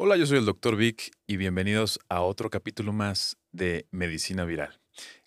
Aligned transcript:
Hola, 0.00 0.16
yo 0.16 0.26
soy 0.26 0.38
el 0.38 0.44
Dr. 0.44 0.76
Vic 0.76 1.10
y 1.26 1.38
bienvenidos 1.38 1.98
a 2.08 2.20
otro 2.20 2.50
capítulo 2.50 2.92
más 2.92 3.36
de 3.50 3.88
Medicina 3.90 4.44
Viral. 4.44 4.78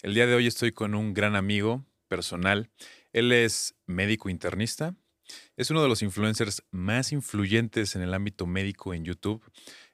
El 0.01 0.13
día 0.13 0.25
de 0.27 0.33
hoy 0.33 0.47
estoy 0.47 0.71
con 0.71 0.95
un 0.95 1.13
gran 1.13 1.35
amigo 1.35 1.83
personal. 2.07 2.69
Él 3.11 3.33
es 3.33 3.75
médico 3.85 4.29
internista. 4.29 4.95
Es 5.57 5.71
uno 5.71 5.83
de 5.83 5.89
los 5.89 6.01
influencers 6.03 6.63
más 6.71 7.11
influyentes 7.11 7.97
en 7.97 8.01
el 8.01 8.13
ámbito 8.13 8.45
médico 8.45 8.93
en 8.93 9.03
YouTube. 9.03 9.43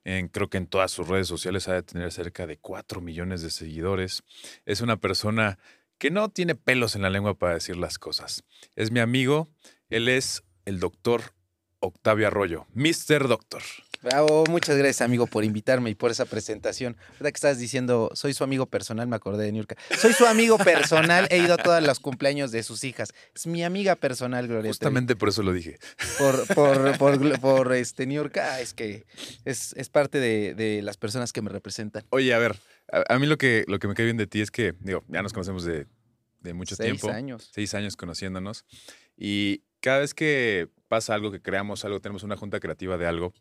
Creo 0.03 0.48
que 0.48 0.58
en 0.59 0.67
todas 0.67 0.91
sus 0.91 1.08
redes 1.08 1.28
sociales 1.28 1.67
ha 1.67 1.73
de 1.73 1.81
tener 1.81 2.12
cerca 2.12 2.45
de 2.45 2.59
4 2.59 3.02
millones 3.02 3.41
de 3.41 3.50
seguidores. 3.50 4.22
Es 4.67 4.81
una 4.81 4.98
persona 4.98 5.58
que 5.98 6.12
no 6.12 6.30
tiene 6.30 6.53
pelos 6.53 6.95
en 6.95 7.02
la 7.02 7.09
lengua 7.09 7.39
para 7.39 7.55
decir 7.55 7.78
las 7.78 7.98
cosas. 7.98 8.44
Es 8.75 8.91
mi 8.91 9.00
amigo. 9.00 9.50
Él 9.89 10.08
es 10.08 10.44
el 10.66 10.80
doctor 10.80 11.34
Octavio 11.80 12.28
Arroyo. 12.28 12.67
Mr. 12.75 13.28
Doctor. 13.28 13.64
Bravo, 14.03 14.44
muchas 14.49 14.77
gracias 14.77 15.02
amigo 15.02 15.27
por 15.27 15.44
invitarme 15.44 15.89
y 15.89 15.95
por 15.95 16.11
esa 16.11 16.25
presentación. 16.25 16.95
¿Verdad 17.13 17.31
que 17.31 17.38
estás 17.38 17.58
diciendo, 17.59 18.11
soy 18.13 18.33
su 18.33 18.44
amigo 18.44 18.66
personal? 18.67 19.08
Me 19.08 19.16
acordé 19.16 19.45
de 19.45 19.52
Niurka. 19.52 19.75
Soy 19.97 20.13
su 20.13 20.25
amigo 20.25 20.58
personal, 20.58 21.27
he 21.31 21.39
ido 21.39 21.55
a 21.55 21.58
todos 21.58 21.81
los 21.83 21.99
cumpleaños 21.99 22.52
de 22.52 22.63
sus 22.63 22.83
hijas. 22.83 23.13
Es 23.35 23.47
mi 23.47 23.63
amiga 23.63 23.95
personal, 23.95 24.47
Gloria. 24.47 24.69
Justamente 24.69 25.16
por 25.16 25.30
eso 25.30 25.44
lo 25.44 25.52
dije. 25.52 25.80
Por, 26.17 26.47
por, 26.53 26.97
por, 26.97 27.39
por, 27.39 27.73
este, 27.73 28.05
Niurka, 28.05 28.53
ah, 28.53 28.61
es 28.61 28.73
que 28.73 29.05
es, 29.45 29.73
es 29.73 29.89
parte 29.89 30.19
de, 30.19 30.53
de 30.53 30.81
las 30.81 30.97
personas 30.97 31.33
que 31.33 31.41
me 31.41 31.50
representan. 31.50 32.03
Oye, 32.09 32.33
a 32.33 32.38
ver, 32.38 32.55
a, 32.91 33.16
a 33.16 33.19
mí 33.19 33.25
lo 33.25 33.38
que, 33.38 33.66
lo 33.67 33.79
que 33.79 33.88
me 33.88 33.95
cae 33.95 34.05
bien 34.05 34.17
de 34.17 34.27
ti 34.27 34.41
es 34.41 34.52
que, 34.52 34.73
digo, 34.79 35.03
ya 35.07 35.22
nos 35.22 35.33
conocemos 35.33 35.63
de, 35.63 35.88
de 36.41 36.53
mucho 36.53 36.75
Seis 36.75 36.85
tiempo. 37.00 37.09
años. 37.09 37.50
Seis 37.53 37.73
años 37.73 37.95
conociéndonos. 37.97 38.66
Y 39.17 39.63
cada 39.79 40.00
vez 40.00 40.13
que 40.13 40.69
pasa 40.88 41.16
algo, 41.16 41.31
que 41.31 41.41
creamos 41.41 41.83
algo, 41.83 42.00
tenemos 42.00 42.23
una 42.23 42.38
junta 42.38 42.59
creativa 42.59 42.97
de 42.97 43.07
algo, 43.07 43.33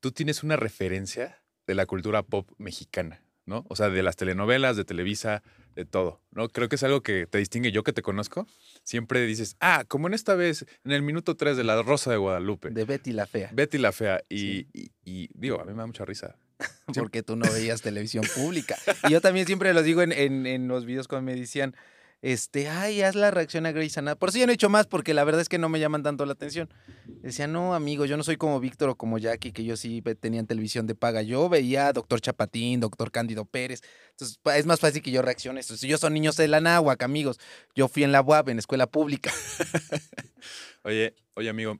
tú 0.00 0.12
tienes 0.12 0.42
una 0.42 0.56
referencia 0.56 1.42
de 1.66 1.74
la 1.74 1.86
cultura 1.86 2.22
pop 2.22 2.50
mexicana, 2.58 3.22
¿no? 3.46 3.64
O 3.68 3.76
sea, 3.76 3.88
de 3.90 4.02
las 4.02 4.16
telenovelas, 4.16 4.76
de 4.76 4.84
Televisa, 4.84 5.42
de 5.74 5.84
todo, 5.84 6.20
¿no? 6.32 6.48
Creo 6.48 6.68
que 6.68 6.76
es 6.76 6.82
algo 6.82 7.02
que 7.02 7.26
te 7.26 7.38
distingue. 7.38 7.70
Yo 7.72 7.82
que 7.84 7.92
te 7.92 8.02
conozco, 8.02 8.46
siempre 8.84 9.24
dices, 9.26 9.56
ah, 9.60 9.84
como 9.86 10.06
en 10.08 10.14
esta 10.14 10.34
vez, 10.34 10.66
en 10.84 10.92
el 10.92 11.02
minuto 11.02 11.36
3 11.36 11.56
de 11.56 11.64
La 11.64 11.80
Rosa 11.82 12.10
de 12.10 12.16
Guadalupe. 12.16 12.70
De 12.70 12.84
Betty 12.84 13.12
la 13.12 13.26
Fea. 13.26 13.50
Betty 13.52 13.78
la 13.78 13.92
Fea. 13.92 14.22
Y, 14.28 14.38
Sí. 14.38 14.68
y- 14.72 14.90
y, 15.04 15.28
digo, 15.34 15.60
a 15.60 15.64
mí 15.64 15.72
me 15.72 15.78
da 15.78 15.86
mucha 15.86 16.04
risa. 16.04 16.36
porque 16.94 17.22
tú 17.22 17.36
no 17.36 17.50
veías 17.52 17.82
televisión 17.82 18.24
pública. 18.34 18.76
Y 19.08 19.12
yo 19.12 19.20
también 19.20 19.46
siempre 19.46 19.72
los 19.74 19.84
digo 19.84 20.02
en, 20.02 20.10
en- 20.12 20.46
en 20.46 20.66
los 20.68 20.84
videos 20.86 21.06
cuando 21.06 21.30
me 21.30 21.38
decían, 21.38 21.76
este, 22.20 22.68
ay, 22.68 23.02
haz 23.02 23.14
la 23.14 23.30
reacción 23.30 23.66
a 23.66 23.72
Grey's 23.72 23.96
Anatomy. 23.96 24.18
Por 24.18 24.32
si 24.32 24.40
ya 24.40 24.46
no 24.46 24.52
he 24.52 24.54
hecho 24.54 24.68
más, 24.68 24.86
porque 24.86 25.14
la 25.14 25.24
verdad 25.24 25.40
es 25.40 25.48
que 25.48 25.58
no 25.58 25.68
me 25.68 25.78
llaman 25.78 26.02
tanto 26.02 26.26
la 26.26 26.32
atención. 26.32 26.68
Decía, 27.06 27.46
no, 27.46 27.74
amigo, 27.74 28.06
yo 28.06 28.16
no 28.16 28.24
soy 28.24 28.36
como 28.36 28.58
Víctor 28.60 28.88
o 28.90 28.94
como 28.96 29.18
Jackie, 29.18 29.52
que 29.52 29.64
yo 29.64 29.76
sí 29.76 30.02
tenían 30.20 30.46
televisión 30.46 30.86
de 30.86 30.94
paga. 30.94 31.22
Yo 31.22 31.48
veía 31.48 31.88
a 31.88 31.92
Doctor 31.92 32.20
Chapatín, 32.20 32.80
Doctor 32.80 33.10
Cándido 33.10 33.44
Pérez. 33.44 33.82
Entonces, 34.10 34.40
es 34.56 34.66
más 34.66 34.80
fácil 34.80 35.02
que 35.02 35.10
yo 35.10 35.22
reaccione. 35.22 35.60
Entonces, 35.60 35.88
yo 35.88 35.98
son 35.98 36.14
niños 36.14 36.36
de 36.36 36.48
la 36.48 36.60
náhuac, 36.60 37.02
amigos. 37.02 37.38
Yo 37.74 37.88
fui 37.88 38.02
en 38.02 38.12
la 38.12 38.20
UAP, 38.20 38.48
en 38.48 38.58
escuela 38.58 38.86
pública. 38.86 39.32
Oye, 40.84 41.14
oye, 41.34 41.48
amigo. 41.48 41.78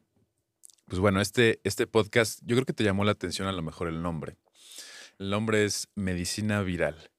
Pues 0.86 1.00
bueno, 1.00 1.20
este, 1.20 1.60
este 1.64 1.86
podcast, 1.86 2.40
yo 2.44 2.56
creo 2.56 2.66
que 2.66 2.72
te 2.72 2.84
llamó 2.84 3.04
la 3.04 3.12
atención 3.12 3.46
a 3.46 3.52
lo 3.52 3.62
mejor 3.62 3.88
el 3.88 4.02
nombre. 4.02 4.36
El 5.18 5.30
nombre 5.30 5.64
es 5.64 5.88
Medicina 5.94 6.62
Viral. 6.62 7.10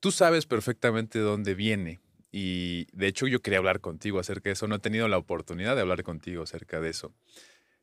Tú 0.00 0.10
sabes 0.10 0.46
perfectamente 0.46 1.18
de 1.18 1.24
dónde 1.24 1.54
viene. 1.54 2.00
Y 2.30 2.86
de 2.92 3.06
hecho 3.06 3.26
yo 3.26 3.40
quería 3.40 3.58
hablar 3.58 3.80
contigo 3.80 4.18
acerca 4.18 4.48
de 4.48 4.52
eso. 4.54 4.66
No 4.68 4.76
he 4.76 4.80
tenido 4.80 5.08
la 5.08 5.18
oportunidad 5.18 5.74
de 5.74 5.82
hablar 5.82 6.02
contigo 6.02 6.42
acerca 6.42 6.80
de 6.80 6.90
eso. 6.90 7.14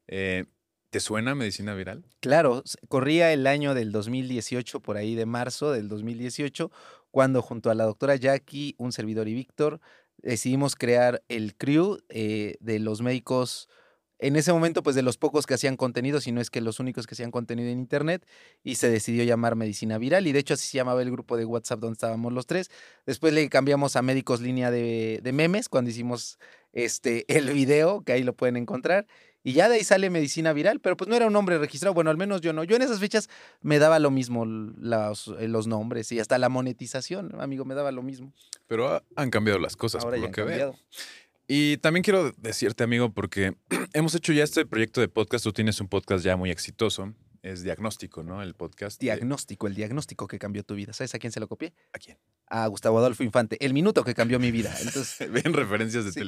Eh, 0.08 0.46
¿Te 0.90 1.00
suena 1.00 1.36
Medicina 1.36 1.74
Viral? 1.74 2.06
Claro, 2.22 2.64
corría 2.88 3.34
el 3.34 3.48
año 3.48 3.74
del 3.74 3.92
2018, 3.92 4.80
por 4.80 4.98
ahí 4.98 5.16
de 5.16 5.26
marzo 5.26 5.72
del 5.72 5.90
2018, 5.90 6.72
cuando 7.12 7.42
junto 7.42 7.70
a 7.70 7.76
la 7.76 7.84
doctora 7.84 8.16
Jackie, 8.16 8.76
un 8.78 8.92
servidor 8.92 9.28
y 9.28 9.34
Víctor, 9.34 9.82
decidimos 10.18 10.76
crear 10.76 11.22
el 11.28 11.56
crew 11.56 11.98
eh, 12.10 12.56
de 12.62 12.80
los 12.80 13.02
médicos, 13.02 13.68
en 14.20 14.36
ese 14.36 14.54
momento 14.54 14.82
pues 14.84 14.96
de 14.96 15.02
los 15.02 15.18
pocos 15.18 15.46
que 15.46 15.54
hacían 15.56 15.76
contenido, 15.78 16.22
si 16.22 16.32
no 16.32 16.40
es 16.42 16.50
que 16.50 16.62
los 16.62 16.80
únicos 16.80 17.06
que 17.08 17.16
hacían 17.16 17.32
contenido 17.32 17.70
en 17.70 17.80
internet, 17.80 18.26
y 18.64 18.76
se 18.76 18.90
decidió 18.90 19.24
llamar 19.24 19.56
Medicina 19.56 19.98
Viral, 19.98 20.26
y 20.28 20.32
de 20.32 20.40
hecho 20.40 20.54
así 20.54 20.68
se 20.70 20.78
llamaba 20.78 21.02
el 21.02 21.12
grupo 21.12 21.38
de 21.38 21.46
WhatsApp 21.46 21.80
donde 21.80 21.94
estábamos 21.94 22.32
los 22.34 22.46
tres. 22.48 22.70
Después 23.06 23.34
le 23.34 23.50
cambiamos 23.50 23.96
a 23.96 24.02
Médicos 24.02 24.42
Línea 24.42 24.72
de, 24.72 25.20
de 25.22 25.32
Memes, 25.34 25.68
cuando 25.70 25.90
hicimos 25.92 26.40
este, 26.74 27.26
el 27.38 27.50
video, 27.52 28.02
que 28.04 28.14
ahí 28.14 28.24
lo 28.24 28.34
pueden 28.34 28.58
encontrar. 28.58 29.06
Y 29.48 29.54
ya 29.54 29.70
de 29.70 29.76
ahí 29.76 29.84
sale 29.84 30.10
medicina 30.10 30.54
viral, 30.54 30.80
pero 30.80 30.98
pues 30.98 31.08
no 31.08 31.16
era 31.16 31.28
un 31.28 31.34
nombre 31.34 31.60
registrado. 31.60 31.94
Bueno, 31.94 32.10
al 32.10 32.18
menos 32.18 32.42
yo 32.42 32.52
no. 32.52 32.64
Yo 32.64 32.76
en 32.78 32.82
esas 32.82 33.00
fechas 33.00 33.30
me 33.62 33.78
daba 33.78 34.00
lo 34.00 34.10
mismo 34.10 34.44
los, 34.44 35.28
eh, 35.40 35.48
los 35.48 35.68
nombres 35.68 36.12
y 36.12 36.20
hasta 36.20 36.40
la 36.40 36.50
monetización, 36.50 37.40
amigo, 37.40 37.64
me 37.64 37.76
daba 37.76 37.92
lo 37.92 38.02
mismo. 38.02 38.34
Pero 38.66 38.88
ha- 38.88 39.04
han 39.16 39.30
cambiado 39.30 39.60
las 39.60 39.76
cosas, 39.76 40.04
Ahora 40.04 40.16
por 40.16 40.18
ya 40.18 40.22
lo 40.22 40.26
han 40.30 40.34
que 40.34 40.42
veo. 40.42 40.76
Y 41.48 41.78
también 41.78 42.04
quiero 42.04 42.32
decirte, 42.38 42.84
amigo, 42.84 43.12
porque 43.14 43.56
hemos 43.94 44.16
hecho 44.16 44.34
ya 44.34 44.44
este 44.44 44.66
proyecto 44.66 45.02
de 45.02 45.08
podcast. 45.08 45.44
Tú 45.44 45.54
tienes 45.54 45.80
un 45.80 45.88
podcast 45.88 46.24
ya 46.26 46.36
muy 46.38 46.50
exitoso. 46.50 47.14
Es 47.46 47.62
diagnóstico, 47.62 48.24
¿no? 48.24 48.42
El 48.42 48.56
podcast. 48.56 49.00
de- 49.00 49.06
Diagnóstico, 49.06 49.68
el 49.68 49.76
diagnóstico 49.76 50.26
que 50.28 50.40
cambió 50.40 50.64
tu 50.64 50.74
vida. 50.74 50.94
¿Sabes 50.94 51.14
a 51.14 51.20
quién 51.20 51.32
se 51.32 51.40
lo 51.40 51.48
copié? 51.48 51.76
¿A 51.94 52.00
quién? 52.00 52.18
A 52.48 52.66
Gustavo 52.66 52.98
Adolfo 52.98 53.22
Infante. 53.24 53.64
El 53.64 53.72
minuto 53.74 54.04
que 54.04 54.16
cambió 54.16 54.40
mi 54.40 54.50
vida. 54.50 54.76
Entonces, 54.82 55.32
Ven 55.32 55.54
referencias 55.54 56.06
de 56.06 56.12
Sí. 56.12 56.22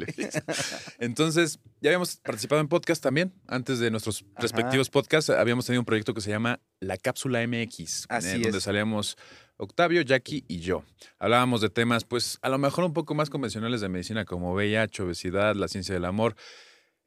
Entonces, 1.00 1.60
ya 1.82 1.90
habíamos 1.90 2.18
participado 2.18 2.62
en 2.62 2.68
podcast 2.68 3.02
también. 3.02 3.34
Antes 3.48 3.80
de 3.80 3.90
nuestros 3.92 4.22
Ajá. 4.22 4.42
respectivos 4.42 4.92
podcasts, 4.92 5.32
habíamos 5.32 5.66
tenido 5.66 5.82
un 5.82 5.86
proyecto 5.86 6.14
que 6.14 6.22
se 6.22 6.30
llama 6.30 6.60
La 6.80 6.98
Cápsula 6.98 7.42
MX, 7.48 8.06
Así 8.10 8.30
en 8.36 8.42
donde 8.44 8.60
es. 8.60 8.64
salíamos 8.64 9.18
Octavio, 9.58 10.02
Jackie 10.04 10.46
y 10.48 10.60
yo. 10.60 10.84
Hablábamos 11.18 11.62
de 11.62 11.70
temas, 11.70 12.04
pues, 12.04 12.38
a 12.44 12.50
lo 12.50 12.60
mejor 12.60 12.84
un 12.84 12.94
poco 12.94 13.16
más 13.16 13.32
convencionales 13.32 13.82
de 13.82 13.90
medicina, 13.90 14.24
como 14.26 14.54
VIH, 14.54 15.02
obesidad, 15.02 15.56
la 15.56 15.68
ciencia 15.68 15.96
del 15.96 16.06
amor. 16.06 16.36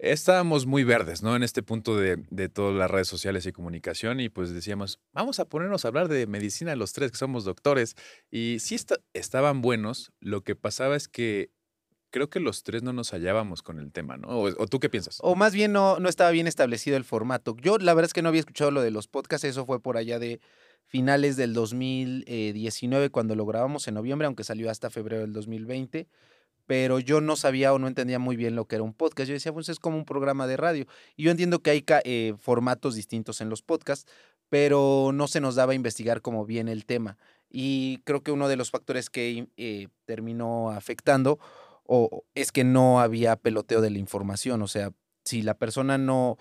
Estábamos 0.03 0.65
muy 0.65 0.83
verdes, 0.83 1.22
¿no? 1.22 1.37
En 1.37 1.43
este 1.43 1.62
punto 1.62 1.94
de, 1.94 2.25
de 2.31 2.49
todas 2.49 2.75
las 2.75 2.91
redes 2.91 3.06
sociales 3.06 3.44
y 3.44 3.53
comunicación, 3.53 4.19
y 4.21 4.31
pues 4.31 4.50
decíamos, 4.50 4.99
vamos 5.12 5.41
a 5.41 5.44
ponernos 5.44 5.84
a 5.84 5.88
hablar 5.88 6.09
de 6.09 6.27
medicina 6.27 6.75
los 6.75 6.94
tres, 6.94 7.11
que 7.12 7.19
somos 7.19 7.44
doctores. 7.44 7.97
Y 8.31 8.56
sí 8.60 8.75
esta- 8.75 8.97
estaban 9.12 9.60
buenos, 9.60 10.10
lo 10.21 10.43
que 10.43 10.56
pasaba 10.56 10.97
es 10.97 11.06
que 11.06 11.50
creo 12.10 12.31
que 12.31 12.41
los 12.41 12.62
tres 12.62 12.83
no 12.83 12.94
nos 12.94 13.12
hallábamos 13.12 13.62
con 13.62 13.78
el 13.78 13.93
tema, 13.93 14.16
¿no? 14.16 14.28
¿O, 14.28 14.47
o 14.49 14.66
tú 14.69 14.81
qué 14.81 14.89
piensas? 14.89 15.19
o 15.21 15.34
más 15.34 15.53
bien 15.53 15.72
no, 15.72 16.00
no 16.00 16.09
estaba 16.09 16.31
bien 16.31 16.47
establecido 16.47 16.97
el 16.97 17.05
formato. 17.05 17.55
Yo 17.60 17.77
la 17.77 17.93
verdad 17.93 18.06
es 18.09 18.15
que 18.15 18.22
no 18.22 18.31
había 18.31 18.41
escuchado 18.41 18.71
lo 18.71 18.81
de 18.81 18.91
los 18.91 19.06
podcasts. 19.06 19.44
Eso 19.44 19.66
fue 19.66 19.81
por 19.83 19.99
allá 19.99 20.19
de 20.19 20.41
finales 20.87 21.37
del 21.37 21.53
2019 21.53 23.10
cuando 23.10 23.37
lo 23.37 23.44
grabamos 23.44 23.87
en 23.87 23.94
noviembre, 23.94 24.27
aunque 24.27 24.44
salió 24.44 24.71
hasta 24.71 24.89
febrero 24.91 25.21
del 25.22 25.33
2020. 25.34 26.09
Pero 26.71 27.01
yo 27.01 27.21
no 27.21 27.35
sabía 27.35 27.73
o 27.73 27.81
no 27.81 27.89
entendía 27.89 28.21
muy 28.21 28.37
bien 28.37 28.55
lo 28.55 28.67
que 28.67 28.77
era 28.77 28.85
un 28.85 28.95
podcast. 28.95 29.27
Yo 29.27 29.35
decía, 29.35 29.53
pues 29.53 29.69
es 29.69 29.81
como 29.81 29.97
un 29.97 30.05
programa 30.05 30.47
de 30.47 30.57
radio. 30.57 30.87
Y 31.17 31.25
yo 31.25 31.33
entiendo 31.33 31.59
que 31.59 31.71
hay 31.71 31.84
eh, 32.05 32.34
formatos 32.39 32.95
distintos 32.95 33.41
en 33.41 33.49
los 33.49 33.61
podcasts, 33.61 34.09
pero 34.49 35.11
no 35.13 35.27
se 35.27 35.41
nos 35.41 35.57
daba 35.57 35.72
a 35.72 35.75
investigar 35.75 36.22
como 36.22 36.47
bien 36.47 36.69
el 36.69 36.87
tema. 36.87 37.19
Y 37.51 37.99
creo 38.05 38.22
que 38.22 38.31
uno 38.31 38.47
de 38.47 38.55
los 38.55 38.71
factores 38.71 39.11
que 39.11 39.49
eh, 39.57 39.89
terminó 40.05 40.71
afectando 40.71 41.41
o 41.83 42.22
es 42.37 42.53
que 42.53 42.63
no 42.63 43.01
había 43.01 43.34
peloteo 43.34 43.81
de 43.81 43.91
la 43.91 43.99
información. 43.99 44.63
O 44.63 44.69
sea, 44.69 44.93
si 45.25 45.43
la 45.43 45.55
persona 45.55 45.99
no 45.99 46.39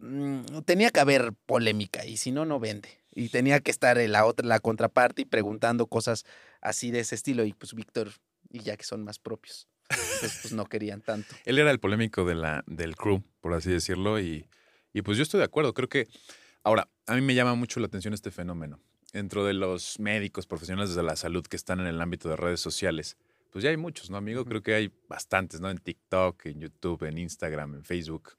mm, 0.00 0.62
tenía 0.64 0.90
que 0.90 0.98
haber 0.98 1.32
polémica 1.46 2.04
y 2.04 2.16
si 2.16 2.32
no, 2.32 2.44
no 2.44 2.58
vende. 2.58 2.88
Y 3.12 3.28
tenía 3.28 3.60
que 3.60 3.70
estar 3.70 3.98
la 3.98 4.26
otra, 4.26 4.48
la 4.48 4.58
contraparte 4.58 5.22
y 5.22 5.26
preguntando 5.26 5.86
cosas 5.86 6.24
así 6.60 6.90
de 6.90 6.98
ese 6.98 7.14
estilo. 7.14 7.44
Y 7.44 7.52
pues 7.52 7.72
Víctor 7.72 8.10
y 8.50 8.60
ya 8.60 8.76
que 8.76 8.84
son 8.84 9.04
más 9.04 9.18
propios. 9.18 9.68
Entonces, 9.88 10.38
pues 10.42 10.52
no 10.52 10.66
querían 10.66 11.00
tanto. 11.00 11.34
Él 11.44 11.58
era 11.58 11.70
el 11.70 11.80
polémico 11.80 12.24
de 12.24 12.34
la, 12.34 12.62
del 12.66 12.96
crew, 12.96 13.22
por 13.40 13.54
así 13.54 13.70
decirlo, 13.70 14.20
y, 14.20 14.48
y 14.92 15.02
pues 15.02 15.16
yo 15.16 15.22
estoy 15.22 15.38
de 15.38 15.44
acuerdo. 15.44 15.74
Creo 15.74 15.88
que, 15.88 16.08
ahora, 16.62 16.88
a 17.06 17.14
mí 17.14 17.20
me 17.20 17.34
llama 17.34 17.54
mucho 17.54 17.80
la 17.80 17.86
atención 17.86 18.14
este 18.14 18.30
fenómeno. 18.30 18.80
Dentro 19.12 19.44
de 19.44 19.54
los 19.54 19.98
médicos, 19.98 20.46
profesionales 20.46 20.94
de 20.94 21.02
la 21.02 21.16
salud 21.16 21.44
que 21.44 21.56
están 21.56 21.80
en 21.80 21.86
el 21.86 22.00
ámbito 22.00 22.28
de 22.28 22.36
redes 22.36 22.60
sociales, 22.60 23.16
pues 23.50 23.64
ya 23.64 23.70
hay 23.70 23.76
muchos, 23.76 24.10
¿no, 24.10 24.16
amigo? 24.16 24.44
Creo 24.44 24.62
que 24.62 24.74
hay 24.74 24.92
bastantes, 25.08 25.60
¿no? 25.60 25.70
En 25.70 25.78
TikTok, 25.78 26.46
en 26.46 26.60
YouTube, 26.60 27.02
en 27.04 27.18
Instagram, 27.18 27.74
en 27.74 27.84
Facebook. 27.84 28.36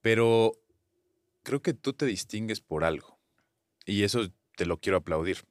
Pero 0.00 0.52
creo 1.44 1.62
que 1.62 1.74
tú 1.74 1.92
te 1.92 2.06
distingues 2.06 2.60
por 2.60 2.82
algo. 2.82 3.20
Y 3.86 4.02
eso 4.02 4.28
te 4.56 4.66
lo 4.66 4.78
quiero 4.80 4.98
aplaudir. 4.98 5.44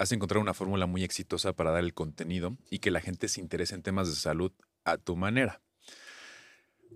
Has 0.00 0.12
encontrado 0.12 0.40
una 0.40 0.54
fórmula 0.54 0.86
muy 0.86 1.04
exitosa 1.04 1.52
para 1.52 1.72
dar 1.72 1.84
el 1.84 1.92
contenido 1.92 2.56
y 2.70 2.78
que 2.78 2.90
la 2.90 3.02
gente 3.02 3.28
se 3.28 3.38
interese 3.38 3.74
en 3.74 3.82
temas 3.82 4.08
de 4.08 4.14
salud 4.14 4.50
a 4.82 4.96
tu 4.96 5.14
manera. 5.14 5.60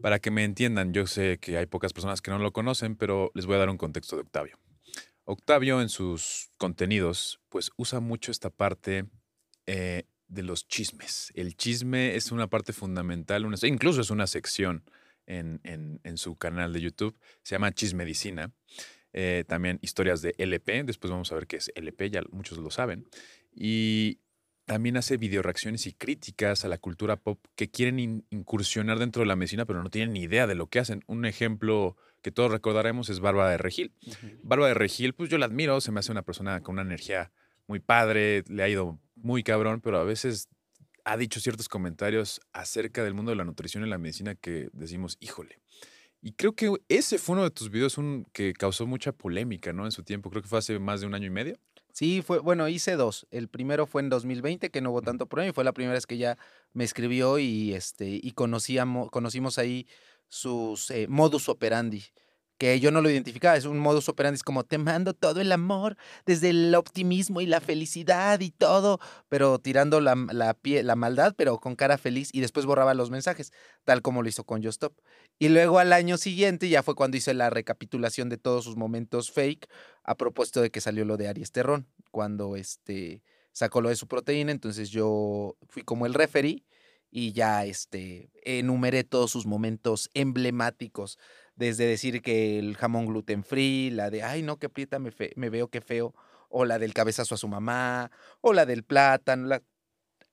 Para 0.01 0.21
que 0.21 0.31
me 0.31 0.43
entiendan, 0.43 0.95
yo 0.95 1.07
sé 1.07 1.37
que 1.39 1.59
hay 1.59 1.67
pocas 1.67 1.93
personas 1.93 2.23
que 2.23 2.31
no 2.31 2.39
lo 2.39 2.55
conocen, 2.55 2.97
pero 2.97 3.31
les 3.35 3.45
voy 3.45 3.57
a 3.57 3.59
dar 3.59 3.69
un 3.69 3.77
contexto 3.77 4.17
de 4.17 4.23
Octavio. 4.23 4.59
Octavio 5.25 5.83
en 5.83 5.91
sus 5.91 6.49
contenidos, 6.57 7.43
pues 7.51 7.73
usa 7.77 8.01
mucho 8.01 8.33
esta 8.33 8.49
parte 8.49 9.05
eh, 9.67 10.05
de 10.29 10.43
los 10.43 10.67
chismes. 10.67 11.31
El 11.35 11.59
chisme 11.59 12.17
es 12.17 12.33
una 12.33 12.49
parte 12.49 12.73
fundamental, 12.73 13.47
incluso 13.65 14.01
es 14.01 14.09
una 14.09 14.27
sección 14.27 14.83
en, 15.27 16.17
su 16.17 16.37
canal 16.37 16.73
de 16.73 16.81
YouTube, 16.81 17.19
se 17.43 17.55
llama 17.55 17.71
Chismedicina. 17.75 18.51
Eh, 19.17 19.45
también 19.47 19.79
historias 19.81 20.23
de 20.23 20.35
LP, 20.39 20.83
después 20.83 21.11
vamos 21.11 21.31
a 21.31 21.37
ver 21.37 21.47
qué 21.47 21.57
es 21.57 21.71
LP, 21.77 22.11
ya 22.11 22.23
muchos 22.33 22.59
lo 22.59 22.71
saben. 22.71 23.07
Y 23.55 24.19
también 24.65 24.97
hace 24.97 25.17
video 25.17 25.41
reacciones 25.41 25.87
y 25.87 25.93
críticas 25.93 26.65
a 26.65 26.69
la 26.69 26.79
cultura 26.79 27.17
pop 27.17 27.39
que 27.55 27.71
quieren 27.71 28.27
incursionar 28.31 28.99
dentro 28.99 29.21
de 29.21 29.27
la 29.27 29.37
medicina, 29.37 29.67
pero 29.67 29.83
no 29.83 29.91
tienen 29.91 30.15
ni 30.15 30.23
idea 30.23 30.49
de 30.49 30.57
lo 30.57 30.67
que 30.67 30.81
hacen. 30.81 31.05
Un 31.07 31.27
ejemplo 31.27 31.97
que 32.23 32.33
todos 32.33 32.51
recordaremos 32.51 33.09
es 33.09 33.21
Bárbara 33.21 33.51
de 33.51 33.59
Regil. 33.59 33.93
Bárbara 34.43 34.69
de 34.69 34.75
Regil, 34.75 35.15
pues 35.15 35.31
yo 35.31 35.39
la 35.39 35.47
admiro, 35.47 35.81
se 35.81 35.93
me 35.93 36.01
hace 36.01 36.11
una 36.11 36.23
persona 36.23 36.61
con 36.63 36.75
una 36.75 36.83
energía 36.83 37.31
muy 37.69 37.79
padre, 37.79 38.43
le 38.49 38.63
ha 38.65 38.69
ido 38.69 38.99
muy 39.15 39.45
cabrón, 39.45 39.81
pero 39.81 39.99
a 39.99 40.05
veces 40.05 40.49
ha 41.05 41.17
dicho 41.17 41.39
ciertos 41.39 41.69
comentarios 41.69 42.41
acerca 42.53 43.05
del 43.05 43.15
mundo 43.15 43.31
de 43.31 43.37
la 43.37 43.45
nutrición 43.45 43.87
y 43.87 43.89
la 43.89 43.99
medicina 43.99 44.35
que 44.35 44.71
decimos, 44.73 45.19
híjole. 45.21 45.61
Y 46.25 46.33
creo 46.33 46.55
que 46.55 46.73
ese 46.89 47.19
fue 47.19 47.35
uno 47.35 47.43
de 47.43 47.51
tus 47.51 47.69
videos 47.69 47.99
un, 47.99 48.25
que 48.33 48.55
causó 48.55 48.87
mucha 48.87 49.13
polémica, 49.13 49.75
¿no? 49.75 49.85
En 49.85 49.93
su 49.93 50.03
tiempo, 50.03 50.31
creo 50.31 50.41
que 50.41 50.49
fue 50.49 50.59
hace 50.59 50.79
más 50.79 51.03
de 51.03 51.07
un 51.07 51.15
año 51.15 51.27
y 51.27 51.31
medio. 51.31 51.59
Sí, 51.93 52.23
fue, 52.23 52.39
bueno, 52.39 52.67
hice 52.67 52.97
dos. 52.97 53.27
El 53.31 53.49
primero 53.49 53.87
fue 53.87 54.01
en 54.01 54.09
2020, 54.09 54.71
que 54.71 54.81
no 54.81 54.91
hubo 54.91 55.03
tanto 55.03 55.27
problema, 55.27 55.51
y 55.51 55.53
fue 55.53 55.65
la 55.65 55.75
primera 55.75 55.93
vez 55.93 56.07
que 56.07 56.17
ya 56.17 56.39
me 56.73 56.85
escribió 56.85 57.39
y, 57.39 57.75
este, 57.75 58.09
y 58.09 58.33
conocíamos, 58.33 59.11
conocimos 59.11 59.59
ahí 59.59 59.87
sus 60.31 60.91
eh, 60.91 61.09
modus 61.11 61.51
operandi 61.51 62.03
que 62.59 62.79
yo 62.81 62.91
no 62.91 63.01
lo 63.01 63.11
identificaba, 63.11 63.57
es 63.57 63.65
un 63.65 63.79
modus 63.79 64.09
operandi, 64.09 64.37
es 64.37 64.43
como 64.43 64.65
te 64.65 64.79
mando 64.79 65.15
todo 65.15 65.41
el 65.41 65.51
amor, 65.53 65.97
desde 66.25 66.51
el 66.51 66.75
optimismo 66.75 67.41
y 67.41 67.47
la 67.47 67.61
felicidad 67.61 68.41
y 68.41 68.51
todo, 68.51 69.01
pero 69.29 69.59
tirando 69.59 70.01
la, 70.01 70.15
la, 70.33 70.57
la 70.63 70.97
maldad, 70.97 71.35
pero 71.37 71.59
con 71.59 71.77
cara 71.77 71.99
feliz, 71.99 72.31
y 72.33 72.41
después 72.41 72.67
borraba 72.67 72.95
los 72.95 73.11
mensajes, 73.11 73.53
tal 73.85 74.03
como 74.03 74.23
lo 74.23 74.29
hizo 74.29 74.45
con 74.45 74.63
Just 74.63 74.83
Stop. 74.83 74.95
Y 75.39 75.49
luego 75.49 75.79
al 75.79 75.93
año 75.93 76.17
siguiente 76.17 76.69
ya 76.69 76.83
fue 76.83 76.95
cuando 76.95 77.17
hice 77.17 77.35
la 77.35 77.51
recapitulación 77.51 78.29
de 78.29 78.39
todos 78.39 78.65
sus 78.65 78.77
momentos 78.77 79.31
fake, 79.33 79.69
a 80.05 80.17
propósito 80.17 80.61
de 80.61 80.71
que 80.71 80.81
salió 80.81 81.05
lo 81.05 81.17
de 81.17 81.29
Aries 81.29 81.51
Terrón, 81.51 81.89
cuando 82.11 82.57
este, 82.57 83.23
sacó 83.53 83.81
lo 83.81 83.89
de 83.89 83.97
su 83.97 84.07
proteína, 84.07 84.53
entonces 84.53 84.91
yo 84.91 85.57
fui 85.69 85.83
como 85.83 86.07
el 86.07 86.15
referee 86.15 86.65
y 87.11 87.33
ya 87.33 87.65
este, 87.65 88.31
enumeré 88.43 89.05
todos 89.05 89.31
sus 89.31 89.47
momentos 89.47 90.11
emblemáticos 90.15 91.17
desde 91.57 91.87
decir 91.87 92.23
que 92.23 92.59
el 92.59 92.77
jamón 92.77 93.07
gluten 93.07 93.45
free, 93.45 93.91
la 93.91 94.11
de, 94.11 94.23
ay, 94.23 94.43
no, 94.43 94.59
qué 94.59 94.67
aprieta, 94.67 94.99
me, 94.99 95.13
me 95.37 95.51
veo 95.51 95.69
qué 95.69 95.81
feo, 95.81 96.15
o 96.49 96.65
la 96.65 96.79
del 96.79 96.95
cabezazo 96.95 97.35
a 97.35 97.39
su 97.39 97.49
mamá, 97.49 98.11
o 98.41 98.53
la 98.53 98.67
del 98.67 98.85
plátano, 98.85 99.61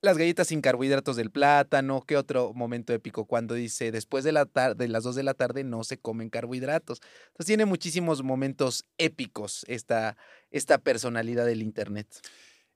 las 0.02 0.18
galletas 0.18 0.48
sin 0.48 0.62
carbohidratos 0.62 1.16
del 1.16 1.30
plátano, 1.30 2.04
qué 2.08 2.18
otro 2.18 2.54
momento 2.54 2.92
épico 2.92 3.26
cuando 3.26 3.54
dice, 3.54 3.92
después 3.92 4.24
de, 4.24 4.32
la 4.32 4.46
de 4.76 4.88
las 4.88 5.04
2 5.04 5.16
de 5.16 5.24
la 5.24 5.36
tarde 5.36 5.64
no 5.64 5.84
se 5.84 6.00
comen 6.00 6.30
carbohidratos. 6.30 7.02
Entonces 7.28 7.46
tiene 7.46 7.66
muchísimos 7.66 8.24
momentos 8.24 8.84
épicos 8.98 9.64
esta, 9.68 10.18
esta 10.50 10.80
personalidad 10.80 11.46
del 11.46 11.62
Internet. 11.62 12.08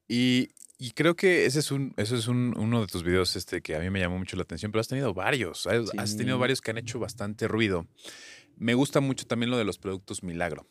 Y, 0.07 0.49
creo 0.93 1.15
que 1.15 1.45
ese 1.45 1.59
es 1.59 1.71
un, 1.71 1.93
eso 1.97 2.15
es 2.15 2.27
uno 2.27 2.81
de 2.81 2.87
tus 2.87 3.03
videos 3.03 3.35
este, 3.35 3.61
que 3.61 3.75
a 3.75 3.79
mí 3.79 3.89
me 3.89 3.99
llamó 3.99 4.17
mucho 4.17 4.35
la 4.35 4.43
atención, 4.43 4.71
pero 4.71 4.81
has 4.81 4.87
tenido 4.87 5.13
varios, 5.13 5.67
has 5.67 6.17
tenido 6.17 6.37
varios 6.37 6.61
que 6.61 6.71
han 6.71 6.77
hecho 6.77 6.99
bastante 6.99 7.47
ruido. 7.47 7.87
Me 8.57 8.73
gusta 8.73 8.99
mucho 8.99 9.25
también 9.25 9.49
lo 9.49 9.57
de 9.57 9.65
los 9.65 9.77
productos 9.77 10.23
milagro. 10.23 10.67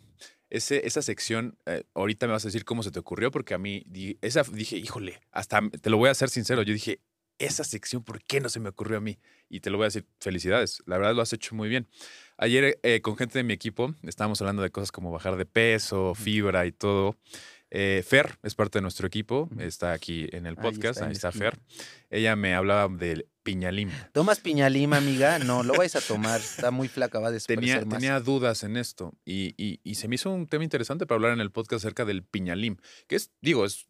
Ese, 0.51 0.87
esa 0.87 1.03
sección, 1.03 1.59
eh, 1.67 1.85
ahorita 1.95 2.27
me 2.27 2.33
vas 2.33 2.45
a 2.45 2.49
decir 2.49 2.65
cómo 2.65 2.83
se 2.83 2.91
te 2.91 2.99
ocurrió, 2.99 3.31
porque 3.31 3.55
a 3.55 3.59
mí 3.59 3.85
esa, 4.21 4.43
dije, 4.43 4.77
híjole, 4.77 5.21
hasta 5.33 5.61
te 5.69 5.91
lo 5.91 5.97
voy 5.97 6.11
a 6.11 6.15
ser 6.15 6.31
sincero, 6.31 6.63
yo 6.63 6.73
dije, 6.73 7.01
esa 7.39 7.65
sección, 7.65 8.05
¿por 8.05 8.23
qué 8.23 8.41
no 8.41 8.49
se 8.49 8.61
me 8.61 8.69
ocurrió 8.69 8.99
a 8.99 9.01
mí? 9.01 9.19
Y 9.49 9.61
te 9.61 9.71
lo 9.71 9.79
voy 9.79 9.85
a 9.85 9.89
decir, 9.89 10.07
felicidades, 10.21 10.83
la 10.87 10.99
verdad 10.99 11.15
lo 11.15 11.23
has 11.23 11.33
hecho 11.33 11.55
muy 11.55 11.69
bien. 11.69 11.89
Ayer 12.37 12.79
eh, 12.83 13.01
con 13.01 13.17
gente 13.17 13.39
de 13.39 13.45
mi 13.45 13.53
equipo 13.53 13.95
estábamos 14.03 14.41
hablando 14.41 14.63
de 14.63 14.71
cosas 14.71 14.93
como 14.93 15.11
bajar 15.11 15.37
de 15.37 15.47
peso, 15.47 16.15
fibra 16.15 16.67
y 16.67 16.73
todo. 16.73 17.17
Eh, 17.77 18.05
Fer 18.07 18.39
es 18.45 18.55
parte 18.55 18.79
de 18.79 18.83
nuestro 18.83 19.09
equipo, 19.09 19.49
está 19.59 19.95
aquí 19.95 20.29
en 20.31 20.47
el 20.47 20.55
podcast, 20.55 21.03
ahí 21.03 21.11
está, 21.11 21.33
Fer. 21.33 21.59
Ella 22.09 22.37
me 22.37 22.55
hablaba 22.55 22.87
del 22.87 23.27
piñalim. 23.43 23.91
¿Tomas 24.13 24.39
piñalim, 24.39 24.93
amiga? 24.93 25.41
No, 25.41 25.65
lo 25.65 25.75
vais 25.75 25.97
a 25.97 26.01
tomar, 26.01 26.41
está 26.41 26.71
muy 26.71 26.87
flaca, 26.87 27.19
va 27.19 27.31
a 27.31 27.39
tenía, 27.41 27.85
Tenía 27.85 28.21
dudas 28.21 28.63
en 28.63 28.77
esto 28.77 29.13
y, 29.25 29.81
se 29.93 30.07
me 30.07 30.15
hizo 30.15 30.31
un 30.31 30.47
tema 30.47 30.63
interesante 30.63 31.05
para 31.05 31.17
hablar 31.17 31.33
en 31.33 31.41
el 31.41 31.51
podcast 31.51 31.85
acerca 31.85 32.05
del 32.05 32.23
piñalim, 32.23 32.77
que 33.09 33.17
es, 33.17 33.33
digo, 33.41 33.65
es 33.65 33.89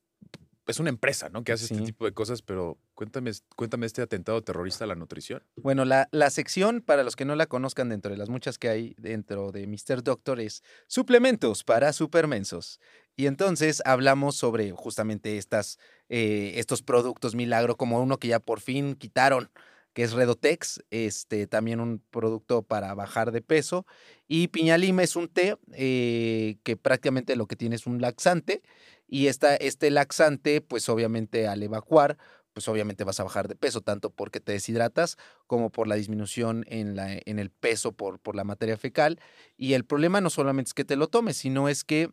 es 0.66 0.80
una 0.80 0.88
empresa, 0.88 1.28
¿no? 1.28 1.44
Que 1.44 1.52
hace 1.52 1.64
este 1.64 1.84
tipo 1.84 2.06
de 2.06 2.12
cosas, 2.12 2.40
pero 2.42 2.78
cuéntame, 2.94 3.32
cuéntame 3.54 3.86
este 3.86 4.02
atentado 4.02 4.42
terrorista 4.42 4.84
a 4.84 4.86
la 4.86 4.94
nutrición. 4.94 5.42
Bueno, 5.56 5.84
la, 5.84 6.08
la, 6.10 6.30
sección, 6.30 6.80
para 6.80 7.02
los 7.02 7.16
que 7.16 7.24
no 7.24 7.36
la 7.36 7.46
conozcan 7.46 7.90
dentro 7.90 8.10
de 8.10 8.16
las 8.16 8.28
muchas 8.28 8.58
que 8.58 8.68
hay 8.68 8.94
dentro 8.96 9.52
de 9.52 9.66
Mr. 9.66 10.02
Doctor, 10.02 10.40
es 10.40 10.62
suplementos 10.86 11.64
para 11.64 11.92
supermensos. 11.92 12.80
Y 13.16 13.26
entonces 13.26 13.82
hablamos 13.84 14.36
sobre 14.36 14.72
justamente 14.72 15.36
estas, 15.38 15.78
eh, 16.08 16.54
estos 16.56 16.82
productos 16.82 17.34
milagro, 17.34 17.76
como 17.76 18.00
uno 18.00 18.18
que 18.18 18.28
ya 18.28 18.40
por 18.40 18.60
fin 18.60 18.94
quitaron, 18.96 19.50
que 19.92 20.02
es 20.02 20.12
Redotex, 20.12 20.82
este, 20.90 21.46
también 21.46 21.80
un 21.80 22.02
producto 22.10 22.62
para 22.62 22.92
bajar 22.94 23.30
de 23.30 23.40
peso. 23.40 23.86
Y 24.26 24.48
Piñalima 24.48 25.04
es 25.04 25.14
un 25.14 25.28
té 25.28 25.56
eh, 25.72 26.56
que 26.64 26.76
prácticamente 26.76 27.36
lo 27.36 27.46
que 27.46 27.56
tiene 27.56 27.76
es 27.76 27.86
un 27.86 28.00
laxante. 28.00 28.62
Y 29.06 29.28
esta, 29.28 29.54
este 29.54 29.90
laxante, 29.90 30.60
pues 30.60 30.88
obviamente 30.88 31.46
al 31.46 31.62
evacuar, 31.62 32.18
pues 32.52 32.66
obviamente 32.68 33.04
vas 33.04 33.20
a 33.20 33.24
bajar 33.24 33.46
de 33.46 33.56
peso, 33.56 33.82
tanto 33.82 34.10
porque 34.10 34.40
te 34.40 34.52
deshidratas 34.52 35.16
como 35.46 35.70
por 35.70 35.86
la 35.86 35.94
disminución 35.96 36.64
en, 36.68 36.96
la, 36.96 37.12
en 37.12 37.38
el 37.38 37.50
peso 37.50 37.92
por, 37.92 38.18
por 38.18 38.34
la 38.34 38.44
materia 38.44 38.76
fecal. 38.76 39.20
Y 39.56 39.74
el 39.74 39.84
problema 39.84 40.20
no 40.20 40.30
solamente 40.30 40.70
es 40.70 40.74
que 40.74 40.84
te 40.84 40.96
lo 40.96 41.06
tomes, 41.08 41.36
sino 41.36 41.68
es 41.68 41.84
que 41.84 42.10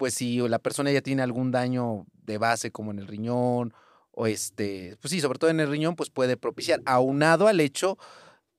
pues 0.00 0.14
si 0.14 0.38
la 0.48 0.58
persona 0.58 0.90
ya 0.90 1.02
tiene 1.02 1.20
algún 1.20 1.50
daño 1.50 2.06
de 2.22 2.38
base 2.38 2.70
como 2.70 2.90
en 2.90 3.00
el 3.00 3.06
riñón 3.06 3.74
o 4.12 4.26
este, 4.26 4.96
pues 4.98 5.10
sí, 5.10 5.20
sobre 5.20 5.38
todo 5.38 5.50
en 5.50 5.60
el 5.60 5.68
riñón, 5.68 5.94
pues 5.94 6.08
puede 6.08 6.38
propiciar, 6.38 6.80
aunado 6.86 7.48
al 7.48 7.60
hecho 7.60 7.98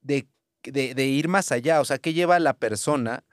de, 0.04 0.28
de, 0.62 1.06
ir 1.08 1.30
más 1.30 1.52
allá, 1.52 1.82
o 1.82 1.86
sea, 1.86 1.98
¿qué 1.98 2.14
lleva 2.14 2.36
a 2.36 2.40
la 2.40 2.54
persona 2.54 3.24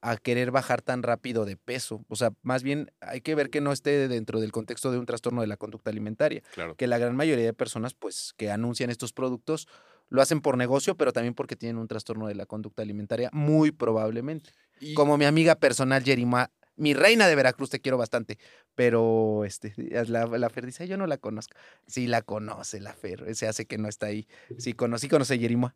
a 0.00 0.16
querer 0.16 0.52
bajar 0.52 0.80
tan 0.80 1.02
rápido 1.02 1.44
de 1.44 1.56
peso? 1.56 2.04
O 2.08 2.14
sea, 2.14 2.30
más 2.42 2.62
bien 2.62 2.92
hay 3.00 3.20
que 3.20 3.34
ver 3.34 3.50
que 3.50 3.60
no 3.60 3.72
esté 3.72 4.06
dentro 4.06 4.38
del 4.38 4.52
contexto 4.52 4.92
de 4.92 5.00
un 5.00 5.06
trastorno 5.06 5.40
de 5.40 5.48
la 5.48 5.56
conducta 5.56 5.90
alimentaria, 5.90 6.44
claro. 6.54 6.76
que 6.76 6.86
la 6.86 6.98
gran 6.98 7.16
mayoría 7.16 7.46
de 7.46 7.52
personas, 7.52 7.94
pues, 7.94 8.32
que 8.36 8.52
anuncian 8.52 8.90
estos 8.90 9.12
productos, 9.12 9.66
lo 10.08 10.22
hacen 10.22 10.40
por 10.40 10.56
negocio, 10.56 10.96
pero 10.96 11.12
también 11.12 11.34
porque 11.34 11.56
tienen 11.56 11.78
un 11.78 11.88
trastorno 11.88 12.28
de 12.28 12.36
la 12.36 12.46
conducta 12.46 12.82
alimentaria, 12.82 13.28
muy 13.32 13.72
probablemente. 13.72 14.52
Como 14.94 15.18
mi 15.18 15.24
amiga 15.24 15.56
personal 15.56 16.04
Jerima 16.04 16.52
mi 16.76 16.94
reina 16.94 17.26
de 17.28 17.34
Veracruz, 17.34 17.70
te 17.70 17.80
quiero 17.80 17.98
bastante. 17.98 18.38
Pero 18.74 19.44
este, 19.44 19.74
la, 20.06 20.26
la 20.26 20.50
Fer 20.50 20.66
dice, 20.66 20.86
yo 20.86 20.96
no 20.96 21.06
la 21.06 21.18
conozco. 21.18 21.56
Sí, 21.86 22.06
la 22.06 22.22
conoce 22.22 22.80
la 22.80 22.92
Fer, 22.92 23.34
se 23.34 23.48
hace 23.48 23.66
que 23.66 23.78
no 23.78 23.88
está 23.88 24.06
ahí. 24.06 24.26
Sí, 24.58 24.72
conocí, 24.72 25.08
conoce 25.08 25.34
a 25.34 25.36
Yerima. 25.36 25.74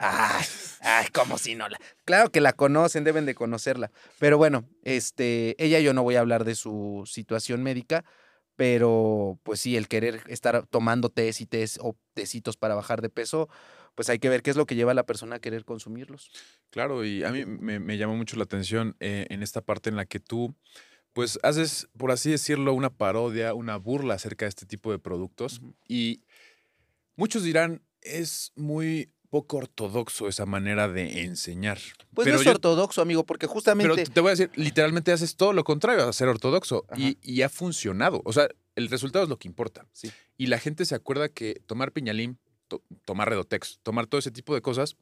Ay, 0.00 0.44
ay, 0.80 1.06
como 1.08 1.38
si 1.38 1.56
no 1.56 1.68
la. 1.68 1.78
Claro 2.04 2.30
que 2.30 2.40
la 2.40 2.52
conocen, 2.52 3.04
deben 3.04 3.26
de 3.26 3.34
conocerla. 3.34 3.90
Pero 4.18 4.38
bueno, 4.38 4.68
este, 4.84 5.56
ella 5.62 5.80
yo 5.80 5.92
no 5.92 6.04
voy 6.04 6.14
a 6.14 6.20
hablar 6.20 6.44
de 6.44 6.54
su 6.54 7.02
situación 7.04 7.62
médica, 7.64 8.04
pero 8.54 9.38
pues 9.42 9.60
sí, 9.60 9.76
el 9.76 9.88
querer 9.88 10.22
estar 10.28 10.66
tomando 10.66 11.10
tés 11.10 11.40
y 11.40 11.46
tés 11.46 11.78
o 11.82 11.96
tecitos 12.14 12.56
para 12.56 12.76
bajar 12.76 13.02
de 13.02 13.10
peso, 13.10 13.48
pues 13.98 14.10
hay 14.10 14.20
que 14.20 14.28
ver 14.28 14.44
qué 14.44 14.50
es 14.50 14.56
lo 14.56 14.64
que 14.64 14.76
lleva 14.76 14.92
a 14.92 14.94
la 14.94 15.06
persona 15.06 15.34
a 15.34 15.38
querer 15.40 15.64
consumirlos. 15.64 16.30
Claro, 16.70 17.04
y 17.04 17.24
a 17.24 17.32
mí 17.32 17.44
me, 17.44 17.98
llamó 17.98 18.14
mucho 18.14 18.36
la 18.36 18.44
atención 18.44 18.94
eh, 19.00 19.26
en 19.28 19.42
esta 19.42 19.60
parte 19.60 19.90
en 19.90 19.96
la 19.96 20.06
que 20.06 20.20
tú, 20.20 20.54
pues 21.12 21.40
haces, 21.42 21.88
por 21.98 22.12
así 22.12 22.30
decirlo, 22.30 22.74
una 22.74 22.90
parodia, 22.90 23.54
una 23.54 23.76
burla 23.76 24.14
acerca 24.14 24.44
de 24.44 24.50
este 24.50 24.66
tipo 24.66 24.92
de 24.92 25.00
productos. 25.00 25.62
Y 25.88 26.22
muchos 27.16 27.42
dirán, 27.42 27.82
es 28.00 28.52
muy 28.54 29.10
poco 29.30 29.56
ortodoxo 29.56 30.28
esa 30.28 30.46
manera 30.46 30.86
de 30.86 31.24
enseñar. 31.24 31.80
Pues 32.14 32.28
no 32.28 32.36
es 32.36 32.46
ortodoxo, 32.46 33.02
amigo, 33.02 33.26
porque 33.26 33.48
justamente... 33.48 33.92
Pero 33.96 34.12
te 34.12 34.20
voy 34.20 34.28
a 34.28 34.34
decir, 34.34 34.52
literalmente 34.54 35.10
haces 35.10 35.34
todo 35.34 35.52
lo 35.52 35.64
contrario 35.64 36.04
a 36.04 36.12
ser 36.12 36.28
ortodoxo 36.28 36.86
y, 36.96 37.42
ha 37.42 37.48
funcionado. 37.48 38.22
O 38.24 38.32
sea, 38.32 38.46
el 38.76 38.90
resultado 38.90 39.24
es 39.24 39.28
lo 39.28 39.40
que 39.40 39.48
importa. 39.48 39.88
Sí. 39.92 40.12
Y 40.36 40.46
la 40.46 40.60
gente 40.60 40.84
se 40.84 40.94
acuerda 40.94 41.28
que 41.28 41.60
tomar 41.66 41.90
piñalín 41.90 42.38
tomar 43.04 43.28
Redotex, 43.28 43.80
tomar 43.82 44.06
todo 44.06 44.18
ese 44.18 44.30
tipo 44.30 44.54
de 44.54 44.62
cosas, 44.62 44.96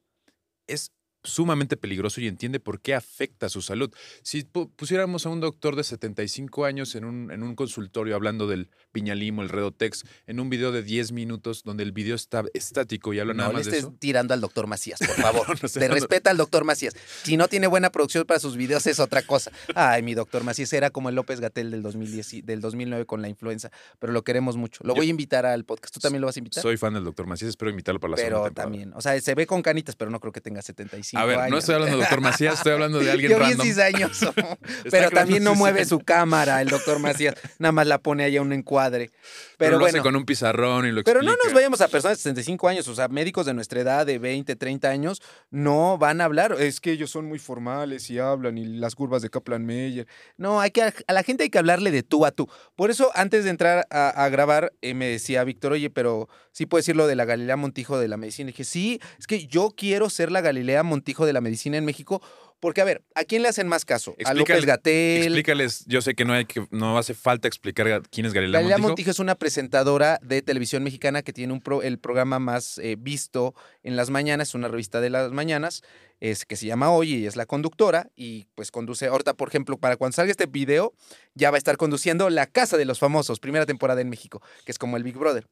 es 0.67 0.93
sumamente 1.27 1.77
peligroso 1.77 2.21
y 2.21 2.27
entiende 2.29 2.61
por 2.61 2.81
qué 2.81 2.95
afecta 2.95 3.49
su 3.49 3.63
salud. 3.63 3.93
Si 4.23 4.45
pusiéramos 4.45 5.27
a 5.27 5.29
un 5.31 5.41
doctor 5.41 5.77
de 5.77 5.85
75 5.85 6.65
años 6.65 6.95
en 6.95 7.05
un, 7.05 7.31
en 7.31 7.43
un 7.43 7.55
consultorio 7.55 8.15
hablando 8.15 8.47
del 8.47 8.71
piñalimo, 8.93 9.43
el 9.43 9.49
redotex, 9.49 10.05
en 10.27 10.41
un 10.41 10.49
video 10.51 10.73
de 10.73 10.83
10 10.83 11.13
minutos 11.13 11.63
donde 11.65 11.83
el 11.83 11.93
video 11.93 12.15
está 12.15 12.45
estático 12.55 13.13
y 13.13 13.19
habla 13.21 13.35
nada 13.35 13.51
más 13.53 13.67
le 13.67 13.71
de 13.71 13.77
estés 13.79 13.91
eso. 13.91 13.97
tirando 13.99 14.35
al 14.35 14.41
doctor 14.41 14.67
Macías, 14.67 14.99
por 15.01 15.09
favor. 15.17 15.49
No, 15.49 15.55
no 15.63 15.69
sé, 15.69 15.81
Te 15.81 15.87
no, 15.89 15.95
no. 15.95 16.01
respeta 16.01 16.31
al 16.31 16.37
doctor 16.37 16.65
Macías. 16.65 16.95
Si 17.23 17.37
no 17.37 17.49
tiene 17.49 17.67
buena 17.67 17.91
producción 17.91 18.25
para 18.25 18.41
sus 18.41 18.57
videos 18.57 18.87
es 18.87 19.01
otra 19.01 19.23
cosa. 19.23 19.51
Ay, 19.75 20.03
mi 20.03 20.15
doctor 20.15 20.45
Macías 20.45 20.73
era 20.73 20.91
como 20.91 21.09
el 21.09 21.15
López 21.15 21.41
Gatel 21.41 21.71
del, 21.71 21.83
2010, 21.83 22.35
y- 22.35 22.43
del 22.43 22.61
2009 22.61 23.05
con 23.07 23.23
la 23.23 23.29
influenza, 23.29 23.71
pero 23.99 24.13
lo 24.13 24.23
queremos 24.25 24.57
mucho. 24.57 24.83
Lo 24.85 24.95
Yo- 24.95 24.99
voy 25.01 25.07
a 25.09 25.11
invitar 25.11 25.45
al 25.47 25.65
podcast. 25.65 25.93
¿Tú 25.93 26.01
también 26.01 26.21
lo 26.21 26.27
vas 26.27 26.37
a 26.37 26.41
invitar? 26.41 26.63
Soy 26.63 26.77
fan 26.77 26.95
del 26.95 27.05
doctor 27.05 27.27
Macías, 27.27 27.51
espero 27.51 27.71
invitarlo 27.71 28.01
para 28.01 28.13
la 28.13 28.17
pero 28.17 28.27
temporada. 28.45 28.55
también, 28.55 28.93
o 28.95 29.01
sea, 29.01 29.21
se 29.21 29.35
ve 29.35 29.47
con 29.47 29.63
canitas, 29.63 29.97
pero 29.97 30.11
no 30.11 30.21
creo 30.21 30.33
que 30.33 30.41
tenga 30.41 30.63
75 30.63 31.16
A 31.17 31.25
ver, 31.25 31.39
años. 31.39 31.51
no 31.51 31.59
estoy 31.59 31.75
hablando 31.75 31.97
de 31.97 32.03
doctor 32.03 32.21
Macías, 32.21 32.55
estoy 32.55 32.73
hablando 32.73 32.99
de 32.99 33.11
alguien 33.11 33.31
Yo 33.31 33.39
random. 33.39 33.65
16 33.65 33.95
años, 33.95 34.21
pero 34.91 35.11
también 35.11 35.43
no 35.43 35.51
16 35.51 35.59
mueve 35.59 35.85
su 35.85 36.01
cámara 36.01 36.63
el 36.63 36.69
doctor 36.69 36.99
Macías, 36.99 37.35
nada 37.59 37.73
más 37.73 37.87
la 37.87 37.99
pone 37.99 38.25
ahí 38.25 38.37
a 38.37 38.43
un 38.43 38.53
encuadre. 38.53 39.11
Pero, 39.59 39.71
Pero, 39.71 39.79
lo 39.79 39.87
hace 39.87 39.93
bueno, 39.93 40.03
con 40.05 40.17
un 40.17 40.25
pizarrón 40.27 40.87
y 40.87 40.93
lo 40.93 41.03
pero 41.03 41.21
explica. 41.21 41.39
no 41.39 41.45
nos 41.45 41.55
vayamos 41.55 41.81
a 41.81 41.89
personas 41.89 42.19
de 42.19 42.23
65 42.23 42.69
años, 42.69 42.89
o 42.89 42.95
sea, 42.95 43.09
médicos 43.09 43.47
de 43.47 43.55
nuestra 43.55 43.81
edad, 43.81 44.05
de 44.05 44.19
20, 44.19 44.55
30 44.55 44.89
años, 44.89 45.23
no 45.51 45.97
van 45.97 46.21
a 46.21 46.25
hablar. 46.25 46.57
Es 46.59 46.81
que 46.81 46.93
ellos 46.93 47.11
son 47.11 47.25
muy 47.25 47.39
formales 47.39 48.11
y 48.11 48.19
hablan 48.19 48.59
y 48.59 48.67
las 48.67 48.95
curvas 48.95 49.23
de 49.23 49.31
Kaplan-Meyer. 49.31 50.07
No, 50.37 50.61
hay 50.61 50.71
que, 50.73 50.83
a 50.83 51.13
la 51.13 51.23
gente 51.23 51.45
hay 51.45 51.51
que 51.51 51.59
hablarle 51.59 51.91
de 51.91 52.03
tú 52.03 52.27
a 52.27 52.33
tú. 52.33 52.49
Por 52.75 52.91
eso, 52.91 53.11
antes 53.15 53.45
de 53.45 53.51
entrar 53.51 53.87
a, 53.91 54.09
a 54.11 54.29
grabar, 54.29 54.75
eh, 54.83 54.93
me 54.93 55.07
decía 55.07 55.43
Víctor, 55.45 55.73
oye, 55.73 55.89
pero 55.89 56.29
sí 56.53 56.67
puedes 56.67 56.85
decir 56.85 56.97
lo 56.97 57.07
de 57.07 57.17
la 57.17 57.25
Galilea 57.25 57.57
Montijo 57.57 57.99
de 57.99 58.09
la 58.09 58.17
medicina. 58.17 58.51
Y 58.51 58.53
dije, 58.53 58.65
sí, 58.65 59.01
es 59.19 59.27
que 59.27 59.47
yo 59.47 59.73
quiero 59.77 60.11
ser 60.11 60.31
la 60.31 60.41
Galilea 60.43 60.83
Montijo 60.83 61.06
de 61.15 61.33
la 61.33 61.41
medicina 61.41 61.77
en 61.77 61.85
México. 61.85 62.21
Porque, 62.59 62.81
a 62.81 62.85
ver, 62.85 63.03
¿a 63.15 63.25
quién 63.25 63.43
le 63.43 63.49
hacen 63.49 63.69
más 63.69 63.85
caso? 63.85 64.17
A 64.25 64.33
López 64.33 64.65
Gatel. 64.65 65.25
Explícales, 65.25 65.85
yo 65.87 66.01
sé 66.01 66.15
que 66.15 66.25
no 66.25 66.33
hay 66.33 66.47
que 66.47 66.67
no 66.71 66.97
hace 66.97 67.13
falta 67.13 67.47
explicar 67.47 68.03
quién 68.11 68.25
es 68.27 68.33
Galilea, 68.33 68.61
Galilea 68.61 68.79
Montijo. 68.79 68.89
Montijo 68.89 69.11
es 69.11 69.19
una 69.19 69.35
presentadora 69.35 70.19
de 70.23 70.41
televisión 70.41 70.83
mexicana 70.83 71.21
que 71.23 71.35
tiene 71.35 71.53
un 71.53 71.61
pro- 71.61 71.83
el 71.83 71.99
programa 71.99 72.39
más 72.39 72.79
eh, 72.79 72.97
visto 72.99 73.55
en 73.83 73.95
las 73.95 74.09
mañanas, 74.09 74.49
es 74.49 74.55
una 74.55 74.69
revista 74.69 75.03
de 75.03 75.11
las 75.11 75.33
mañanas, 75.33 75.83
es, 76.19 76.47
que 76.47 76.57
se 76.57 76.65
llama 76.65 76.91
Hoy 76.91 77.13
y 77.13 77.27
es 77.27 77.37
la 77.37 77.45
conductora 77.45 78.09
y 78.17 78.47
pues 78.55 78.71
conduce, 78.71 79.07
ahorita 79.07 79.35
por 79.35 79.49
ejemplo, 79.49 79.77
para 79.77 79.99
cuando 79.99 80.15
salga 80.15 80.31
este 80.31 80.47
video, 80.47 80.95
ya 81.35 81.51
va 81.51 81.57
a 81.57 81.59
estar 81.59 81.77
conduciendo 81.77 82.31
La 82.31 82.47
Casa 82.47 82.79
de 82.79 82.87
los 82.87 82.99
Famosos, 82.99 83.39
primera 83.39 83.67
temporada 83.67 84.01
en 84.01 84.09
México, 84.09 84.41
que 84.65 84.73
es 84.73 84.79
como 84.79 84.97
el 84.97 85.03
Big 85.03 85.19
Brother. 85.19 85.47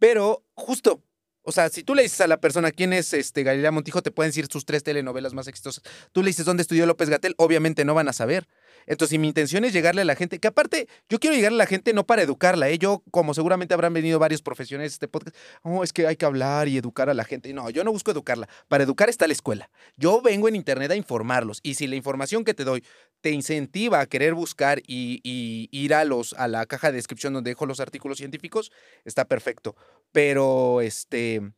Pero 0.00 0.42
justo, 0.54 1.00
o 1.42 1.52
sea, 1.52 1.68
si 1.68 1.82
tú 1.82 1.94
le 1.94 2.02
dices 2.02 2.20
a 2.20 2.26
la 2.26 2.40
persona 2.40 2.70
quién 2.70 2.92
es 2.92 3.12
este 3.14 3.42
Galilea 3.42 3.70
Montijo, 3.70 4.02
te 4.02 4.10
pueden 4.10 4.30
decir 4.30 4.46
sus 4.50 4.64
tres 4.64 4.82
telenovelas 4.82 5.32
más 5.32 5.48
exitosas. 5.48 5.82
Tú 6.12 6.22
le 6.22 6.28
dices 6.28 6.44
dónde 6.44 6.62
estudió 6.62 6.86
López 6.86 7.08
Gatel, 7.08 7.34
obviamente 7.38 7.84
no 7.84 7.94
van 7.94 8.08
a 8.08 8.12
saber. 8.12 8.46
Entonces, 8.86 9.10
si 9.10 9.18
mi 9.18 9.28
intención 9.28 9.64
es 9.64 9.72
llegarle 9.72 10.02
a 10.02 10.04
la 10.04 10.14
gente, 10.14 10.38
que 10.38 10.48
aparte, 10.48 10.88
yo 11.08 11.18
quiero 11.18 11.36
llegarle 11.36 11.56
a 11.56 11.64
la 11.64 11.66
gente 11.66 11.92
no 11.92 12.06
para 12.06 12.22
educarla, 12.22 12.68
¿eh? 12.68 12.78
Yo, 12.78 13.02
como 13.10 13.34
seguramente 13.34 13.74
habrán 13.74 13.92
venido 13.92 14.18
varios 14.18 14.42
profesionales 14.42 14.92
de 14.92 14.94
este 14.94 15.08
podcast, 15.08 15.36
oh, 15.62 15.84
es 15.84 15.92
que 15.92 16.06
hay 16.06 16.16
que 16.16 16.24
hablar 16.24 16.68
y 16.68 16.76
educar 16.76 17.10
a 17.10 17.14
la 17.14 17.24
gente. 17.24 17.52
No, 17.52 17.70
yo 17.70 17.84
no 17.84 17.92
busco 17.92 18.10
educarla. 18.10 18.48
Para 18.68 18.84
educar 18.84 19.08
está 19.08 19.26
la 19.26 19.32
escuela. 19.32 19.70
Yo 19.96 20.20
vengo 20.22 20.48
en 20.48 20.56
internet 20.56 20.90
a 20.90 20.96
informarlos. 20.96 21.60
Y 21.62 21.74
si 21.74 21.86
la 21.86 21.96
información 21.96 22.44
que 22.44 22.54
te 22.54 22.64
doy 22.64 22.84
te 23.20 23.30
incentiva 23.30 24.00
a 24.00 24.06
querer 24.06 24.34
buscar 24.34 24.80
y, 24.86 25.20
y 25.22 25.68
ir 25.72 25.94
a 25.94 26.04
los 26.04 26.32
a 26.34 26.48
la 26.48 26.66
caja 26.66 26.90
de 26.90 26.96
descripción 26.96 27.32
donde 27.32 27.50
dejo 27.50 27.66
los 27.66 27.80
artículos 27.80 28.18
científicos, 28.18 28.72
está 29.04 29.24
perfecto. 29.26 29.76
Pero 30.12 30.80
este. 30.80 31.52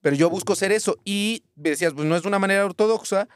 Pero 0.00 0.14
yo 0.14 0.30
busco 0.30 0.54
ser 0.54 0.72
eso. 0.72 0.98
Y 1.04 1.44
me 1.56 1.70
decías, 1.70 1.92
pues 1.92 2.06
no 2.06 2.16
es 2.16 2.24
una 2.24 2.38
manera 2.38 2.64
ortodoxa, 2.64 3.28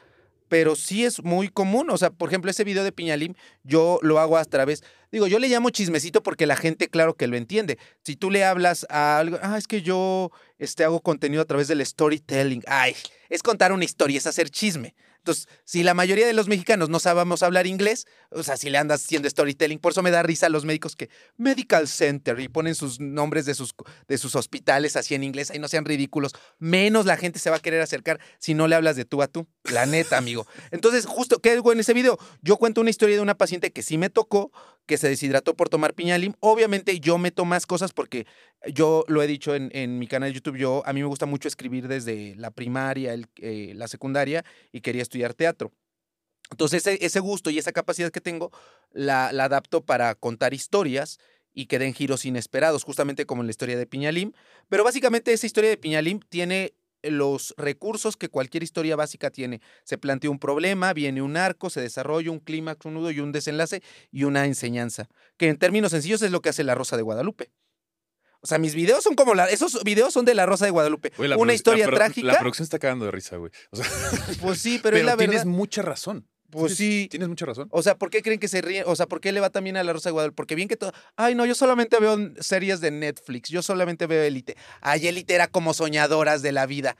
pero 0.51 0.75
sí 0.75 1.05
es 1.05 1.23
muy 1.23 1.47
común. 1.47 1.89
O 1.91 1.97
sea, 1.97 2.09
por 2.09 2.27
ejemplo, 2.27 2.51
ese 2.51 2.65
video 2.65 2.83
de 2.83 2.91
Piñalim, 2.91 3.35
yo 3.63 3.99
lo 4.01 4.19
hago 4.19 4.35
a 4.35 4.43
través. 4.43 4.83
Digo, 5.09 5.25
yo 5.25 5.39
le 5.39 5.47
llamo 5.47 5.69
chismecito 5.69 6.21
porque 6.23 6.45
la 6.45 6.57
gente, 6.57 6.89
claro 6.89 7.15
que 7.15 7.27
lo 7.27 7.37
entiende. 7.37 7.77
Si 8.03 8.17
tú 8.17 8.29
le 8.29 8.43
hablas 8.43 8.85
a 8.89 9.17
algo, 9.17 9.39
ah, 9.41 9.57
es 9.57 9.65
que 9.65 9.81
yo 9.81 10.29
este, 10.59 10.83
hago 10.83 10.99
contenido 10.99 11.41
a 11.41 11.45
través 11.45 11.69
del 11.69 11.85
storytelling. 11.85 12.63
Ay, 12.67 12.97
es 13.29 13.43
contar 13.43 13.71
una 13.71 13.85
historia, 13.85 14.17
es 14.17 14.27
hacer 14.27 14.49
chisme. 14.49 14.93
Entonces, 15.21 15.47
si 15.65 15.83
la 15.83 15.93
mayoría 15.93 16.25
de 16.25 16.33
los 16.33 16.47
mexicanos 16.47 16.89
no 16.89 16.99
sabemos 16.99 17.43
hablar 17.43 17.67
inglés, 17.67 18.07
o 18.31 18.41
sea, 18.41 18.57
si 18.57 18.71
le 18.71 18.79
andas 18.79 19.03
haciendo 19.03 19.29
storytelling, 19.29 19.77
por 19.77 19.91
eso 19.91 20.01
me 20.01 20.09
da 20.09 20.23
risa 20.23 20.47
a 20.47 20.49
los 20.49 20.65
médicos 20.65 20.95
que 20.95 21.11
Medical 21.37 21.87
Center 21.87 22.39
y 22.39 22.47
ponen 22.47 22.73
sus 22.73 22.99
nombres 22.99 23.45
de 23.45 23.53
sus, 23.53 23.75
de 24.07 24.17
sus 24.17 24.35
hospitales 24.35 24.95
así 24.95 25.13
en 25.13 25.23
inglés, 25.23 25.51
ahí 25.51 25.59
no 25.59 25.67
sean 25.67 25.85
ridículos. 25.85 26.33
Menos 26.57 27.05
la 27.05 27.17
gente 27.17 27.37
se 27.37 27.51
va 27.51 27.57
a 27.57 27.59
querer 27.59 27.81
acercar 27.81 28.19
si 28.39 28.55
no 28.55 28.67
le 28.67 28.75
hablas 28.75 28.95
de 28.95 29.05
tú 29.05 29.21
a 29.21 29.27
tú. 29.27 29.47
La 29.71 29.85
neta, 29.85 30.17
amigo. 30.17 30.45
Entonces, 30.71 31.05
justo, 31.05 31.39
¿qué 31.39 31.51
hago 31.51 31.71
en 31.71 31.79
ese 31.79 31.93
video? 31.93 32.17
Yo 32.41 32.57
cuento 32.57 32.81
una 32.81 32.89
historia 32.89 33.15
de 33.15 33.21
una 33.21 33.35
paciente 33.37 33.71
que 33.71 33.83
sí 33.83 33.97
me 33.97 34.09
tocó, 34.09 34.51
que 34.85 34.97
se 34.97 35.07
deshidrató 35.07 35.55
por 35.55 35.69
tomar 35.69 35.93
piñalim. 35.93 36.33
Obviamente 36.39 36.99
yo 36.99 37.17
meto 37.17 37.45
más 37.45 37.65
cosas 37.65 37.93
porque 37.93 38.25
yo 38.73 39.05
lo 39.07 39.21
he 39.23 39.27
dicho 39.27 39.55
en, 39.55 39.69
en 39.73 39.97
mi 39.99 40.07
canal 40.07 40.29
de 40.29 40.35
YouTube, 40.35 40.57
yo 40.57 40.83
a 40.85 40.93
mí 40.93 41.01
me 41.01 41.07
gusta 41.07 41.25
mucho 41.25 41.47
escribir 41.47 41.87
desde 41.87 42.35
la 42.35 42.51
primaria, 42.51 43.13
el- 43.13 43.27
eh, 43.37 43.73
la 43.75 43.87
secundaria 43.87 44.43
y 44.71 44.81
quería 44.81 45.01
estudiar 45.01 45.33
teatro. 45.33 45.71
Entonces 46.49 46.85
ese, 46.85 47.05
ese 47.05 47.19
gusto 47.21 47.49
y 47.49 47.57
esa 47.57 47.71
capacidad 47.71 48.11
que 48.11 48.19
tengo 48.19 48.51
la, 48.91 49.31
la 49.31 49.45
adapto 49.45 49.85
para 49.85 50.15
contar 50.15 50.53
historias 50.53 51.17
y 51.53 51.67
que 51.67 51.79
den 51.79 51.93
giros 51.93 52.25
inesperados, 52.25 52.83
justamente 52.83 53.25
como 53.25 53.41
en 53.41 53.47
la 53.47 53.51
historia 53.51 53.77
de 53.77 53.85
Piñalim. 53.85 54.33
Pero 54.67 54.83
básicamente 54.83 55.31
esa 55.31 55.45
historia 55.45 55.69
de 55.69 55.77
Piñalim 55.77 56.19
tiene 56.27 56.73
los 57.03 57.53
recursos 57.57 58.17
que 58.17 58.29
cualquier 58.29 58.63
historia 58.63 58.95
básica 58.95 59.29
tiene. 59.31 59.61
Se 59.83 59.97
plantea 59.97 60.29
un 60.29 60.39
problema, 60.39 60.93
viene 60.93 61.21
un 61.21 61.37
arco, 61.37 61.69
se 61.69 61.81
desarrolla 61.81 62.31
un 62.31 62.39
clímax, 62.39 62.85
un 62.85 62.93
nudo 62.95 63.11
y 63.11 63.19
un 63.19 63.31
desenlace 63.31 63.81
y 64.11 64.23
una 64.23 64.45
enseñanza, 64.45 65.07
que 65.37 65.47
en 65.47 65.57
términos 65.57 65.91
sencillos 65.91 66.21
es 66.21 66.31
lo 66.31 66.41
que 66.41 66.49
hace 66.49 66.63
la 66.63 66.75
Rosa 66.75 66.95
de 66.97 67.03
Guadalupe. 67.03 67.51
O 68.43 68.47
sea, 68.47 68.57
mis 68.57 68.73
videos 68.73 69.03
son 69.03 69.13
como 69.15 69.35
la, 69.35 69.45
esos 69.45 69.83
videos 69.83 70.13
son 70.13 70.25
de 70.25 70.33
la 70.33 70.47
Rosa 70.47 70.65
de 70.65 70.71
Guadalupe. 70.71 71.11
Oye, 71.17 71.35
una 71.35 71.53
historia 71.53 71.85
la 71.87 71.95
trágica. 71.95 72.27
La 72.27 72.39
producción 72.39 72.63
está 72.63 72.79
cagando 72.79 73.05
de 73.05 73.11
risa, 73.11 73.37
güey. 73.37 73.51
O 73.69 73.75
sea, 73.75 73.85
Pues 74.41 74.59
sí, 74.59 74.79
pero, 74.81 74.81
pero, 74.95 74.97
es 74.97 75.05
la 75.05 75.17
tienes 75.17 75.35
verdad. 75.37 75.51
mucha 75.51 75.81
razón. 75.83 76.27
Pues 76.51 76.75
sí. 76.75 77.07
Tienes 77.09 77.29
mucha 77.29 77.45
razón. 77.45 77.67
O 77.71 77.81
sea, 77.81 77.95
¿por 77.97 78.09
qué 78.09 78.21
creen 78.21 78.39
que 78.39 78.47
se 78.47 78.61
ríe? 78.61 78.83
O 78.85 78.95
sea, 78.95 79.07
¿por 79.07 79.21
qué 79.21 79.31
le 79.31 79.39
va 79.39 79.49
también 79.49 79.77
a 79.77 79.83
la 79.83 79.93
Rosa 79.93 80.09
de 80.09 80.11
Guadalupe? 80.13 80.35
Porque 80.35 80.55
bien 80.55 80.67
que 80.67 80.77
todo. 80.77 80.91
Ay, 81.15 81.33
no, 81.35 81.45
yo 81.45 81.55
solamente 81.55 81.97
veo 81.99 82.17
series 82.39 82.81
de 82.81 82.91
Netflix. 82.91 83.49
Yo 83.49 83.61
solamente 83.61 84.05
veo 84.07 84.21
Elite. 84.23 84.55
Ay, 84.81 85.07
Elite 85.07 85.33
era 85.33 85.47
como 85.47 85.73
soñadoras 85.73 86.41
de 86.41 86.51
la 86.51 86.65
vida. 86.65 86.97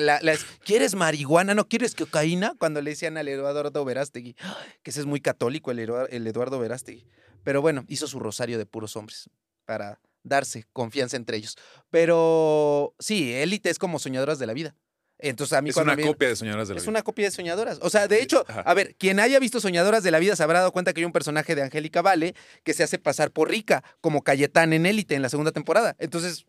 La- 0.00 0.20
las- 0.22 0.44
¿Quieres 0.64 0.94
marihuana? 0.94 1.54
¿No 1.54 1.68
quieres 1.68 1.94
cocaína? 1.94 2.54
Cuando 2.58 2.80
le 2.80 2.90
decían 2.90 3.16
al 3.16 3.28
Eduardo 3.28 3.84
Verástegui. 3.84 4.36
Que 4.82 4.90
ese 4.90 5.00
es 5.00 5.06
muy 5.06 5.20
católico, 5.20 5.70
el, 5.70 5.78
el 5.80 6.26
Eduardo 6.26 6.58
Verástegui. 6.58 7.04
Pero 7.44 7.60
bueno, 7.62 7.84
hizo 7.88 8.06
su 8.06 8.18
rosario 8.20 8.58
de 8.58 8.66
puros 8.66 8.96
hombres 8.96 9.28
para 9.64 10.00
darse 10.22 10.64
confianza 10.72 11.16
entre 11.16 11.36
ellos. 11.36 11.56
Pero 11.90 12.94
sí, 12.98 13.32
Elite 13.32 13.70
es 13.70 13.78
como 13.78 13.98
soñadoras 13.98 14.38
de 14.38 14.46
la 14.46 14.52
vida. 14.52 14.74
Entonces 15.18 15.56
a 15.56 15.62
mí 15.62 15.70
Es 15.70 15.76
una 15.76 15.96
me- 15.96 16.02
copia 16.04 16.28
de 16.28 16.36
Soñadoras 16.36 16.68
de 16.68 16.74
la 16.74 16.78
es 16.78 16.84
Vida. 16.84 16.90
una 16.90 17.02
copia 17.02 17.24
de 17.24 17.30
Soñadoras. 17.30 17.78
O 17.80 17.88
sea, 17.90 18.06
de 18.06 18.20
hecho, 18.22 18.44
Ajá. 18.48 18.60
a 18.60 18.74
ver, 18.74 18.94
quien 18.96 19.18
haya 19.18 19.38
visto 19.38 19.60
Soñadoras 19.60 20.02
de 20.02 20.10
la 20.10 20.18
Vida 20.18 20.36
se 20.36 20.42
habrá 20.42 20.58
dado 20.58 20.72
cuenta 20.72 20.92
que 20.92 21.00
hay 21.00 21.04
un 21.06 21.12
personaje 21.12 21.54
de 21.54 21.62
Angélica 21.62 22.02
Vale 22.02 22.34
que 22.64 22.74
se 22.74 22.82
hace 22.82 22.98
pasar 22.98 23.30
por 23.30 23.48
rica, 23.50 23.82
como 24.00 24.22
Cayetán 24.22 24.72
en 24.74 24.84
Élite 24.86 25.14
en 25.14 25.22
la 25.22 25.28
segunda 25.30 25.52
temporada. 25.52 25.96
Entonces, 25.98 26.44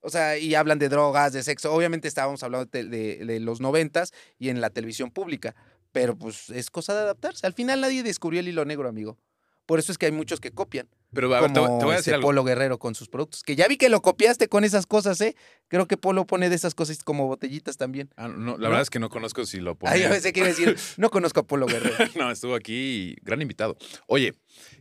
o 0.00 0.10
sea, 0.10 0.36
y 0.38 0.54
hablan 0.54 0.78
de 0.78 0.88
drogas, 0.88 1.32
de 1.32 1.42
sexo. 1.42 1.72
Obviamente 1.72 2.08
estábamos 2.08 2.42
hablando 2.42 2.68
de, 2.72 2.84
de- 2.84 3.24
de 3.24 3.40
los 3.40 3.60
noventas 3.60 4.12
y 4.38 4.48
en 4.48 4.60
la 4.60 4.70
televisión 4.70 5.10
pública. 5.10 5.54
Pero 5.92 6.16
pues 6.16 6.50
es 6.50 6.70
cosa 6.70 6.94
de 6.94 7.00
adaptarse. 7.00 7.46
Al 7.46 7.54
final 7.54 7.80
nadie 7.80 8.02
descubrió 8.02 8.40
el 8.40 8.48
hilo 8.48 8.64
negro, 8.64 8.88
amigo. 8.88 9.16
Por 9.64 9.78
eso 9.78 9.90
es 9.92 9.98
que 9.98 10.06
hay 10.06 10.12
muchos 10.12 10.40
que 10.40 10.50
copian. 10.50 10.88
Pero 11.12 11.34
a 11.34 11.40
ver, 11.40 11.52
te, 11.52 11.60
voy- 11.60 11.66
como 11.68 11.78
te 11.78 11.84
voy 11.86 11.94
a 11.94 11.96
decir 11.96 12.14
algo. 12.14 12.26
Polo 12.28 12.44
Guerrero 12.44 12.78
con 12.78 12.94
sus 12.94 13.08
productos. 13.08 13.42
Que 13.42 13.56
ya 13.56 13.66
vi 13.66 13.76
que 13.78 13.88
lo 13.88 14.02
copiaste 14.02 14.48
con 14.48 14.64
esas 14.64 14.86
cosas, 14.86 15.20
¿eh? 15.22 15.34
Creo 15.68 15.86
que 15.86 15.96
Polo 15.96 16.26
pone 16.26 16.48
de 16.50 16.54
esas 16.54 16.74
cosas 16.74 17.02
como 17.02 17.26
botellitas 17.26 17.76
también. 17.78 18.10
Ah, 18.16 18.28
no, 18.28 18.52
la 18.52 18.56
¿No? 18.56 18.68
verdad 18.68 18.82
es 18.82 18.90
que 18.90 18.98
no 18.98 19.08
conozco 19.08 19.44
si 19.46 19.58
lo 19.60 19.74
pone. 19.74 19.92
Ay, 19.94 20.02
a 20.02 20.10
veces 20.10 20.32
quiero 20.32 20.48
decir, 20.48 20.76
no 20.98 21.10
conozco 21.10 21.40
a 21.40 21.46
Polo 21.46 21.66
Guerrero. 21.66 21.96
no, 22.16 22.30
estuvo 22.30 22.54
aquí, 22.54 22.74
y 22.74 23.16
gran 23.22 23.40
invitado. 23.40 23.76
Oye, 24.06 24.34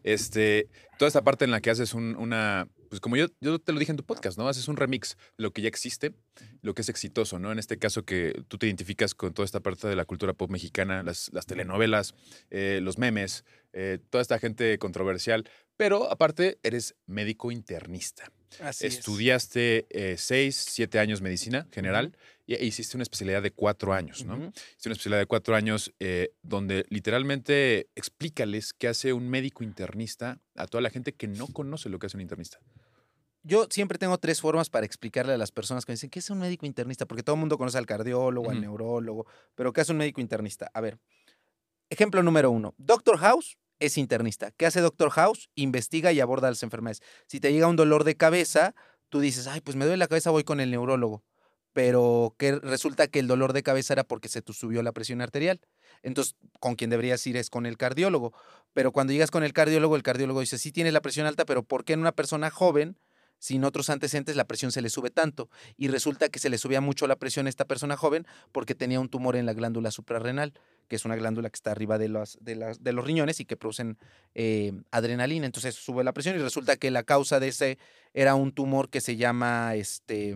este, 0.04 0.68
toda 0.98 1.08
esta 1.08 1.24
parte 1.24 1.46
en 1.46 1.52
la 1.52 1.62
que 1.62 1.70
haces 1.70 1.94
un- 1.94 2.16
una, 2.18 2.68
pues 2.90 3.00
como 3.02 3.16
yo, 3.18 3.28
yo 3.42 3.60
te 3.60 3.72
lo 3.74 3.80
dije 3.80 3.92
en 3.92 3.98
tu 3.98 4.04
podcast, 4.04 4.38
¿no? 4.38 4.48
Haces 4.48 4.68
un 4.68 4.78
remix 4.78 5.18
lo 5.38 5.52
que 5.52 5.62
ya 5.62 5.68
existe, 5.68 6.14
lo 6.62 6.74
que 6.74 6.82
es 6.82 6.90
exitoso, 6.90 7.40
¿no? 7.40 7.52
En 7.52 7.60
este 7.60 7.78
caso 7.78 8.04
que 8.04 8.42
tú 8.48 8.58
te 8.58 8.68
identificas 8.68 9.14
con 9.16 9.34
toda 9.34 9.46
esta 9.46 9.60
parte 9.60 9.88
de 9.88 9.96
la 9.96 10.06
cultura 10.06 10.34
pop 10.34 10.50
mexicana, 10.50 11.04
las, 11.04 11.30
las 11.34 11.46
telenovelas, 11.46 12.14
eh, 12.50 12.80
los 12.82 12.98
memes, 12.98 13.44
eh, 13.74 14.00
toda 14.10 14.22
esta 14.22 14.40
gente 14.40 14.78
controversial, 14.80 15.50
pero 15.78 16.12
aparte 16.12 16.60
eres 16.64 16.96
médico 17.06 17.52
internista. 17.52 18.32
Así 18.62 18.88
es. 18.88 18.98
Estudiaste 18.98 19.88
eh, 19.90 20.16
seis, 20.18 20.56
siete 20.56 21.00
años 21.00 21.22
medicina 21.22 21.68
general 21.72 22.18
y 22.46 22.56
e 22.56 22.66
hiciste 22.66 22.98
una 22.98 23.04
especialidad 23.04 23.44
de 23.44 23.52
cuatro 23.52 23.94
años, 23.94 24.26
¿no? 24.26 24.36
Hiciste 24.38 24.90
una 24.90 24.94
especialidad 24.94 25.20
de 25.20 25.26
cuatro 25.26 25.56
años 25.56 25.94
eh, 26.00 26.32
donde 26.42 26.86
literalmente 26.90 27.90
explícales 27.96 28.74
qué 28.74 28.88
hace 28.88 29.14
un 29.14 29.30
médico 29.30 29.64
internista 29.64 30.40
a 30.56 30.66
toda 30.66 30.82
la 30.82 30.90
gente 30.90 31.14
que 31.14 31.28
no 31.28 31.48
conoce 31.48 31.90
lo 31.90 32.00
que 32.00 32.08
hace 32.08 32.18
un 32.18 32.22
internista. 32.22 32.60
yo 33.44 33.68
siempre 33.70 33.98
tengo 33.98 34.18
tres 34.18 34.42
formas 34.42 34.70
para 34.70 34.86
explicarle 34.86 35.34
a 35.34 35.38
las 35.38 35.52
personas 35.52 35.86
que 35.86 35.92
me 35.92 35.96
dicen, 35.96 36.10
¿qué 36.10 36.20
es 36.20 36.30
un 36.30 36.40
médico 36.40 36.66
internista? 36.66 37.06
Porque 37.06 37.24
todo 37.24 37.36
el 37.36 37.42
mundo 37.42 37.58
conoce 37.58 37.78
al 37.78 37.86
cardiólogo, 37.86 38.50
al 38.50 38.60
neurólogo, 38.62 39.28
pero 39.56 39.72
¿qué 39.72 39.82
es 39.82 39.90
un 39.90 39.98
médico 39.98 40.22
internista? 40.22 40.72
A 40.74 40.82
ver, 40.82 40.98
ejemplo 41.90 42.24
número 42.24 42.50
uno, 42.50 42.74
Doctor 42.78 43.18
House 43.20 43.58
es 43.80 43.98
internista. 43.98 44.52
¿Qué 44.52 44.66
hace 44.66 44.82
Doctor 44.82 45.10
House? 45.12 45.50
Investiga 45.56 46.12
y 46.12 46.20
aborda 46.20 46.50
las 46.50 46.64
enfermedades. 46.64 47.02
Si 47.28 47.40
te 47.40 47.52
llega 47.52 47.68
un 47.68 47.76
dolor 47.76 48.04
de 48.04 48.16
cabeza, 48.16 48.76
tú 49.10 49.20
dices, 49.20 49.48
ay, 49.48 49.62
pues 49.62 49.76
me 49.76 49.86
duele 49.86 49.98
la 49.98 50.08
cabeza, 50.08 50.32
voy 50.32 50.44
con 50.44 50.60
el 50.60 50.72
neurólogo. 50.72 51.24
Pero 51.74 52.36
que 52.40 52.56
resulta 52.56 53.08
que 53.08 53.20
el 53.20 53.28
dolor 53.28 53.54
de 53.54 53.62
cabeza 53.62 53.94
era 53.94 54.04
porque 54.04 54.30
se 54.30 54.42
subió 54.52 54.82
la 54.82 54.94
presión 54.94 55.22
arterial. 55.22 55.62
Entonces, 56.02 56.36
con 56.60 56.76
quien 56.76 56.90
deberías 56.90 57.26
ir 57.28 57.38
es 57.38 57.50
con 57.50 57.66
el 57.66 57.78
cardiólogo. 57.78 58.34
Pero 58.74 58.92
cuando 58.92 59.14
llegas 59.14 59.32
con 59.32 59.44
el 59.44 59.54
cardiólogo, 59.54 59.96
el 59.96 60.04
cardiólogo 60.04 60.40
dice, 60.40 60.58
sí 60.58 60.72
tienes 60.72 60.94
la 60.94 61.02
presión 61.02 61.28
alta, 61.28 61.46
pero 61.46 61.64
¿por 61.64 61.86
qué 61.86 61.94
en 61.94 62.00
una 62.00 62.12
persona 62.12 62.50
joven, 62.50 62.98
sin 63.38 63.64
otros 63.64 63.92
antecedentes, 63.92 64.36
la 64.36 64.46
presión 64.46 64.72
se 64.72 64.82
le 64.82 64.90
sube 64.90 65.12
tanto? 65.12 65.50
Y 65.78 65.90
resulta 65.90 66.30
que 66.30 66.40
se 66.40 66.50
le 66.50 66.58
subía 66.58 66.82
mucho 66.82 67.06
la 67.06 67.16
presión 67.16 67.46
a 67.46 67.50
esta 67.50 67.66
persona 67.66 67.96
joven 67.96 68.26
porque 68.52 68.74
tenía 68.74 69.00
un 69.00 69.10
tumor 69.10 69.36
en 69.36 69.46
la 69.46 69.54
glándula 69.54 69.92
suprarrenal, 69.92 70.54
que 70.88 70.96
es 70.96 71.06
una 71.06 71.16
glándula 71.16 71.50
que 71.50 71.56
está 71.56 71.72
arriba 71.72 71.98
de 71.98 72.08
los, 72.08 72.38
de 72.42 72.56
las- 72.56 72.84
de 72.84 72.94
los 72.94 73.06
riñones 73.06 73.40
y 73.40 73.46
que 73.46 73.58
producen 73.58 73.98
eh, 74.36 74.74
adrenalina. 74.92 75.46
Entonces 75.46 75.76
sube 75.76 76.04
la 76.04 76.14
presión 76.14 76.36
y 76.36 76.40
resulta 76.40 76.78
que 76.78 76.92
la 76.92 77.04
causa 77.04 77.40
de 77.40 77.50
ese 77.50 77.78
era 78.14 78.36
un 78.36 78.52
tumor 78.52 78.90
que 78.90 79.02
se 79.02 79.16
llama, 79.18 79.76
este, 79.76 80.36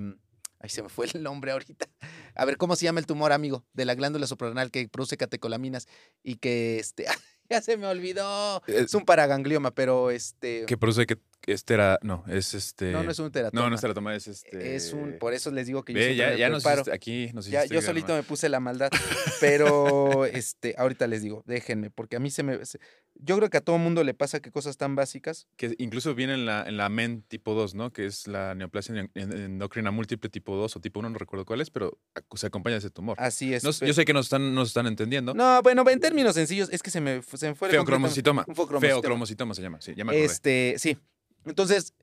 ay, 0.59 0.69
se 0.69 0.83
me 0.83 0.89
fue 0.89 1.07
el 1.13 1.23
nombre 1.23 1.51
ahorita. 1.51 1.87
A 2.35 2.45
ver, 2.45 2.57
¿cómo 2.57 2.75
se 2.75 2.85
llama 2.85 2.99
el 2.99 3.05
tumor, 3.05 3.31
amigo? 3.31 3.65
De 3.73 3.85
la 3.85 3.95
glándula 3.95 4.27
suprarrenal 4.27 4.71
que 4.71 4.87
produce 4.89 5.17
catecolaminas 5.17 5.87
y 6.23 6.35
que, 6.35 6.79
este, 6.79 7.05
ya 7.49 7.61
se 7.61 7.77
me 7.77 7.87
olvidó. 7.87 8.57
Eh, 8.67 8.83
Es 8.85 8.93
un 8.93 9.03
paraganglioma, 9.05 9.71
pero 9.71 10.11
este, 10.11 10.65
Que 10.67 10.77
produce 10.77 11.05
que 11.05 11.17
que 11.41 11.53
este 11.53 11.73
era. 11.73 11.97
No, 12.03 12.23
es 12.27 12.53
este. 12.53 12.91
no, 12.91 13.03
no 13.03 13.11
es 13.11 13.19
un 13.19 13.31
teratoma. 13.31 13.61
No, 13.63 13.69
no 13.69 13.75
es 13.75 13.81
teratoma, 13.81 14.15
es 14.15 14.27
este. 14.27 14.75
Es 14.75 14.93
un, 14.93 15.17
por 15.19 15.33
eso 15.33 15.51
les 15.51 15.67
digo 15.67 15.83
que 15.83 15.93
yo 15.93 15.99
Ve, 15.99 16.15
ya, 16.15 16.29
me 16.29 16.37
ya 16.37 16.49
nos 16.49 16.63
hiciste- 16.65 16.91
aquí 16.93 17.31
nos 17.33 17.47
Ya, 17.47 17.65
yo 17.65 17.81
solito 17.81 18.13
me 18.15 18.23
puse 18.23 18.47
la 18.47 18.59
maldad, 18.59 18.89
pero 19.41 20.25
este, 20.25 20.75
ahorita 20.77 21.07
les 21.07 21.21
digo, 21.21 21.43
déjenme, 21.45 21.89
porque 21.89 22.15
a 22.15 22.19
mí 22.19 22.29
se 22.29 22.43
me... 22.43 22.63
se- 22.65 22.79
yo 23.15 23.35
creo 23.37 23.49
que 23.49 23.57
a 23.57 23.61
todo 23.61 23.77
mundo 23.77 24.03
le 24.05 24.13
pasa 24.13 24.39
que 24.39 24.51
cosas 24.51 24.77
tan 24.77 24.95
básicas, 24.95 25.47
Que 25.57 25.75
incluso 25.79 26.15
viene 26.15 26.33
en 26.33 26.45
la, 26.45 26.63
en 26.63 26.77
la 26.77 26.87
MEN 26.89 27.23
tipo 27.23 27.53
2, 27.53 27.75
¿no? 27.75 27.91
Que 27.91 28.05
es 28.05 28.25
la 28.27 28.55
neoplasia 28.55 28.95
en- 28.99 29.11
en- 29.15 29.31
endocrina 29.33 29.91
múltiple 29.91 30.29
tipo 30.29 30.55
2 30.55 30.75
o 30.77 30.79
tipo 30.79 30.99
1, 31.01 31.09
no 31.09 31.17
recuerdo 31.17 31.45
cuál 31.45 31.59
es, 31.61 31.69
pero 31.69 31.99
se 32.35 32.47
acompaña 32.47 32.75
de 32.75 32.79
ese 32.79 32.89
tumor. 32.89 33.17
así 33.19 33.53
es. 33.53 33.63
No- 33.63 33.71
yo 33.71 33.93
sé 33.93 34.05
que 34.05 34.13
nos 34.13 34.27
están, 34.27 34.55
nos 34.55 34.69
están 34.69 34.87
entendiendo. 34.87 35.33
No, 35.33 35.61
bueno, 35.61 35.83
en 35.89 35.99
términos 35.99 36.35
sencillos, 36.35 36.69
es 36.71 36.81
que 36.81 36.89
se 36.91 37.01
me, 37.01 37.21
se 37.21 37.49
me 37.49 37.55
fue 37.55 37.67
el 37.67 37.73
Feocromocitoma. 37.73 38.43
feocromocitoma. 38.45 38.79
Feocromocitoma 38.81 39.53
se 39.55 39.61
llama, 39.61 39.81
sí, 39.81 39.93
ya 39.95 40.05
me 40.05 40.11
acordé. 40.11 40.25
Este, 40.25 40.75
sí. 40.77 40.97
Entonces, 41.45 41.93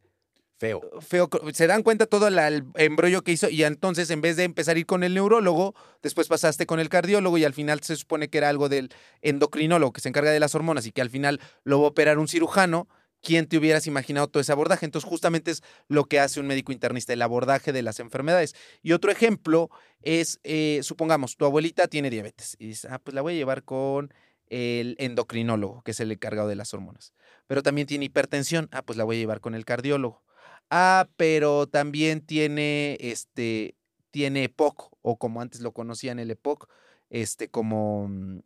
Feo. 0.59 0.80
feo, 1.00 1.28
se 1.52 1.68
dan 1.68 1.85
cuenta 1.85 2.07
todo 2.07 2.28
la- 2.30 2.49
el 2.49 2.64
embrollo 2.75 3.23
que 3.23 3.30
hizo 3.30 3.49
y 3.49 3.62
entonces 3.62 4.11
en 4.11 4.21
vez 4.21 4.37
de 4.37 4.42
empezar 4.42 4.75
a 4.75 4.78
ir 4.80 4.87
con 4.87 5.04
el 5.04 5.14
neurólogo, 5.14 5.75
después 6.02 6.26
pasaste 6.26 6.66
con 6.66 6.80
el 6.80 6.88
cardiólogo 6.88 7.38
y 7.38 7.45
al 7.45 7.54
final 7.54 7.80
se 7.80 7.95
supone 7.95 8.28
que 8.28 8.38
era 8.38 8.49
algo 8.49 8.68
del 8.68 8.90
endocrinólogo 9.23 9.92
que 9.92 10.00
se 10.00 10.09
encarga 10.09 10.33
de 10.33 10.40
las 10.40 10.57
hormonas 10.57 10.85
y 10.87 10.90
que 10.90 11.00
al 11.00 11.11
final 11.11 11.40
lo 11.62 11.78
va 11.80 11.87
a 11.87 11.90
operar 11.90 12.18
un 12.18 12.26
cirujano. 12.26 12.88
¿Quién 13.21 13.47
te 13.47 13.57
hubieras 13.59 13.87
imaginado 13.88 14.28
todo 14.28 14.40
ese 14.40 14.52
abordaje? 14.52 14.85
Entonces 14.85 15.09
justamente 15.09 15.50
es 15.52 15.62
lo 15.88 16.04
que 16.04 16.18
hace 16.21 16.38
un 16.40 16.47
médico 16.47 16.71
internista, 16.73 17.12
el 17.12 17.23
abordaje 17.23 17.73
de 17.73 17.83
las 17.83 17.99
enfermedades. 18.00 18.54
Y 18.83 18.92
otro 18.92 19.11
ejemplo 19.12 19.71
es, 20.02 20.38
eh, 20.45 20.80
supongamos, 20.83 21.37
tu 21.37 21.45
abuelita 21.45 21.88
tiene 21.88 22.11
diabetes 22.11 22.57
y 22.61 22.68
dices, 22.68 22.90
ah, 22.90 22.99
pues 23.00 23.14
la 23.14 23.23
voy 23.23 23.35
a 23.35 23.37
llevar 23.37 23.64
con 23.64 24.12
el 24.50 24.96
endocrinólogo, 24.98 25.82
que 25.82 25.92
es 25.92 26.00
el 26.00 26.12
encargado 26.12 26.48
de 26.48 26.56
las 26.56 26.74
hormonas. 26.74 27.12
Pero 27.46 27.62
también 27.62 27.86
tiene 27.86 28.06
hipertensión, 28.06 28.68
ah, 28.72 28.82
pues 28.82 28.96
la 28.96 29.04
voy 29.04 29.16
a 29.16 29.20
llevar 29.20 29.40
con 29.40 29.54
el 29.54 29.64
cardiólogo. 29.64 30.22
Ah, 30.70 31.08
pero 31.16 31.66
también 31.66 32.20
tiene 32.20 32.98
este 33.00 33.74
tiene 34.10 34.44
EPOC 34.44 34.90
o 35.02 35.16
como 35.18 35.40
antes 35.40 35.60
lo 35.60 35.72
conocían 35.72 36.18
el 36.18 36.30
EPOC, 36.30 36.68
este 37.10 37.48
como 37.48 38.08
mm, 38.08 38.40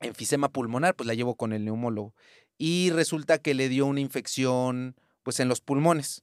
enfisema 0.00 0.50
pulmonar, 0.50 0.94
pues 0.96 1.06
la 1.06 1.14
llevo 1.14 1.36
con 1.36 1.52
el 1.52 1.64
neumólogo 1.64 2.14
y 2.58 2.90
resulta 2.90 3.38
que 3.38 3.54
le 3.54 3.68
dio 3.68 3.86
una 3.86 4.00
infección 4.00 4.96
pues 5.22 5.40
en 5.40 5.48
los 5.48 5.60
pulmones. 5.60 6.22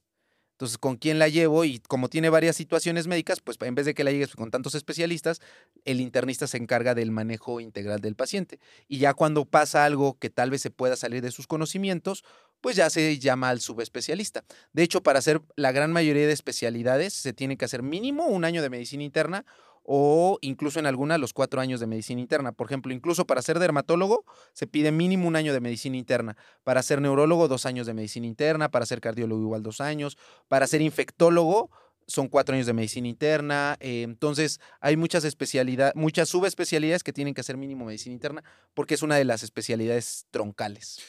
Entonces, 0.60 0.76
¿con 0.76 0.96
quién 0.96 1.18
la 1.18 1.28
llevo? 1.28 1.64
Y 1.64 1.78
como 1.78 2.10
tiene 2.10 2.28
varias 2.28 2.54
situaciones 2.54 3.06
médicas, 3.06 3.40
pues 3.40 3.56
en 3.62 3.74
vez 3.74 3.86
de 3.86 3.94
que 3.94 4.04
la 4.04 4.10
llegues 4.10 4.36
con 4.36 4.50
tantos 4.50 4.74
especialistas, 4.74 5.40
el 5.86 6.02
internista 6.02 6.46
se 6.46 6.58
encarga 6.58 6.94
del 6.94 7.10
manejo 7.10 7.60
integral 7.60 8.02
del 8.02 8.14
paciente. 8.14 8.60
Y 8.86 8.98
ya 8.98 9.14
cuando 9.14 9.46
pasa 9.46 9.86
algo 9.86 10.18
que 10.18 10.28
tal 10.28 10.50
vez 10.50 10.60
se 10.60 10.70
pueda 10.70 10.96
salir 10.96 11.22
de 11.22 11.30
sus 11.30 11.46
conocimientos, 11.46 12.24
pues 12.60 12.76
ya 12.76 12.90
se 12.90 13.18
llama 13.18 13.48
al 13.48 13.62
subespecialista. 13.62 14.44
De 14.74 14.82
hecho, 14.82 15.02
para 15.02 15.20
hacer 15.20 15.40
la 15.56 15.72
gran 15.72 15.94
mayoría 15.94 16.26
de 16.26 16.34
especialidades 16.34 17.14
se 17.14 17.32
tiene 17.32 17.56
que 17.56 17.64
hacer 17.64 17.82
mínimo 17.82 18.26
un 18.26 18.44
año 18.44 18.60
de 18.60 18.68
medicina 18.68 19.02
interna 19.02 19.46
o 19.82 20.38
incluso 20.40 20.78
en 20.78 20.86
algunas 20.86 21.18
los 21.18 21.32
cuatro 21.32 21.60
años 21.60 21.80
de 21.80 21.86
medicina 21.86 22.20
interna. 22.20 22.52
Por 22.52 22.66
ejemplo, 22.66 22.92
incluso 22.92 23.26
para 23.26 23.42
ser 23.42 23.58
dermatólogo 23.58 24.24
se 24.52 24.66
pide 24.66 24.92
mínimo 24.92 25.26
un 25.26 25.36
año 25.36 25.52
de 25.52 25.60
medicina 25.60 25.96
interna. 25.96 26.36
Para 26.64 26.82
ser 26.82 27.00
neurólogo, 27.00 27.48
dos 27.48 27.66
años 27.66 27.86
de 27.86 27.94
medicina 27.94 28.26
interna. 28.26 28.70
Para 28.70 28.86
ser 28.86 29.00
cardiólogo, 29.00 29.42
igual 29.42 29.62
dos 29.62 29.80
años. 29.80 30.16
Para 30.48 30.66
ser 30.66 30.82
infectólogo, 30.82 31.70
son 32.06 32.28
cuatro 32.28 32.54
años 32.54 32.66
de 32.66 32.72
medicina 32.72 33.08
interna. 33.08 33.76
eh, 33.80 34.02
entonces, 34.02 34.60
hay 34.80 34.96
muchas 34.96 35.24
especialidades, 35.24 35.94
muchas 35.94 36.28
subespecialidades 36.28 37.02
que 37.02 37.12
tienen 37.12 37.34
que 37.34 37.40
hacer 37.40 37.56
mínimo 37.56 37.84
medicina 37.84 38.12
interna 38.12 38.42
porque 38.74 38.94
es 38.94 39.02
una 39.02 39.16
de 39.16 39.24
las 39.24 39.42
especialidades 39.42 40.26
troncales. 40.30 41.00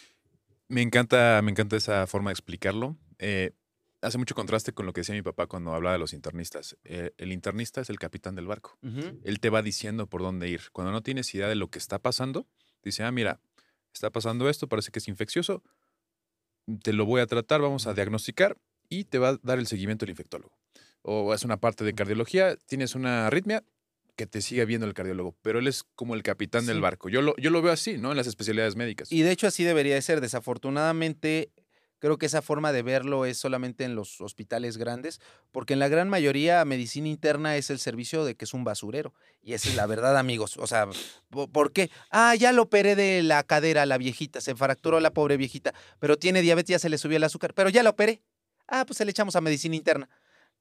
Me 0.68 0.82
encanta, 0.82 1.42
me 1.44 1.52
encanta 1.52 1.76
esa 1.76 2.08
forma 2.08 2.30
de 2.30 2.34
explicarlo. 2.34 2.96
Eh, 3.20 3.52
hace 4.02 4.18
mucho 4.18 4.36
contraste 4.36 4.74
con 4.74 4.86
lo 4.86 4.94
que 4.94 5.02
decía 5.02 5.16
mi 5.16 5.22
papá 5.22 5.48
cuando 5.48 5.74
hablaba 5.74 5.94
de 5.94 6.00
los 6.00 6.14
internistas. 6.14 6.78
Eh, 6.84 7.12
el 7.18 7.32
internista 7.32 7.82
es 7.82 7.90
el 7.90 8.00
capitán 8.00 8.36
del 8.36 8.48
barco. 8.48 8.78
Él 9.24 9.40
te 9.40 9.50
va 9.50 9.62
diciendo 9.62 10.08
por 10.08 10.22
dónde 10.22 10.50
ir. 10.50 10.62
Cuando 10.72 10.92
no 10.92 11.02
tienes 11.02 11.34
idea 11.34 11.48
de 11.48 11.56
lo 11.56 11.70
que 11.70 11.80
está 11.80 12.00
pasando, 12.00 12.48
dice, 12.84 13.04
ah, 13.04 13.12
mira, 13.12 13.40
está 13.94 14.10
pasando 14.10 14.50
esto, 14.50 14.68
parece 14.68 14.92
que 14.92 15.00
es 15.00 15.08
infeccioso, 15.08 15.64
te 16.84 16.94
lo 16.94 17.06
voy 17.06 17.22
a 17.22 17.28
tratar, 17.28 17.62
vamos 17.62 17.88
a 17.88 17.94
diagnosticar 17.94 18.58
y 18.90 19.06
te 19.06 19.20
va 19.20 19.30
a 19.30 19.40
dar 19.44 19.60
el 19.60 19.68
seguimiento 19.68 20.06
el 20.06 20.12
infectólogo. 20.12 20.58
O 21.04 21.34
es 21.34 21.44
una 21.44 21.58
parte 21.58 21.84
de 21.84 21.94
cardiología, 21.94 22.56
tienes 22.56 22.96
una 22.96 23.28
arritmia, 23.28 23.64
que 24.16 24.28
te 24.28 24.42
siga 24.42 24.66
viendo 24.66 24.86
el 24.86 24.94
cardiólogo, 24.94 25.36
pero 25.42 25.60
él 25.60 25.68
es 25.68 25.84
como 25.96 26.16
el 26.16 26.24
capitán 26.24 26.66
del 26.66 26.82
barco. 26.82 27.10
Yo 27.10 27.22
lo, 27.22 27.36
yo 27.38 27.50
lo 27.50 27.62
veo 27.62 27.72
así, 27.72 27.98
¿no? 27.98 28.12
En 28.12 28.18
las 28.18 28.28
especialidades 28.28 28.76
médicas. 28.76 29.12
Y 29.12 29.22
de 29.22 29.32
hecho 29.32 29.48
así 29.48 29.64
debería 29.64 29.96
de 29.96 30.02
ser. 30.02 30.22
Desafortunadamente, 30.22 31.50
creo 32.02 32.18
que 32.18 32.26
esa 32.26 32.42
forma 32.42 32.74
de 32.74 32.82
verlo 32.82 33.24
es 33.26 33.38
solamente 33.38 33.86
en 33.86 33.96
los 33.96 34.20
hospitales 34.20 34.76
grandes, 34.78 35.22
porque 35.54 35.72
en 35.74 35.80
la 35.80 35.88
gran 35.88 36.10
mayoría 36.10 36.66
medicina 36.66 37.08
interna 37.08 37.56
es 37.56 37.70
el 37.70 37.80
servicio 37.80 38.26
de 38.26 38.36
que 38.36 38.44
es 38.44 38.54
un 38.54 38.66
basurero. 38.66 39.14
Y 39.42 39.54
esa 39.54 39.70
es 39.70 39.76
la 39.76 39.86
verdad, 39.86 40.18
amigos. 40.18 40.58
O 40.58 40.68
sea, 40.68 40.88
¿po- 41.30 41.48
¿por 41.48 41.72
qué? 41.72 41.90
Ah, 42.10 42.36
ya 42.36 42.52
lo 42.52 42.64
operé 42.64 42.96
de 42.98 43.24
la 43.24 43.44
cadera 43.44 43.86
la 43.86 43.98
viejita, 43.98 44.42
se 44.42 44.54
fracturó 44.56 45.00
la 45.00 45.12
pobre 45.14 45.38
viejita, 45.38 45.74
pero 46.00 46.18
tiene 46.18 46.42
diabetes, 46.42 46.72
ya 46.72 46.80
se 46.80 46.90
le 46.90 46.98
subió 46.98 47.16
el 47.16 47.24
azúcar, 47.24 47.54
pero 47.54 47.70
ya 47.70 47.84
la 47.84 47.92
operé. 47.92 48.22
Ah, 48.68 48.84
pues 48.86 48.98
se 48.98 49.06
le 49.06 49.12
echamos 49.12 49.36
a 49.38 49.42
medicina 49.42 49.76
interna. 49.76 50.10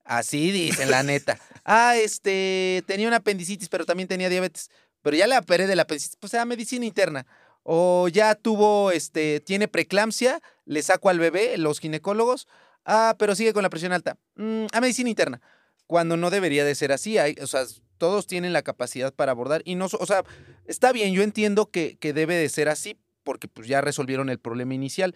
Así 0.04 0.50
dicen, 0.50 0.90
la 0.90 1.02
neta. 1.02 1.38
Ah, 1.64 1.96
este, 1.96 2.82
tenía 2.86 3.06
una 3.08 3.16
apendicitis, 3.18 3.68
pero 3.68 3.84
también 3.84 4.08
tenía 4.08 4.28
diabetes. 4.28 4.70
Pero 5.02 5.16
ya 5.16 5.26
le 5.26 5.38
operé 5.38 5.66
de 5.66 5.76
la 5.76 5.82
apendicitis, 5.82 6.16
pues 6.20 6.34
a 6.34 6.44
medicina 6.44 6.84
interna. 6.84 7.26
O 7.62 8.08
ya 8.08 8.34
tuvo, 8.34 8.90
este, 8.90 9.40
tiene 9.40 9.68
preeclampsia, 9.68 10.40
le 10.64 10.82
saco 10.82 11.08
al 11.08 11.18
bebé, 11.18 11.58
los 11.58 11.80
ginecólogos. 11.80 12.48
Ah, 12.84 13.14
pero 13.18 13.34
sigue 13.34 13.52
con 13.52 13.62
la 13.62 13.70
presión 13.70 13.92
alta. 13.92 14.16
Mm, 14.36 14.66
a 14.72 14.80
medicina 14.80 15.10
interna. 15.10 15.40
Cuando 15.86 16.16
no 16.16 16.30
debería 16.30 16.64
de 16.64 16.74
ser 16.74 16.92
así. 16.92 17.18
Hay, 17.18 17.36
o 17.42 17.46
sea, 17.46 17.64
todos 17.98 18.26
tienen 18.26 18.52
la 18.52 18.62
capacidad 18.62 19.12
para 19.12 19.32
abordar. 19.32 19.62
Y 19.64 19.74
no, 19.74 19.86
o 19.86 20.06
sea, 20.06 20.24
está 20.66 20.92
bien, 20.92 21.12
yo 21.12 21.22
entiendo 21.22 21.70
que, 21.70 21.98
que 21.98 22.12
debe 22.12 22.34
de 22.34 22.48
ser 22.48 22.68
así, 22.68 22.96
porque 23.22 23.46
pues 23.48 23.68
ya 23.68 23.80
resolvieron 23.80 24.30
el 24.30 24.38
problema 24.38 24.74
inicial. 24.74 25.14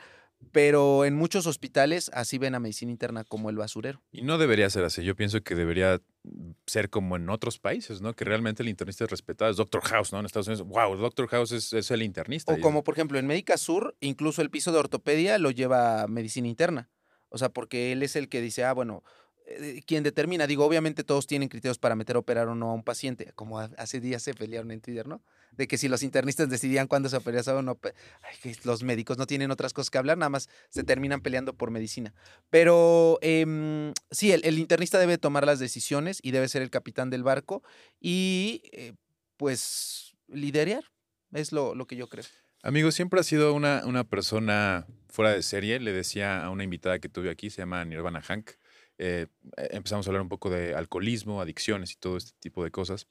Pero 0.53 1.05
en 1.05 1.15
muchos 1.15 1.47
hospitales 1.47 2.11
así 2.15 2.39
ven 2.39 2.55
a 2.55 2.61
medicina 2.61 2.91
interna 2.91 3.25
como 3.25 3.51
el 3.51 3.57
basurero. 3.57 4.03
Y 4.13 4.23
no 4.23 4.39
debería 4.39 4.69
ser 4.71 4.85
así. 4.85 5.03
Yo 5.03 5.17
pienso 5.17 5.43
que 5.43 5.55
debería 5.55 6.01
ser 6.67 6.91
como 6.91 7.17
en 7.17 7.29
otros 7.29 7.59
países, 7.59 8.01
¿no? 8.01 8.15
Que 8.15 8.25
realmente 8.25 8.63
el 8.63 8.69
internista 8.69 9.05
es 9.05 9.11
respetado. 9.11 9.51
Es 9.51 9.57
Doctor 9.57 9.83
House, 9.83 10.13
¿no? 10.13 10.21
En 10.21 10.27
Estados 10.27 10.49
Unidos, 10.49 10.67
wow, 10.67 10.97
Doctor 10.97 11.29
House 11.29 11.53
es, 11.53 11.73
es 11.73 11.91
el 11.91 12.03
internista. 12.03 12.53
O 12.53 12.61
como 12.61 12.85
por 12.85 12.95
ejemplo 12.95 13.19
en 13.19 13.27
Médica 13.27 13.57
Sur, 13.57 13.97
incluso 14.01 14.43
el 14.43 14.51
piso 14.51 14.73
de 14.73 14.79
ortopedia 14.79 15.39
lo 15.39 15.51
lleva 15.51 16.07
medicina 16.09 16.49
interna. 16.49 16.91
O 17.29 17.39
sea, 17.39 17.49
porque 17.49 17.91
él 17.91 18.05
es 18.05 18.15
el 18.15 18.29
que 18.29 18.41
dice, 18.41 18.65
ah, 18.65 18.73
bueno, 18.73 19.03
eh, 19.47 19.83
quien 19.87 20.03
determina, 20.03 20.47
digo, 20.47 20.65
obviamente 20.65 21.05
todos 21.05 21.27
tienen 21.27 21.49
criterios 21.49 21.79
para 21.79 21.95
meter 21.95 22.17
a 22.17 22.21
operar 22.21 22.49
o 22.49 22.55
no 22.55 22.71
a 22.71 22.75
un 22.75 22.83
paciente, 22.83 23.33
como 23.35 23.61
ha- 23.61 23.71
hace 23.77 24.01
días 24.01 24.23
se 24.23 24.33
pelearon 24.33 24.71
en 24.71 24.81
Twitter, 24.81 25.07
¿no? 25.07 25.23
De 25.53 25.69
que 25.69 25.77
si 25.77 25.89
los 25.89 26.03
internistas 26.03 26.49
decidían 26.49 26.87
cuándo 26.87 27.09
se 27.09 27.17
operaba 27.17 27.59
o 27.59 27.63
no, 27.63 27.79
los 28.65 28.83
médicos 28.83 29.19
no 29.19 29.27
tienen 29.27 29.51
otras 29.51 29.73
cosas 29.73 29.91
que 29.91 29.99
hablar, 29.99 30.17
nada 30.17 30.31
más 30.31 30.49
se 30.71 30.83
terminan 30.83 31.21
peleando 31.21 31.53
por 31.53 31.71
medicina. 31.71 32.15
Pero 32.49 33.19
em, 33.21 33.93
sí, 34.11 34.33
el, 34.33 34.59
internista 34.59 34.99
debe 34.99 35.19
tomar 35.19 35.45
las 35.45 35.59
decisiones 35.59 36.21
y 36.23 36.31
debe 36.31 36.49
ser 36.49 36.63
el 36.63 36.71
capitán 36.71 37.11
del 37.11 37.23
barco 37.23 37.63
y 38.01 38.63
eh, 38.73 38.95
pues 39.37 40.15
liderar, 40.29 40.85
es 41.33 41.53
lo, 41.53 41.75
lo 41.75 41.87
que 41.87 41.97
yo 41.97 42.09
creo. 42.09 42.25
Amigo, 42.63 42.91
siempre 42.93 43.21
ha 43.21 43.25
sido 43.25 43.53
una, 43.53 43.83
una 43.85 44.05
persona 44.05 44.87
fuera 45.11 45.33
de 45.33 45.43
serie. 45.43 45.79
Le 45.81 45.93
decía 45.93 46.43
a 46.43 46.49
una 46.49 46.65
invitada 46.65 46.99
que 46.99 47.11
tuve 47.11 47.29
aquí, 47.29 47.51
se 47.51 47.61
llama 47.61 47.85
Nirvana 47.85 48.23
Hank. 48.23 48.53
Eh, 48.99 49.27
empezamos 49.57 50.07
a 50.07 50.11
hablar 50.11 50.23
un 50.23 50.29
poco 50.29 50.51
de 50.51 50.75
alcoholismo, 50.75 51.41
adicciones 51.41 51.93
y 51.93 51.97
todo 51.97 52.17
este 52.17 52.33
tipo 52.41 52.63
de 52.65 52.71
cosas, 52.71 53.07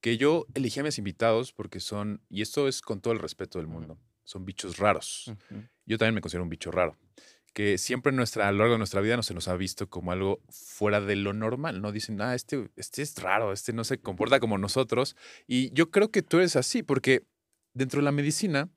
que 0.00 0.16
yo 0.16 0.46
elegí 0.54 0.80
a 0.80 0.82
mis 0.82 0.98
invitados 0.98 1.52
porque 1.52 1.80
son, 1.80 2.22
y 2.28 2.42
esto 2.42 2.68
es 2.68 2.80
con 2.82 3.00
todo 3.00 3.12
el 3.12 3.18
respeto 3.18 3.58
del 3.58 3.66
mundo, 3.66 3.98
son 4.24 4.44
bichos 4.44 4.78
raros. 4.78 5.32
Yo 5.86 5.98
también 5.98 6.14
me 6.14 6.20
considero 6.20 6.44
un 6.44 6.50
bicho 6.50 6.70
raro 6.70 6.96
que 7.58 7.76
siempre 7.76 8.12
nuestra, 8.12 8.46
a 8.46 8.52
lo 8.52 8.58
largo 8.58 8.74
de 8.74 8.78
nuestra 8.78 9.00
vida 9.00 9.16
no 9.16 9.24
se 9.24 9.34
nos 9.34 9.48
ha 9.48 9.56
visto 9.56 9.88
como 9.88 10.12
algo 10.12 10.40
fuera 10.48 11.00
de 11.00 11.16
lo 11.16 11.32
normal, 11.32 11.80
¿no? 11.80 11.90
Dicen, 11.90 12.20
ah, 12.20 12.36
este, 12.36 12.68
este 12.76 13.02
es 13.02 13.20
raro, 13.20 13.52
este 13.52 13.72
no 13.72 13.82
se 13.82 13.98
comporta 13.98 14.38
como 14.38 14.58
nosotros. 14.58 15.16
Y 15.48 15.72
yo 15.72 15.90
creo 15.90 16.12
que 16.12 16.22
tú 16.22 16.38
eres 16.38 16.54
así, 16.54 16.84
porque 16.84 17.24
dentro 17.74 17.98
de 17.98 18.04
la 18.04 18.12
medicina, 18.12 18.68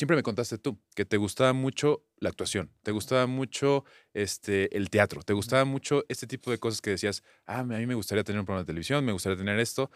siempre 0.00 0.16
me 0.16 0.22
contaste 0.22 0.56
tú, 0.56 0.80
que 0.94 1.04
te 1.04 1.18
gustaba 1.18 1.52
mucho 1.52 2.06
la 2.16 2.30
actuación, 2.30 2.70
te 2.82 2.90
gustaba 2.90 3.26
mucho 3.26 3.84
este, 4.14 4.74
el 4.74 4.88
teatro, 4.88 5.20
te 5.20 5.34
gustaba 5.34 5.66
mucho 5.66 6.06
este 6.08 6.26
tipo 6.26 6.50
de 6.50 6.56
cosas 6.56 6.80
que 6.80 6.88
decías, 6.88 7.22
ah, 7.44 7.58
a 7.58 7.64
mí 7.64 7.86
me 7.86 7.94
gustaría 7.94 8.24
tener 8.24 8.40
un 8.40 8.46
programa 8.46 8.62
de 8.62 8.68
televisión, 8.68 9.04
me 9.04 9.12
gustaría 9.12 9.36
tener 9.36 9.60
esto, 9.60 9.90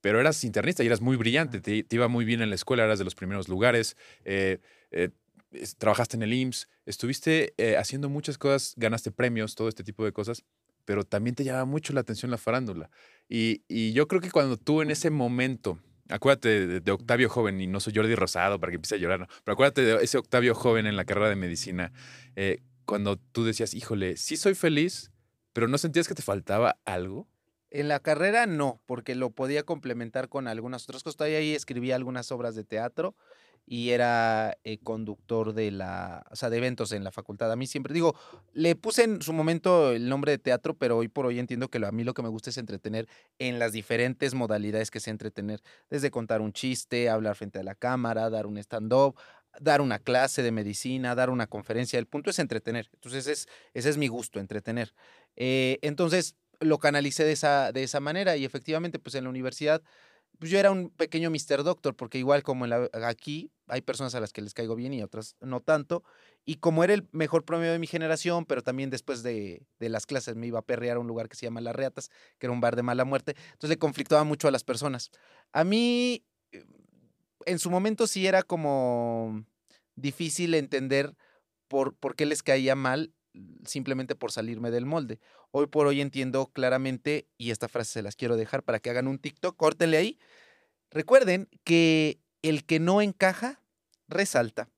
pero 0.00 0.18
eras 0.18 0.42
internista 0.42 0.82
y 0.82 0.88
eras 0.88 1.00
muy 1.00 1.16
brillante, 1.16 1.60
te, 1.60 1.86
iba 1.88 2.08
muy 2.08 2.24
bien 2.24 2.42
en 2.42 2.48
la 2.48 2.56
escuela, 2.56 2.82
eras 2.82 2.98
de 2.98 3.04
los 3.04 3.14
primeros 3.14 3.48
lugares, 3.48 3.96
eh, 4.24 4.58
eh, 4.90 5.10
trabajaste 5.78 6.16
en 6.16 6.24
el 6.24 6.32
IMSS, 6.32 6.68
estuviste 6.84 7.54
eh, 7.56 7.76
haciendo 7.76 8.08
muchas 8.08 8.38
cosas, 8.38 8.74
ganaste 8.76 9.12
premios, 9.12 9.54
todo 9.54 9.68
este 9.68 9.84
tipo 9.84 10.04
de 10.04 10.12
cosas, 10.12 10.42
pero 10.84 11.04
también 11.04 11.36
te 11.36 11.44
llama 11.44 11.64
mucho 11.64 11.92
la 11.92 12.00
atención 12.00 12.32
la 12.32 12.38
farándula. 12.38 12.90
Y, 13.28 13.92
yo 13.92 14.08
creo 14.08 14.20
que 14.20 14.32
cuando 14.32 14.56
tú 14.56 14.82
en 14.82 14.90
ese 14.90 15.10
momento, 15.10 15.78
acuérdate 16.08 16.80
de, 16.80 16.92
Octavio 16.92 17.28
Joven, 17.28 17.60
y 17.60 17.66
no 17.66 17.80
soy 17.80 17.94
Jordi 17.94 18.14
Rosado 18.14 18.60
para 18.60 18.70
que 18.70 18.76
empiece 18.76 18.96
a 18.96 18.98
llorar, 18.98 19.20
no, 19.20 19.26
pero 19.44 19.54
acuérdate 19.54 19.82
de 19.82 20.04
ese 20.04 20.18
Octavio 20.18 20.54
Joven 20.54 20.86
en 20.86 20.96
la 20.96 21.04
carrera 21.04 21.28
de 21.28 21.36
medicina, 21.36 21.92
eh, 22.36 22.62
cuando 22.84 23.16
tú 23.16 23.44
decías, 23.44 23.74
híjole, 23.74 24.16
sí 24.16 24.36
soy 24.36 24.54
feliz, 24.54 25.10
pero 25.52 25.68
no 25.68 25.78
sentías 25.78 26.08
que 26.08 26.14
te 26.14 26.22
faltaba 26.22 26.76
algo. 26.84 27.28
En 27.70 27.88
la 27.88 28.00
carrera 28.00 28.46
no, 28.46 28.80
porque 28.86 29.14
lo 29.14 29.30
podía 29.30 29.64
complementar 29.64 30.28
con 30.28 30.46
algunas 30.46 30.84
otras 30.84 31.02
cosas. 31.02 31.16
Todavía 31.16 31.38
ahí 31.38 31.54
escribía 31.54 31.96
algunas 31.96 32.30
obras 32.30 32.54
de 32.54 32.62
teatro 32.62 33.16
y 33.66 33.90
era 33.90 34.58
eh, 34.64 34.78
conductor 34.78 35.54
de 35.54 35.70
la, 35.70 36.26
o 36.30 36.36
sea, 36.36 36.50
de 36.50 36.58
eventos 36.58 36.92
en 36.92 37.04
la 37.04 37.10
facultad. 37.10 37.50
A 37.50 37.56
mí 37.56 37.66
siempre 37.66 37.94
digo, 37.94 38.14
le 38.52 38.76
puse 38.76 39.04
en 39.04 39.22
su 39.22 39.32
momento 39.32 39.92
el 39.92 40.08
nombre 40.08 40.32
de 40.32 40.38
teatro, 40.38 40.74
pero 40.74 40.98
hoy 40.98 41.08
por 41.08 41.26
hoy 41.26 41.38
entiendo 41.38 41.68
que 41.68 41.84
a 41.84 41.92
mí 41.92 42.04
lo 42.04 42.14
que 42.14 42.22
me 42.22 42.28
gusta 42.28 42.50
es 42.50 42.58
entretener 42.58 43.08
en 43.38 43.58
las 43.58 43.72
diferentes 43.72 44.34
modalidades 44.34 44.90
que 44.90 45.00
sé 45.00 45.10
entretener, 45.10 45.62
desde 45.90 46.10
contar 46.10 46.40
un 46.40 46.52
chiste, 46.52 47.08
hablar 47.08 47.36
frente 47.36 47.58
a 47.58 47.62
la 47.62 47.74
cámara, 47.74 48.28
dar 48.30 48.46
un 48.46 48.58
stand-up, 48.58 49.16
dar 49.60 49.80
una 49.80 49.98
clase 49.98 50.42
de 50.42 50.52
medicina, 50.52 51.14
dar 51.14 51.30
una 51.30 51.46
conferencia. 51.46 51.98
El 51.98 52.06
punto 52.06 52.30
es 52.30 52.38
entretener. 52.38 52.90
Entonces, 52.92 53.26
es, 53.26 53.48
ese 53.72 53.90
es 53.90 53.96
mi 53.96 54.08
gusto, 54.08 54.40
entretener. 54.40 54.94
Eh, 55.36 55.78
entonces, 55.82 56.36
lo 56.60 56.78
canalicé 56.78 57.24
de 57.24 57.32
esa, 57.32 57.72
de 57.72 57.82
esa 57.82 58.00
manera 58.00 58.36
y 58.36 58.44
efectivamente, 58.44 58.98
pues 58.98 59.14
en 59.14 59.24
la 59.24 59.30
universidad 59.30 59.82
pues 60.44 60.52
yo 60.52 60.58
era 60.58 60.70
un 60.70 60.90
pequeño 60.90 61.30
Mr. 61.30 61.64
Doctor, 61.64 61.96
porque 61.96 62.18
igual 62.18 62.42
como 62.42 62.66
aquí 63.02 63.50
hay 63.66 63.80
personas 63.80 64.14
a 64.14 64.20
las 64.20 64.30
que 64.30 64.42
les 64.42 64.52
caigo 64.52 64.74
bien 64.74 64.92
y 64.92 65.02
otras 65.02 65.36
no 65.40 65.60
tanto. 65.60 66.04
Y 66.44 66.56
como 66.56 66.84
era 66.84 66.92
el 66.92 67.08
mejor 67.12 67.46
promedio 67.46 67.72
de 67.72 67.78
mi 67.78 67.86
generación, 67.86 68.44
pero 68.44 68.60
también 68.60 68.90
después 68.90 69.22
de, 69.22 69.66
las 69.78 70.04
clases 70.04 70.36
me 70.36 70.46
iba 70.46 70.58
a 70.58 70.62
perrear 70.62 70.98
a 70.98 71.00
un 71.00 71.06
lugar 71.06 71.30
que 71.30 71.36
se 71.36 71.46
llama 71.46 71.62
Las 71.62 71.74
Reatas, 71.74 72.10
que 72.38 72.44
era 72.44 72.52
un 72.52 72.60
bar 72.60 72.76
de 72.76 72.82
mala 72.82 73.06
muerte, 73.06 73.34
entonces 73.52 73.70
le 73.70 73.78
conflictaba 73.78 74.22
mucho 74.24 74.46
a 74.46 74.50
las 74.50 74.64
personas. 74.64 75.10
A 75.54 75.64
mí, 75.64 76.22
eh, 76.52 76.62
en 77.46 77.58
su 77.58 77.70
momento 77.70 78.06
sí 78.06 78.26
era 78.26 78.42
como 78.42 79.46
difícil 79.96 80.54
entender 80.54 81.16
por, 81.68 81.94
por 81.94 82.16
qué 82.16 82.26
les 82.26 82.42
caía 82.42 82.74
mal 82.74 83.14
simplemente 83.64 84.14
por 84.14 84.30
salirme 84.30 84.70
del 84.70 84.84
molde. 84.84 85.20
Hoy 85.56 85.68
por 85.68 85.86
hoy 85.86 86.00
entiendo 86.00 86.48
claramente, 86.48 87.28
y 87.38 87.52
esta 87.52 87.68
frase 87.68 87.92
se 87.92 88.02
las 88.02 88.16
quiero 88.16 88.36
dejar 88.36 88.64
para 88.64 88.80
que 88.80 88.90
hagan 88.90 89.06
un 89.06 89.20
TikTok, 89.20 89.56
córtenle 89.56 89.96
ahí. 89.96 90.18
Recuerden 90.90 91.48
que 91.62 92.18
el 92.42 92.64
que 92.64 92.80
no 92.80 93.00
encaja, 93.00 93.60
resalta. 94.08 94.68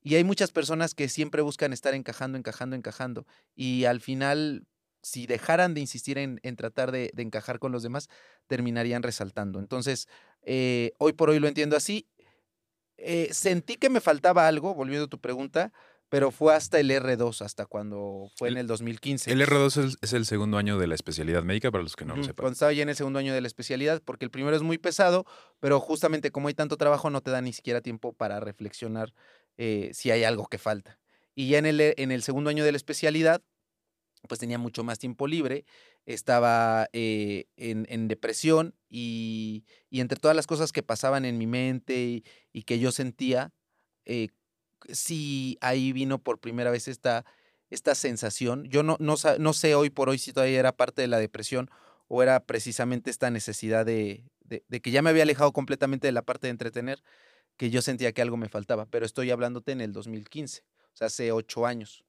Y 0.00 0.14
hay 0.14 0.24
muchas 0.24 0.50
personas 0.50 0.94
que 0.94 1.10
siempre 1.10 1.42
buscan 1.42 1.74
estar 1.74 1.92
encajando, 1.92 2.38
encajando, 2.38 2.76
encajando. 2.76 3.26
Y 3.54 3.84
al 3.84 4.00
final, 4.00 4.64
si 5.02 5.26
dejaran 5.26 5.74
de 5.74 5.82
insistir 5.82 6.16
en, 6.16 6.40
tratar 6.56 6.92
de, 6.92 7.12
encajar 7.18 7.58
con 7.58 7.70
los 7.70 7.82
demás, 7.82 8.08
terminarían 8.46 9.02
resaltando. 9.02 9.58
Entonces, 9.58 10.08
eh, 10.40 10.92
hoy 10.96 11.12
por 11.12 11.28
hoy 11.28 11.40
lo 11.40 11.48
entiendo 11.48 11.76
así. 11.76 12.08
Eh, 12.96 13.28
sentí 13.32 13.76
que 13.76 13.90
me 13.90 14.00
faltaba 14.00 14.48
algo, 14.48 14.74
volviendo 14.74 15.04
a 15.04 15.10
tu 15.10 15.20
pregunta, 15.20 15.74
pero 16.12 16.30
fue 16.30 16.54
hasta 16.54 16.78
el 16.78 16.90
R2, 16.90 17.40
hasta 17.40 17.64
cuando 17.64 18.30
fue 18.36 18.50
en 18.50 18.58
el 18.58 18.66
2015. 18.66 19.32
El 19.32 19.40
R2 19.40 19.96
es 20.02 20.12
el, 20.12 20.26
segundo 20.26 20.58
año 20.58 20.76
de 20.76 20.86
la 20.86 20.94
especialidad 20.94 21.42
médica, 21.42 21.70
para 21.70 21.82
los 21.82 21.96
que 21.96 22.04
no 22.04 22.14
lo 22.14 22.22
sepan. 22.22 22.42
Cuando 22.42 22.52
estaba 22.52 22.70
ya 22.74 22.82
en 22.82 22.90
el 22.90 22.96
segundo 22.96 23.18
año 23.18 23.32
de 23.32 23.40
la 23.40 23.46
especialidad, 23.46 24.02
porque 24.04 24.26
el 24.26 24.30
primero 24.30 24.54
es 24.54 24.60
muy 24.60 24.76
pesado, 24.76 25.24
pero 25.58 25.80
justamente 25.80 26.30
como 26.30 26.48
hay 26.48 26.54
tanto 26.54 26.76
trabajo, 26.76 27.08
no 27.08 27.22
te 27.22 27.30
da 27.30 27.40
ni 27.40 27.54
siquiera 27.54 27.80
tiempo 27.80 28.12
para 28.12 28.40
reflexionar 28.40 29.14
eh, 29.56 29.88
si 29.94 30.10
hay 30.10 30.24
algo 30.24 30.48
que 30.48 30.58
falta. 30.58 31.00
Y 31.34 31.48
ya 31.48 31.56
en 31.56 31.64
el, 31.64 31.80
en 31.80 32.12
el 32.12 32.22
segundo 32.22 32.50
año 32.50 32.62
de 32.62 32.72
la 32.72 32.76
especialidad, 32.76 33.40
pues 34.28 34.38
tenía 34.38 34.58
mucho 34.58 34.84
más 34.84 34.98
tiempo 34.98 35.26
libre, 35.26 35.64
estaba 36.04 36.90
eh, 36.92 37.46
en, 37.56 38.08
depresión 38.08 38.74
y, 38.90 39.64
entre 39.90 40.18
todas 40.18 40.36
las 40.36 40.46
cosas 40.46 40.72
que 40.72 40.82
pasaban 40.82 41.24
en 41.24 41.38
mi 41.38 41.46
mente 41.46 42.22
y, 42.52 42.62
que 42.64 42.78
yo 42.78 42.92
sentía, 42.92 43.50
eh, 44.04 44.28
si 44.90 45.58
ahí 45.60 45.92
vino 45.92 46.18
por 46.18 46.38
primera 46.38 46.70
vez 46.70 46.88
esta, 46.88 47.24
esta 47.70 47.94
sensación. 47.94 48.64
Yo 48.64 48.82
no, 48.82 48.96
no, 49.00 49.14
no, 49.38 49.52
sé 49.52 49.74
hoy 49.74 49.90
por 49.90 50.08
hoy 50.08 50.18
si 50.18 50.32
todavía 50.32 50.60
era 50.60 50.72
parte 50.72 51.02
de 51.02 51.08
la 51.08 51.18
depresión 51.18 51.70
o 52.08 52.22
era 52.22 52.40
precisamente 52.44 53.10
esta 53.10 53.30
necesidad 53.30 53.86
de, 53.86 54.24
de, 54.44 54.80
que 54.80 54.90
ya 54.90 55.02
me 55.02 55.10
había 55.10 55.22
alejado 55.22 55.52
completamente 55.52 56.06
de 56.06 56.12
la 56.12 56.22
parte 56.22 56.46
de 56.46 56.50
entretener, 56.50 57.02
que 57.56 57.70
yo 57.70 57.80
sentía 57.82 58.12
que 58.12 58.22
algo 58.22 58.36
me 58.36 58.48
faltaba, 58.48 58.86
pero 58.86 59.06
estoy 59.06 59.30
hablándote 59.30 59.72
en 59.72 59.80
el 59.80 59.92
2015, 59.92 60.62
o 60.62 60.96
sea, 60.96 61.06
hace 61.06 61.32
ocho 61.32 61.64
años. 61.66 62.04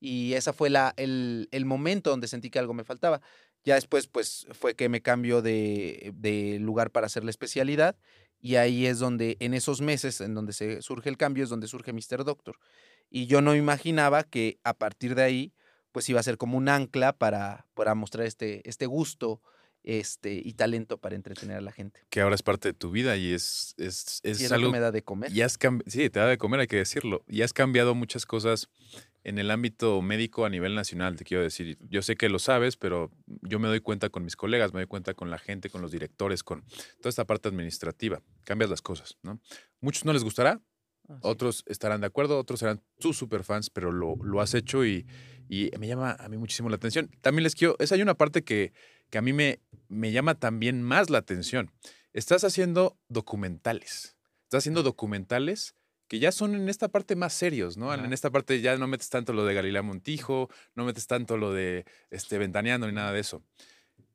Y 0.00 0.34
ese 0.34 0.52
fue 0.52 0.70
la, 0.70 0.94
el, 0.96 1.48
el 1.50 1.64
momento 1.64 2.10
donde 2.10 2.28
sentí 2.28 2.50
que 2.50 2.58
algo 2.58 2.72
me 2.72 2.84
faltaba. 2.84 3.20
Ya 3.64 3.74
después, 3.74 4.06
pues, 4.06 4.46
fue 4.52 4.76
que 4.76 4.88
me 4.88 5.02
cambio 5.02 5.42
de, 5.42 6.12
de 6.14 6.58
lugar 6.60 6.92
para 6.92 7.06
hacer 7.06 7.24
la 7.24 7.30
especialidad 7.30 7.96
y 8.40 8.56
ahí 8.56 8.86
es 8.86 8.98
donde, 8.98 9.36
en 9.40 9.54
esos 9.54 9.80
meses 9.80 10.20
en 10.20 10.34
donde 10.34 10.52
se 10.52 10.82
surge 10.82 11.08
el 11.08 11.16
cambio, 11.16 11.44
es 11.44 11.50
donde 11.50 11.68
surge 11.68 11.92
Mr. 11.92 12.24
Doctor. 12.24 12.56
Y 13.10 13.26
yo 13.26 13.40
no 13.40 13.54
imaginaba 13.54 14.22
que 14.22 14.58
a 14.64 14.74
partir 14.74 15.14
de 15.14 15.22
ahí, 15.22 15.52
pues 15.92 16.08
iba 16.08 16.20
a 16.20 16.22
ser 16.22 16.36
como 16.36 16.56
un 16.58 16.68
ancla 16.68 17.12
para, 17.12 17.66
para 17.74 17.94
mostrar 17.94 18.26
este, 18.26 18.68
este 18.68 18.86
gusto 18.86 19.40
este, 19.82 20.34
y 20.44 20.52
talento 20.52 20.98
para 20.98 21.16
entretener 21.16 21.56
a 21.56 21.60
la 21.60 21.72
gente. 21.72 22.00
Que 22.10 22.20
ahora 22.20 22.34
es 22.34 22.42
parte 22.42 22.68
de 22.68 22.74
tu 22.74 22.90
vida 22.90 23.16
y 23.16 23.32
es, 23.32 23.74
es, 23.78 24.20
es, 24.22 24.52
algo 24.52 24.68
que 24.68 24.72
me 24.72 24.80
da 24.80 24.92
de 24.92 25.02
comer. 25.02 25.32
Y 25.32 25.40
has 25.42 25.58
sí, 25.86 26.10
te 26.10 26.20
da 26.20 26.26
de 26.26 26.38
comer, 26.38 26.60
hay 26.60 26.66
que 26.66 26.76
decirlo. 26.76 27.24
Y 27.26 27.42
has 27.42 27.52
cambiado 27.52 27.94
muchas 27.94 28.26
cosas 28.26 28.68
en 29.28 29.38
el 29.38 29.50
ámbito 29.50 30.00
médico 30.00 30.46
a 30.46 30.48
nivel 30.48 30.74
nacional, 30.74 31.16
te 31.16 31.24
quiero 31.24 31.42
decir. 31.42 31.76
Yo 31.90 32.00
sé 32.00 32.16
que 32.16 32.30
lo 32.30 32.38
sabes, 32.38 32.78
pero 32.78 33.10
yo 33.42 33.58
me 33.58 33.68
doy 33.68 33.80
cuenta 33.80 34.08
con 34.08 34.24
mis 34.24 34.36
colegas, 34.36 34.72
me 34.72 34.80
doy 34.80 34.86
cuenta 34.86 35.12
con 35.12 35.30
la 35.30 35.38
gente, 35.38 35.68
con 35.68 35.82
los 35.82 35.92
directores, 35.92 36.42
con 36.42 36.64
toda 37.02 37.10
esta 37.10 37.26
parte 37.26 37.48
administrativa. 37.48 38.22
Cambias 38.44 38.70
las 38.70 38.80
cosas, 38.80 39.18
¿no? 39.22 39.38
Muchos 39.82 40.06
no 40.06 40.14
les 40.14 40.24
gustará, 40.24 40.62
ah, 41.10 41.18
otros 41.20 41.62
estarán 41.66 42.00
de 42.00 42.06
acuerdo, 42.06 42.38
otros 42.38 42.60
serán 42.60 42.82
tus 42.98 43.18
super 43.18 43.44
fans, 43.44 43.68
pero 43.68 43.92
lo, 43.92 44.16
lo 44.22 44.40
has 44.40 44.54
hecho 44.54 44.86
y, 44.86 45.06
y, 45.46 45.70
me 45.78 45.88
llama 45.88 46.16
a 46.18 46.28
mí 46.30 46.38
muchísimo 46.38 46.70
la 46.70 46.76
atención. 46.76 47.10
También 47.20 47.42
les 47.42 47.54
quiero, 47.54 47.76
esa 47.80 47.96
hay 47.96 48.02
una 48.02 48.14
parte 48.14 48.44
que, 48.44 48.72
que 49.10 49.18
a 49.18 49.22
mí 49.22 49.34
me, 49.34 49.60
me 49.88 50.10
llama 50.10 50.36
también 50.36 50.80
más 50.80 51.10
la 51.10 51.18
atención. 51.18 51.70
Estás 52.14 52.44
haciendo 52.44 52.98
documentales. 53.08 54.16
Estás 54.44 54.62
haciendo 54.62 54.82
documentales 54.82 55.74
que 56.08 56.18
ya 56.18 56.32
son 56.32 56.54
en 56.54 56.68
esta 56.68 56.88
parte 56.88 57.16
más 57.16 57.34
serios, 57.34 57.76
¿no? 57.76 57.92
En 57.92 58.12
esta 58.12 58.30
parte 58.30 58.60
ya 58.60 58.76
no 58.76 58.86
metes 58.86 59.10
tanto 59.10 59.34
lo 59.34 59.44
de 59.44 59.54
Galilea 59.54 59.82
Montijo, 59.82 60.48
no 60.74 60.84
metes 60.84 61.06
tanto 61.06 61.36
lo 61.36 61.52
de 61.52 61.84
este, 62.10 62.38
Ventaneando 62.38 62.86
ni 62.86 62.94
nada 62.94 63.12
de 63.12 63.20
eso. 63.20 63.42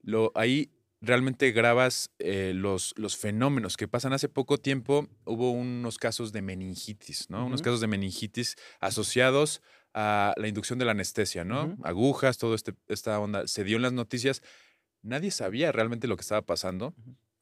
Lo, 0.01 0.31
ahí 0.33 0.71
realmente 1.01 1.51
grabas 1.51 2.11
eh, 2.17 2.53
los, 2.55 2.93
los 2.97 3.15
fenómenos 3.15 3.77
que 3.77 3.87
pasan. 3.87 4.13
Hace 4.13 4.27
poco 4.27 4.57
tiempo 4.57 5.07
hubo 5.25 5.51
unos 5.51 5.97
casos 5.99 6.31
de 6.31 6.41
meningitis, 6.41 7.29
¿no? 7.29 7.45
Unos 7.45 7.61
casos 7.61 7.79
de 7.79 7.87
meningitis 7.87 8.55
asociados 8.79 9.61
a 9.93 10.33
la 10.37 10.47
inducción 10.47 10.79
de 10.79 10.85
la 10.85 10.91
anestesia, 10.91 11.43
¿no? 11.43 11.77
Agujas, 11.83 12.39
todo 12.39 12.55
este, 12.55 12.73
esta 12.87 13.19
onda. 13.19 13.47
Se 13.47 13.63
dio 13.63 13.75
en 13.75 13.83
las 13.83 13.93
noticias. 13.93 14.41
Nadie 15.03 15.29
sabía 15.29 15.71
realmente 15.71 16.07
lo 16.07 16.15
que 16.15 16.21
estaba 16.21 16.41
pasando. 16.41 16.95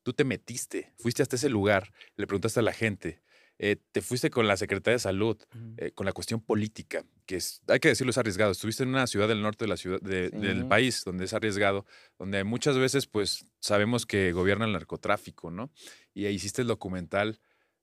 Tú 0.03 0.13
te 0.13 0.25
metiste, 0.25 0.91
fuiste 0.97 1.21
hasta 1.21 1.35
ese 1.35 1.47
lugar, 1.47 1.93
le 2.15 2.25
preguntaste 2.25 2.59
a 2.59 2.63
la 2.63 2.73
gente, 2.73 3.21
eh, 3.63 3.77
te 3.91 4.01
fuiste 4.01 4.31
con 4.31 4.47
la 4.47 4.57
Secretaría 4.57 4.95
de 4.95 4.99
Salud, 4.99 5.37
eh, 5.77 5.91
con 5.91 6.07
la 6.07 6.13
cuestión 6.13 6.41
política, 6.41 7.05
que 7.27 7.35
es, 7.35 7.61
hay 7.67 7.79
que 7.79 7.89
decirlo, 7.89 8.09
es 8.09 8.17
arriesgado. 8.17 8.51
Estuviste 8.51 8.81
en 8.81 8.89
una 8.89 9.05
ciudad 9.05 9.27
del 9.27 9.43
norte 9.43 9.65
de 9.65 9.69
la 9.69 9.77
ciudad, 9.77 10.01
del 10.01 10.65
país 10.65 11.03
donde 11.05 11.25
es 11.25 11.33
arriesgado, 11.33 11.85
donde 12.17 12.43
muchas 12.43 12.79
veces 12.79 13.05
pues 13.05 13.45
sabemos 13.59 14.07
que 14.07 14.31
gobierna 14.31 14.65
el 14.65 14.71
narcotráfico, 14.71 15.51
¿no? 15.51 15.71
Y 16.15 16.25
ahí 16.25 16.33
hiciste 16.33 16.63
el 16.63 16.69
documental, 16.69 17.39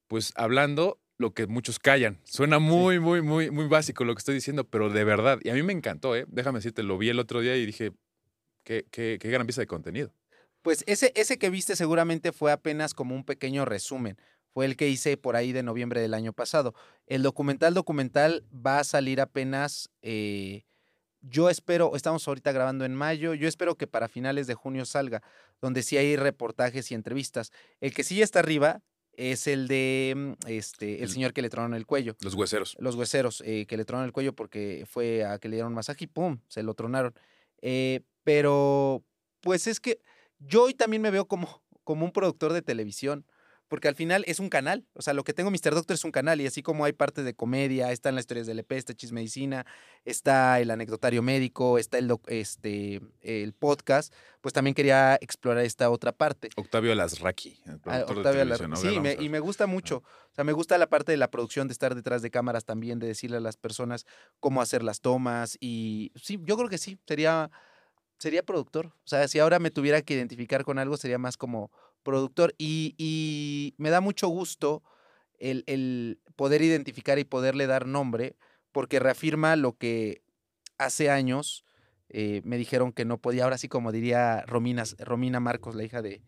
pues 0.09 0.33
hablando 0.35 1.01
lo 1.17 1.33
que 1.33 1.47
muchos 1.47 1.79
callan. 1.79 2.19
Suena 2.25 2.59
muy, 2.59 2.99
muy, 2.99 3.23
muy, 3.23 3.53
muy 3.53 3.69
básico 3.69 4.05
lo 4.05 4.17
que 4.17 4.19
estoy 4.19 4.35
diciendo, 4.35 4.65
pero 4.65 4.91
de 4.91 5.05
verdad. 5.05 5.39
Y 5.45 5.51
a 5.51 5.55
mí 5.55 5.63
me 5.63 5.73
encantó, 5.73 6.17
¿eh? 6.17 6.25
Déjame 6.27 6.59
decirte, 6.59 6.83
lo 6.83 6.99
vi 6.99 7.11
el 7.11 7.21
otro 7.21 7.41
día 7.41 7.57
y 7.57 7.65
dije, 7.65 7.93
qué, 8.65 8.85
qué, 8.91 9.19
qué 9.21 9.31
gran 9.31 9.47
pieza 9.47 9.61
de 9.61 9.69
contenido. 9.69 10.13
Pues 10.63 10.83
ese, 10.89 11.13
ese 11.15 11.39
que 11.39 11.51
viste 11.51 11.77
seguramente 11.77 12.33
fue 12.33 12.51
apenas 12.51 12.95
como 12.95 13.15
un 13.15 13.25
pequeño 13.25 13.65
resumen. 13.65 14.19
Fue 14.59 14.67
el 14.67 14.77
que 14.77 14.89
hice 14.89 15.17
por 15.17 15.37
ahí 15.37 15.53
de 15.53 15.63
noviembre 15.63 16.01
del 16.01 16.15
año 16.15 16.33
pasado. 16.33 16.75
El 17.07 17.23
documental 17.23 17.75
documental 17.75 18.45
va 18.53 18.81
a 18.81 18.83
salir 18.83 19.21
apenas, 19.21 19.89
eh, 20.03 20.65
yo 21.21 21.49
espero, 21.49 21.95
estamos 21.95 22.27
ahorita 22.27 22.51
grabando 22.51 22.85
en 22.85 22.93
mayo, 22.93 23.35
yo 23.35 23.47
espero 23.47 23.77
que 23.77 23.87
para 23.87 24.09
finales 24.09 24.49
de 24.49 24.55
junio 24.55 24.85
salga, 24.85 25.23
donde 25.63 25.85
sí 25.85 25.97
hay 25.97 26.17
reportajes 26.17 26.91
y 26.91 26.97
entrevistas. 26.97 27.53
El 27.81 27.95
que 27.95 28.03
sí 28.03 28.17
ya 28.17 28.25
está 28.25 28.41
arriba 28.41 28.83
es 29.13 29.47
el 29.47 29.69
de 29.69 30.15
mm, 30.17 30.49
este, 30.49 30.97
el, 30.97 31.03
El- 31.05 31.09
señor 31.11 31.33
que 31.33 31.43
le 31.43 31.51
tronaron 31.51 31.75
el 31.75 31.87
cuello. 31.87 32.17
Los 32.21 32.35
hueseros. 32.35 32.77
Los 32.81 32.97
hueseros, 32.97 33.45
eh, 33.47 33.65
que 33.65 33.77
le 33.77 33.85
tronaron 33.85 34.07
el 34.07 34.13
cuello 34.13 34.33
porque 34.33 34.87
fue 34.91 35.25
a 35.25 35.39
que 35.39 35.49
le 35.49 35.55
dieron 35.55 35.73
masaje 35.73 36.07
y 36.07 36.09
¡pum! 36.09 36.41
Se 36.49 36.65
lo 36.65 36.75
tronaron. 36.75 37.15
Eh, 37.63 38.01
pero, 38.25 39.05
pues 39.41 39.69
es 39.69 39.79
que 39.79 40.01
yo 40.41 40.65
hoy 40.65 40.75
también 40.75 41.01
me 41.01 41.13
veo 41.13 41.29
como, 41.29 41.63
como 41.85 42.05
un 42.05 42.11
productor 42.11 42.53
de 42.53 42.63
televisión, 42.63 43.25
porque 43.69 43.89
al 43.89 43.95
final 43.95 44.25
es 44.27 44.41
un 44.41 44.49
canal. 44.49 44.87
O 44.95 45.03
sea, 45.03 45.13
lo 45.15 45.25
que 45.25 45.33
tengo 45.35 45.51
Mr. 45.51 45.75
Doctor 45.75 45.95
es 45.95 46.05
un 46.05 46.11
canal 46.11 46.41
y 46.41 46.47
así 46.47 46.63
como 46.63 46.85
hay 46.85 46.93
partes 46.93 47.25
de 47.25 47.35
comedia, 47.35 47.93
están 47.93 48.15
las 48.15 48.23
historias 48.23 48.47
del 48.47 48.59
EP, 48.61 48.73
está 48.77 48.95
Chismedicina, 48.95 49.67
está 50.05 50.59
el 50.61 50.71
anecdotario 50.71 51.23
médico, 51.23 51.79
está 51.79 51.99
el, 51.99 52.13
este, 52.27 53.01
el 53.21 53.53
podcast, 53.53 54.13
pues 54.41 54.53
también 54.55 54.75
quería 54.75 55.17
explorar 55.21 55.65
esta 55.65 55.91
otra 55.91 56.13
parte. 56.13 56.49
Octavio 56.57 56.95
Lasraki, 56.95 57.61
el 57.67 57.81
Ah, 57.85 58.05
Octavio 58.07 58.23
televisión. 58.23 58.73
Alar- 58.73 58.79
A 58.79 58.83
ver, 58.83 58.93
Sí, 58.95 59.01
me- 59.01 59.25
y 59.25 59.29
me 59.29 59.41
gusta 59.41 59.67
mucho. 59.67 59.99
O 59.99 60.35
sea, 60.35 60.45
me 60.45 60.53
gusta 60.53 60.79
la 60.79 60.89
parte 60.89 61.13
de 61.13 61.19
la 61.19 61.31
producción, 61.31 61.69
de 61.69 61.73
estar 61.73 61.95
detrás 61.95 62.23
de 62.23 62.31
cámaras 62.31 62.65
también, 62.65 62.99
de 62.99 63.07
decirle 63.09 63.37
a 63.37 63.41
las 63.41 63.57
personas 63.57 64.07
cómo 64.41 64.63
hacer 64.63 64.83
las 64.83 65.01
tomas. 65.01 65.57
Y 65.61 66.13
sí, 66.17 66.39
yo 66.45 66.57
creo 66.57 66.69
que 66.69 66.79
sí, 66.79 66.99
sería, 67.07 67.51
sería 68.19 68.43
productor. 68.43 68.87
O 68.87 68.93
sea, 69.07 69.29
si 69.29 69.39
ahora 69.39 69.59
me 69.59 69.71
tuviera 69.71 70.01
que 70.03 70.15
identificar 70.15 70.65
con 70.65 70.79
algo, 70.79 70.97
sería 70.97 71.19
más 71.19 71.37
como 71.37 71.71
productor. 72.03 72.55
Y, 72.59 72.95
y 72.99 73.75
me 73.79 73.91
da 73.91 74.01
mucho 74.01 74.29
gusto 74.29 74.83
el, 75.39 75.65
el 75.67 76.21
poder 76.37 76.63
identificar 76.63 77.19
y 77.19 77.25
poderle 77.25 77.67
dar 77.67 77.87
nombre, 77.87 78.37
porque 78.73 78.99
reafirma 78.99 79.57
lo 79.57 79.77
que 79.77 80.23
hace 80.79 81.11
años 81.11 81.65
eh, 82.09 82.41
me 82.45 82.57
dijeron 82.57 82.93
que 82.93 83.05
no 83.05 83.19
podía. 83.19 83.45
Ahora 83.45 83.59
sí, 83.59 83.69
como 83.69 83.93
diría 83.93 84.43
Romina, 84.47 84.85
Romina 84.99 85.41
Marcos, 85.41 85.75
la 85.75 85.85
hija 85.85 86.03
de, 86.03 86.23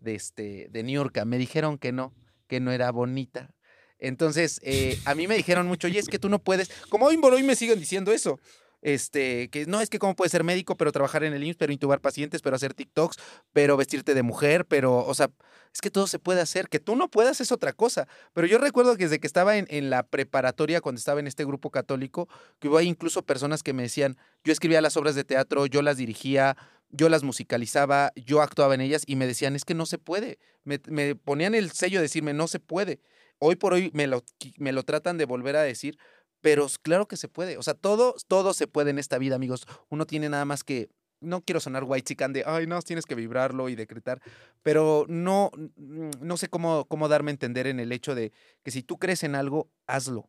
de, 0.00 0.14
este, 0.14 0.68
de 0.70 0.82
Niurka, 0.82 1.24
me 1.24 1.38
dijeron 1.38 1.78
que 1.78 1.92
no, 1.92 2.14
que 2.46 2.60
no 2.60 2.72
era 2.72 2.90
bonita. 2.92 3.54
Entonces, 3.98 4.60
eh, 4.62 4.98
a 5.06 5.14
mí 5.14 5.26
me 5.26 5.36
dijeron 5.36 5.66
mucho, 5.66 5.86
oye, 5.86 5.98
es 5.98 6.08
que 6.08 6.18
tú 6.18 6.28
no 6.28 6.38
puedes, 6.38 6.70
como 6.90 7.06
hoy 7.06 7.16
me 7.42 7.56
siguen 7.56 7.78
diciendo 7.78 8.12
eso, 8.12 8.38
este, 8.84 9.48
que 9.48 9.64
no 9.64 9.80
es 9.80 9.88
que 9.88 9.98
cómo 9.98 10.14
puedes 10.14 10.30
ser 10.30 10.44
médico, 10.44 10.76
pero 10.76 10.92
trabajar 10.92 11.24
en 11.24 11.32
el 11.32 11.42
IMSS, 11.42 11.56
pero 11.56 11.72
intubar 11.72 12.00
pacientes, 12.00 12.42
pero 12.42 12.54
hacer 12.54 12.74
TikToks, 12.74 13.16
pero 13.52 13.76
vestirte 13.76 14.14
de 14.14 14.22
mujer, 14.22 14.66
pero, 14.66 14.98
o 14.98 15.14
sea, 15.14 15.30
es 15.72 15.80
que 15.80 15.90
todo 15.90 16.06
se 16.06 16.18
puede 16.18 16.42
hacer, 16.42 16.68
que 16.68 16.78
tú 16.78 16.94
no 16.94 17.08
puedas 17.08 17.40
es 17.40 17.50
otra 17.50 17.72
cosa. 17.72 18.06
Pero 18.34 18.46
yo 18.46 18.58
recuerdo 18.58 18.96
que 18.96 19.04
desde 19.04 19.18
que 19.18 19.26
estaba 19.26 19.56
en, 19.56 19.66
en 19.70 19.88
la 19.88 20.02
preparatoria, 20.04 20.82
cuando 20.82 20.98
estaba 20.98 21.18
en 21.18 21.26
este 21.26 21.46
grupo 21.46 21.70
católico, 21.70 22.28
que 22.60 22.68
hubo 22.68 22.76
ahí 22.76 22.86
incluso 22.86 23.22
personas 23.22 23.62
que 23.62 23.72
me 23.72 23.82
decían, 23.82 24.18
yo 24.44 24.52
escribía 24.52 24.82
las 24.82 24.98
obras 24.98 25.14
de 25.14 25.24
teatro, 25.24 25.64
yo 25.64 25.80
las 25.80 25.96
dirigía, 25.96 26.54
yo 26.90 27.08
las 27.08 27.22
musicalizaba, 27.22 28.12
yo 28.14 28.40
actuaba 28.42 28.74
en 28.74 28.82
ellas 28.82 29.02
y 29.06 29.16
me 29.16 29.26
decían, 29.26 29.56
es 29.56 29.64
que 29.64 29.74
no 29.74 29.86
se 29.86 29.98
puede. 29.98 30.38
Me, 30.64 31.14
ponían 31.16 31.54
el 31.54 31.72
sello 31.72 31.98
de 31.98 32.02
decirme, 32.02 32.34
no 32.34 32.48
se 32.48 32.60
puede. 32.60 33.00
Hoy 33.38 33.56
por 33.56 33.72
hoy 33.72 33.90
me 33.94 34.06
lo, 34.06 34.22
me 34.58 34.72
lo 34.72 34.84
tratan 34.84 35.18
de 35.18 35.24
volver 35.24 35.56
a 35.56 35.62
decir, 35.62 35.98
pero 36.44 36.66
claro 36.82 37.08
que 37.08 37.16
se 37.16 37.26
puede. 37.26 37.56
O 37.56 37.62
sea, 37.62 37.72
todo, 37.72 38.14
todo 38.28 38.52
se 38.52 38.66
puede 38.66 38.90
en 38.90 38.98
esta 38.98 39.16
vida, 39.16 39.34
amigos. 39.34 39.66
Uno 39.88 40.04
tiene 40.04 40.28
nada 40.28 40.44
más 40.44 40.62
que, 40.62 40.90
no 41.20 41.40
quiero 41.40 41.58
sonar 41.58 41.84
white 41.84 42.04
chican 42.04 42.34
de, 42.34 42.44
ay, 42.46 42.66
no, 42.66 42.82
tienes 42.82 43.06
que 43.06 43.14
vibrarlo 43.14 43.70
y 43.70 43.74
decretar, 43.74 44.20
pero 44.62 45.06
no, 45.08 45.50
no 45.76 46.36
sé 46.36 46.48
cómo, 46.48 46.84
cómo 46.84 47.08
darme 47.08 47.30
a 47.30 47.32
entender 47.32 47.66
en 47.66 47.80
el 47.80 47.92
hecho 47.92 48.14
de 48.14 48.30
que 48.62 48.70
si 48.70 48.82
tú 48.82 48.98
crees 48.98 49.22
en 49.22 49.36
algo, 49.36 49.70
hazlo. 49.86 50.28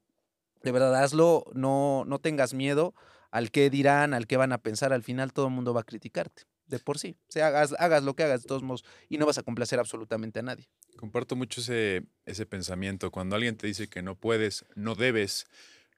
De 0.63 0.71
verdad, 0.71 0.95
hazlo, 0.95 1.47
no, 1.54 2.06
no 2.08 2.19
tengas 2.19 2.54
miedo 2.54 2.95
al 3.30 3.51
qué 3.51 3.69
dirán, 3.69 4.13
al 4.13 4.25
qué 4.25 4.38
van 4.38 4.54
a 4.54 4.60
pensar. 4.60 4.93
Al 4.93 5.04
final 5.04 5.34
todo 5.34 5.47
el 5.47 5.51
mundo 5.51 5.73
va 5.73 5.82
a 5.82 5.84
criticarte, 5.84 6.43
de 6.67 6.80
por 6.80 6.97
sí. 6.97 7.17
O 7.28 7.32
sea, 7.34 7.47
hagas, 7.47 7.75
hagas 7.78 8.04
lo 8.04 8.15
que 8.15 8.23
hagas, 8.23 8.43
de 8.43 8.47
todos 8.47 8.63
modos, 8.63 8.86
y 9.10 9.17
no 9.17 9.25
vas 9.25 9.38
a 9.38 9.43
complacer 9.43 9.80
absolutamente 9.80 10.39
a 10.39 10.43
nadie. 10.43 10.69
Comparto 10.95 11.36
mucho 11.36 11.60
ese, 11.60 12.06
ese 12.25 12.45
pensamiento. 12.45 13.12
Cuando 13.12 13.36
alguien 13.36 13.58
te 13.58 13.67
dice 13.67 13.89
que 13.89 14.01
no 14.01 14.15
puedes, 14.15 14.63
no 14.75 14.95
debes, 14.95 15.45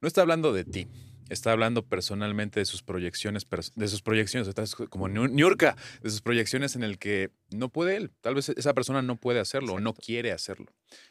no 0.02 0.08
está 0.08 0.22
hablando 0.22 0.54
de 0.54 0.64
ti. 0.64 0.88
Está 1.30 1.52
hablando 1.52 1.84
personalmente 1.86 2.62
de 2.62 2.66
sus 2.66 2.82
proyecciones, 2.84 3.46
de 3.76 3.88
sus 3.90 4.02
proyecciones, 4.02 4.48
estás 4.48 4.76
como 4.76 5.10
Niu- 5.10 5.30
Niurka, 5.30 5.76
de 6.02 6.10
sus 6.10 6.22
proyecciones 6.22 6.78
en 6.78 6.84
el 6.84 6.98
que 6.98 7.32
no 7.52 7.68
puede 7.68 7.98
él. 7.98 8.12
Tal 8.22 8.36
vez 8.36 8.48
esa 8.48 8.74
persona 8.74 9.02
no 9.02 9.18
puede 9.18 9.42
hacerlo 9.42 9.74
o 9.74 9.80
no 9.82 9.94
quiere 9.94 10.32
hacerlo. 10.32 10.68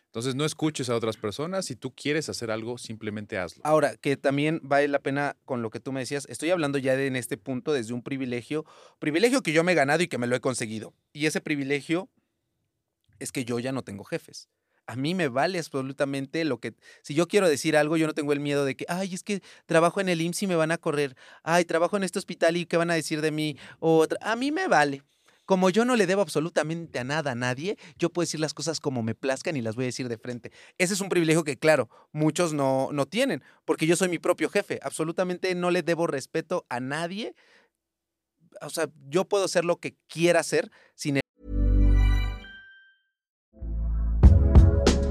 Entonces 0.06 0.34
no 0.34 0.46
escuches 0.46 0.88
a 0.88 0.96
otras 0.96 1.18
personas. 1.18 1.66
Si 1.66 1.76
tú 1.76 1.94
quieres 1.94 2.30
hacer 2.30 2.50
algo, 2.50 2.78
simplemente 2.78 3.36
hazlo. 3.36 3.60
Ahora, 3.66 3.94
que 3.98 4.16
también 4.16 4.60
vale 4.62 4.88
la 4.88 5.00
pena 5.00 5.36
con 5.44 5.60
lo 5.60 5.68
que 5.68 5.80
tú 5.80 5.92
me 5.92 6.00
decías, 6.00 6.24
estoy 6.30 6.48
hablando 6.48 6.78
ya 6.78 6.96
de, 6.96 7.08
en 7.08 7.16
este 7.16 7.36
punto 7.36 7.74
desde 7.74 7.92
un 7.92 8.02
privilegio, 8.02 8.64
privilegio 8.98 9.42
que 9.42 9.52
yo 9.52 9.64
me 9.64 9.72
he 9.72 9.74
ganado 9.74 10.02
y 10.02 10.08
que 10.08 10.16
me 10.16 10.26
lo 10.26 10.34
he 10.34 10.40
conseguido. 10.40 10.94
Y 11.12 11.26
ese 11.26 11.42
privilegio 11.42 12.08
es 13.18 13.32
que 13.32 13.44
yo 13.44 13.58
ya 13.58 13.72
no 13.72 13.82
tengo 13.82 14.04
jefes. 14.04 14.48
A 14.86 14.96
mí 14.96 15.14
me 15.14 15.28
vale 15.28 15.58
absolutamente 15.58 16.44
lo 16.44 16.58
que... 16.58 16.74
Si 17.02 17.14
yo 17.14 17.26
quiero 17.26 17.48
decir 17.48 17.76
algo, 17.76 17.96
yo 17.96 18.06
no 18.06 18.14
tengo 18.14 18.32
el 18.32 18.40
miedo 18.40 18.64
de 18.64 18.76
que, 18.76 18.84
ay, 18.88 19.14
es 19.14 19.22
que 19.22 19.42
trabajo 19.66 20.00
en 20.00 20.08
el 20.08 20.20
IMSS 20.20 20.44
y 20.44 20.46
me 20.46 20.56
van 20.56 20.70
a 20.70 20.78
correr. 20.78 21.16
Ay, 21.42 21.64
trabajo 21.64 21.96
en 21.96 22.04
este 22.04 22.18
hospital 22.18 22.56
y 22.56 22.66
qué 22.66 22.76
van 22.76 22.90
a 22.90 22.94
decir 22.94 23.20
de 23.20 23.32
mí. 23.32 23.56
O 23.80 24.06
a 24.20 24.36
mí 24.36 24.52
me 24.52 24.68
vale. 24.68 25.02
Como 25.46 25.70
yo 25.70 25.84
no 25.84 25.94
le 25.94 26.06
debo 26.06 26.22
absolutamente 26.22 26.98
a 26.98 27.04
nada 27.04 27.30
a 27.30 27.34
nadie, 27.36 27.78
yo 27.98 28.10
puedo 28.10 28.24
decir 28.24 28.40
las 28.40 28.52
cosas 28.52 28.80
como 28.80 29.04
me 29.04 29.14
plazcan 29.14 29.56
y 29.56 29.62
las 29.62 29.76
voy 29.76 29.84
a 29.84 29.86
decir 29.86 30.08
de 30.08 30.18
frente. 30.18 30.50
Ese 30.76 30.94
es 30.94 31.00
un 31.00 31.08
privilegio 31.08 31.44
que, 31.44 31.56
claro, 31.56 31.88
muchos 32.10 32.52
no, 32.52 32.88
no 32.92 33.06
tienen, 33.06 33.44
porque 33.64 33.86
yo 33.86 33.94
soy 33.94 34.08
mi 34.08 34.18
propio 34.18 34.50
jefe. 34.50 34.80
Absolutamente 34.82 35.54
no 35.54 35.70
le 35.70 35.82
debo 35.82 36.08
respeto 36.08 36.66
a 36.68 36.80
nadie. 36.80 37.36
O 38.60 38.70
sea, 38.70 38.88
yo 39.08 39.24
puedo 39.24 39.46
ser 39.46 39.64
lo 39.64 39.76
que 39.76 39.94
quiera 40.08 40.42
ser 40.42 40.72
sin 40.96 41.20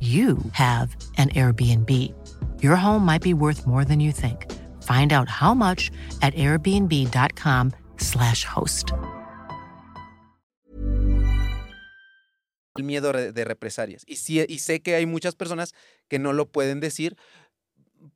you 0.00 0.38
have 0.52 0.96
an 1.18 1.28
Airbnb. 1.30 1.90
Your 2.62 2.76
home 2.76 3.04
might 3.04 3.22
be 3.22 3.34
worth 3.34 3.66
more 3.66 3.84
than 3.84 4.00
you 4.00 4.12
think. 4.12 4.46
Find 4.82 5.12
out 5.12 5.28
how 5.28 5.52
much 5.54 5.90
at 6.22 6.32
airbnb.com/slash 6.34 8.44
host. 8.44 8.92
el 12.76 12.84
miedo 12.84 13.12
de 13.12 13.44
represalias. 13.44 14.04
Y, 14.06 14.16
sí- 14.16 14.46
y 14.48 14.58
sé 14.60 14.80
que 14.80 14.94
hay 14.94 15.04
muchas 15.04 15.34
personas 15.34 15.74
que 16.08 16.18
no 16.18 16.32
lo 16.32 16.50
pueden 16.50 16.80
decir 16.80 17.16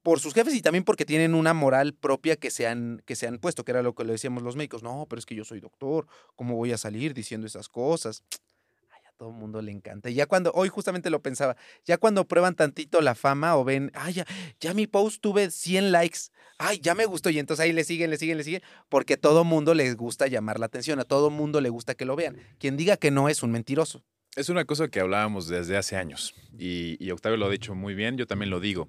por 0.02 0.20
sus 0.20 0.32
jefes 0.32 0.54
y 0.54 0.62
también 0.62 0.84
porque 0.84 1.04
tienen 1.04 1.34
una 1.34 1.52
moral 1.52 1.92
propia 1.92 2.36
que 2.36 2.50
se 2.50 2.66
han, 2.66 3.02
que 3.04 3.14
se 3.16 3.26
han 3.26 3.38
puesto, 3.38 3.64
que 3.64 3.72
era 3.72 3.82
lo 3.82 3.94
que 3.94 4.04
le 4.04 4.12
decíamos 4.12 4.42
los 4.42 4.56
médicos. 4.56 4.82
No, 4.82 5.04
pero 5.10 5.18
es 5.18 5.26
que 5.26 5.34
yo 5.34 5.44
soy 5.44 5.60
doctor, 5.60 6.06
¿cómo 6.34 6.56
voy 6.56 6.72
a 6.72 6.78
salir 6.78 7.12
diciendo 7.12 7.46
esas 7.46 7.68
cosas? 7.68 8.22
Todo 9.16 9.28
el 9.28 9.36
mundo 9.36 9.62
le 9.62 9.70
encanta. 9.70 10.10
Y 10.10 10.14
ya 10.14 10.26
cuando, 10.26 10.50
hoy 10.54 10.68
justamente 10.68 11.08
lo 11.08 11.22
pensaba, 11.22 11.56
ya 11.84 11.98
cuando 11.98 12.26
prueban 12.26 12.56
tantito 12.56 13.00
la 13.00 13.14
fama 13.14 13.56
o 13.56 13.64
ven, 13.64 13.92
ay, 13.94 14.14
ya, 14.14 14.26
ya 14.58 14.74
mi 14.74 14.88
post 14.88 15.20
tuve 15.20 15.50
100 15.50 15.92
likes, 15.92 16.18
ay, 16.58 16.80
ya 16.80 16.96
me 16.96 17.06
gustó, 17.06 17.30
y 17.30 17.38
entonces 17.38 17.64
ahí 17.64 17.72
le 17.72 17.84
siguen, 17.84 18.10
le 18.10 18.18
siguen, 18.18 18.38
le 18.38 18.44
siguen, 18.44 18.62
porque 18.88 19.14
a 19.14 19.16
todo 19.16 19.44
mundo 19.44 19.72
les 19.72 19.96
gusta 19.96 20.26
llamar 20.26 20.58
la 20.58 20.66
atención, 20.66 20.98
a 20.98 21.04
todo 21.04 21.30
mundo 21.30 21.60
le 21.60 21.68
gusta 21.68 21.94
que 21.94 22.04
lo 22.04 22.16
vean. 22.16 22.36
Quien 22.58 22.76
diga 22.76 22.96
que 22.96 23.12
no 23.12 23.28
es 23.28 23.42
un 23.42 23.52
mentiroso. 23.52 24.02
Es 24.34 24.48
una 24.48 24.64
cosa 24.64 24.88
que 24.88 24.98
hablábamos 24.98 25.46
desde 25.46 25.76
hace 25.76 25.96
años 25.96 26.34
y, 26.58 26.96
y 26.98 27.12
Octavio 27.12 27.36
lo 27.36 27.46
ha 27.46 27.50
dicho 27.50 27.76
muy 27.76 27.94
bien, 27.94 28.16
yo 28.16 28.26
también 28.26 28.50
lo 28.50 28.58
digo. 28.58 28.88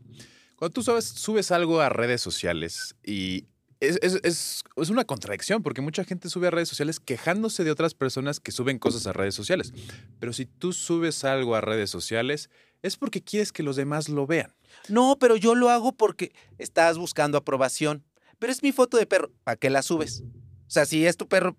Cuando 0.56 0.74
tú 0.74 0.82
sabes, 0.82 1.06
subes 1.06 1.52
algo 1.52 1.82
a 1.82 1.90
redes 1.90 2.22
sociales 2.22 2.96
y 3.04 3.46
es, 3.80 4.00
es- 4.02 4.20
es- 4.24 4.64
una 4.90 5.06
contradicción 5.06 5.64
porque 5.64 5.82
mucha 5.82 6.04
gente 6.04 6.30
sube 6.30 6.48
a 6.48 6.52
redes 6.52 6.70
sociales 6.70 7.00
quejándose 7.00 7.64
de 7.64 7.72
otras 7.72 7.94
personas 7.94 8.40
que 8.40 8.52
suben 8.52 8.80
cosas 8.80 9.08
a 9.08 9.14
redes 9.14 9.36
sociales. 9.36 9.74
Pero 10.20 10.34
si 10.34 10.46
tú 10.46 10.74
subes 10.74 11.24
algo 11.24 11.56
a 11.56 11.62
redes 11.62 11.90
sociales, 11.90 12.50
es 12.82 12.98
porque 12.98 13.22
quieres 13.22 13.52
que 13.52 13.64
los 13.64 13.76
demás 13.76 14.10
lo 14.10 14.28
vean. 14.28 14.54
No, 14.90 15.18
pero 15.20 15.36
yo 15.38 15.56
lo 15.56 15.70
hago 15.70 15.92
porque 15.94 16.34
estás 16.58 16.98
buscando 16.98 17.38
aprobación. 17.38 18.04
Pero 18.40 18.52
es 18.52 18.62
mi 18.64 18.72
foto 18.72 18.98
de 18.98 19.06
perro. 19.06 19.32
¿Para 19.44 19.56
qué 19.58 19.70
la 19.70 19.82
subes? 19.82 20.22
O 20.68 20.70
sea, 20.70 20.86
si 20.86 21.06
es 21.06 21.18
tu 21.18 21.28
perro, 21.28 21.56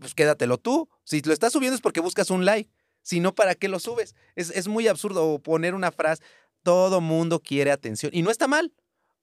pues 0.00 0.14
quédatelo 0.14 0.58
tú. 0.58 0.88
Si 1.04 1.20
lo 1.22 1.32
estás 1.32 1.52
subiendo 1.52 1.74
es 1.76 1.80
porque 1.82 2.00
buscas 2.00 2.30
un 2.30 2.44
like. 2.44 2.70
Si 3.02 3.20
no, 3.20 3.34
¿para 3.34 3.54
qué 3.54 3.68
lo 3.68 3.78
subes? 3.78 4.14
Es, 4.36 4.50
es 4.50 4.68
muy 4.68 4.88
absurdo 4.88 5.38
poner 5.40 5.74
una 5.74 5.92
frase. 5.92 6.22
Todo 6.62 7.00
mundo 7.00 7.40
quiere 7.40 7.70
atención. 7.70 8.10
Y 8.14 8.22
no 8.22 8.30
está 8.30 8.48
mal. 8.48 8.72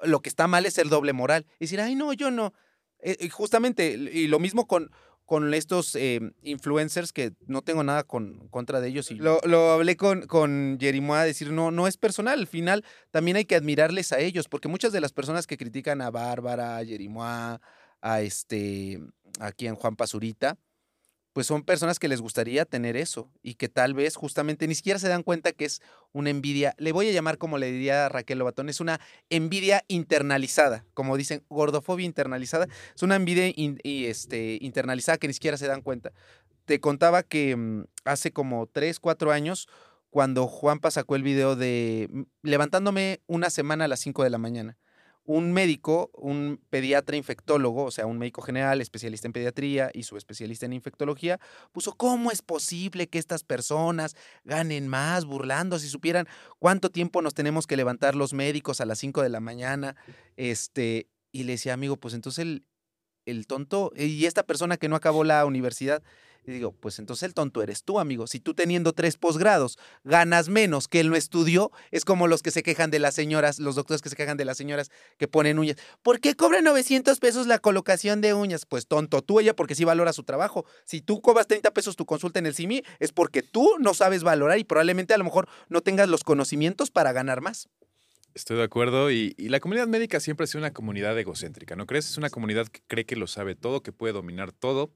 Lo 0.02 0.22
que 0.22 0.30
está 0.30 0.48
mal 0.48 0.66
es 0.66 0.78
el 0.78 0.90
doble 0.90 1.14
moral. 1.14 1.46
Es 1.54 1.70
decir, 1.70 1.82
ay, 1.82 1.96
no, 1.96 2.14
yo 2.14 2.32
no. 2.32 2.54
Eh, 3.00 3.30
justamente, 3.30 3.92
y 3.94 4.28
lo 4.28 4.40
mismo 4.40 4.68
con, 4.68 4.92
con 5.26 5.54
estos 5.54 5.96
eh, 5.96 6.20
influencers 6.44 7.12
que 7.12 7.34
no 7.48 7.62
tengo 7.62 7.84
nada 7.84 8.04
con, 8.04 8.48
contra 8.50 8.80
de 8.80 8.90
ellos. 8.90 9.12
Y 9.12 9.16
lo, 9.16 9.40
lo 9.44 9.72
hablé 9.72 9.98
con, 9.98 10.28
con 10.28 10.78
Jerimoa, 10.80 11.24
decir, 11.24 11.52
no, 11.52 11.72
no 11.72 11.88
es 11.88 11.98
personal. 11.98 12.40
Al 12.40 12.48
final 12.48 12.86
también 13.12 13.38
hay 13.38 13.46
que 13.46 13.56
admirarles 13.56 14.12
a 14.12 14.20
ellos, 14.20 14.48
porque 14.48 14.68
muchas 14.68 14.92
de 14.92 15.02
las 15.02 15.14
personas 15.14 15.48
que 15.48 15.58
critican 15.58 16.02
a 16.02 16.12
Bárbara, 16.12 16.78
a 16.78 16.86
Jerimoa, 16.86 17.62
a 18.02 18.22
este, 18.22 19.02
aquí 19.40 19.68
en 19.68 19.76
Juan 19.76 19.96
Pazurita, 19.96 20.58
pues 21.36 21.48
son 21.48 21.63
personas 21.63 22.00
que 22.00 22.08
les 22.08 22.21
gustaría 22.21 22.63
tener 22.63 22.95
eso 22.95 23.30
y 23.43 23.56
que 23.56 23.67
tal 23.67 23.93
vez 23.93 24.15
justamente 24.15 24.69
ni 24.69 24.74
siquiera 24.74 25.00
se 25.00 25.10
dan 25.10 25.21
cuenta 25.21 25.52
que 25.52 25.65
es 25.65 25.82
una 26.13 26.30
envidia, 26.30 26.74
le 26.78 26.93
voy 26.93 27.10
a 27.10 27.12
llamar 27.12 27.38
como 27.38 27.58
le 27.58 27.69
diría 27.74 28.08
Raquel 28.08 28.39
Lobatón, 28.39 28.69
es 28.69 28.80
una 28.80 29.02
envidia 29.30 29.84
internalizada, 29.89 30.86
como 30.93 31.17
dicen, 31.17 31.43
gordofobia 31.50 32.06
internalizada, 32.06 32.69
es 32.95 33.04
una 33.04 33.17
envidia 33.17 33.52
in- 33.54 33.82
y, 33.84 34.06
este, 34.06 34.60
internalizada 34.62 35.17
que 35.17 35.28
ni 35.28 35.34
siquiera 35.34 35.58
se 35.58 35.67
dan 35.67 35.82
cuenta. 35.82 36.13
Te 36.63 36.80
contaba 36.80 37.21
que 37.21 37.54
mm, 37.58 37.84
hace 38.06 38.32
como 38.32 38.67
3, 38.67 39.02
4 39.02 39.34
años, 39.34 39.67
cuando 40.12 40.48
Juanpa 40.48 40.89
sacó 40.89 41.17
el 41.17 41.24
video 41.24 41.58
de 41.58 42.08
mm, 42.13 42.21
levantándome 42.43 43.19
una 43.28 43.50
semana 43.50 43.84
a 43.84 43.88
las 43.89 44.00
5 44.00 44.24
de 44.24 44.30
la 44.30 44.38
mañana, 44.38 44.78
un 45.26 45.54
médico, 45.54 46.12
un 46.14 46.62
pediatra 46.70 47.18
infectólogo, 47.18 47.86
o 47.86 47.92
sea, 47.92 48.06
un 48.06 48.20
médico 48.20 48.42
general, 48.42 48.80
especialista 48.80 49.28
en 49.28 49.34
pediatría 49.34 49.90
y 49.94 50.04
su 50.04 50.18
especialista 50.18 50.66
en 50.66 50.74
infectología, 50.74 51.40
puso, 51.72 51.94
¿cómo 51.94 52.32
es 52.32 52.42
posible 52.42 53.08
que 53.08 53.18
estas 53.18 53.44
personas 53.44 54.16
ganen 54.44 54.88
más 54.88 55.26
burlando 55.26 55.80
si 55.80 55.90
supieran 55.90 56.28
cuánto 56.60 56.90
tiempo 56.90 57.22
nos 57.22 57.34
tenemos 57.34 57.66
que 57.66 57.76
levantar 57.76 58.16
los 58.16 58.34
médicos 58.34 58.82
a 58.82 58.86
las 58.86 59.00
5 59.00 59.24
de 59.24 59.30
la 59.30 59.40
mañana? 59.40 59.96
Este, 60.38 61.08
y 61.32 61.44
le 61.44 61.54
decía, 61.54 61.74
amigo, 61.74 61.98
pues 61.98 62.14
entonces 62.14 62.40
el, 62.40 62.64
el 63.26 63.48
tonto, 63.48 63.92
y 63.96 64.26
esta 64.26 64.44
persona 64.44 64.78
que 64.78 64.90
no 64.90 64.96
acabó 64.96 65.24
la 65.24 65.44
universidad, 65.46 66.04
y 66.48 66.52
digo, 66.52 66.72
pues 66.72 67.00
entonces 67.00 67.24
el 67.24 67.34
tonto 67.34 67.62
eres 67.62 67.84
tú, 67.84 68.00
amigo. 68.00 68.28
Si 68.28 68.40
tú 68.40 68.54
teniendo 68.54 68.94
tres 68.94 69.18
posgrados 69.18 69.78
ganas 70.04 70.50
menos 70.50 70.88
que 70.88 71.00
él 71.00 71.10
no 71.10 71.16
estudió, 71.16 71.72
es 71.92 72.06
como 72.06 72.28
los 72.28 72.42
que 72.44 72.52
se 72.52 72.64
quejan 72.64 72.92
de 72.92 73.00
las 73.00 73.16
señoras, 73.16 73.60
los 73.60 73.76
doctores 73.76 74.02
que 74.02 74.10
se 74.10 74.16
quejan 74.16 74.38
de 74.38 74.46
las 74.46 74.58
señoras 74.58 74.92
que 75.18 75.28
ponen 75.28 75.60
uñas. 75.60 75.78
¿Por 76.04 76.20
qué 76.20 76.36
cobra 76.36 76.62
900 76.62 77.20
pesos 77.20 77.48
la 77.48 77.60
colocación 77.60 78.22
de 78.22 78.34
uñas? 78.34 78.66
Pues 78.66 78.88
tonto 78.88 79.22
tú, 79.22 79.40
ella 79.40 79.56
porque 79.56 79.76
sí 79.76 79.86
valora 79.86 80.14
su 80.14 80.24
trabajo. 80.24 80.66
Si 80.86 81.02
tú 81.02 81.22
cobras 81.22 81.48
30 81.48 81.72
pesos 81.72 81.96
tu 81.96 82.06
consulta 82.06 82.40
en 82.40 82.46
el 82.46 82.56
CIMI, 82.56 82.84
es 83.00 83.12
porque 83.12 83.42
tú 83.42 83.70
no 83.80 83.94
sabes 83.94 84.24
valorar 84.24 84.60
y 84.60 84.64
probablemente 84.64 85.14
a 85.14 85.18
lo 85.18 85.24
mejor 85.24 85.48
no 85.70 85.82
tengas 85.82 86.10
los 86.10 86.24
conocimientos 86.24 86.92
para 86.92 87.12
ganar 87.12 87.42
más. 87.42 87.70
Estoy 88.36 88.58
de 88.58 88.63
acuerdo 88.63 89.12
y, 89.12 89.34
y 89.38 89.48
la 89.48 89.62
comunidad 89.62 89.88
médica 89.88 90.19
siempre 90.19 90.43
ha 90.43 90.48
sido 90.48 90.60
una 90.60 90.74
comunidad 90.74 91.17
egocéntrica, 91.17 91.78
¿no 91.78 91.86
crees? 91.86 92.10
Es 92.10 92.17
una 92.17 92.30
comunidad 92.30 92.67
que 92.67 92.82
cree 92.86 93.06
que 93.06 93.15
lo 93.15 93.28
sabe 93.28 93.56
todo, 93.56 93.82
que 93.82 93.93
puede 93.93 94.12
dominar 94.13 94.52
todo 94.52 94.93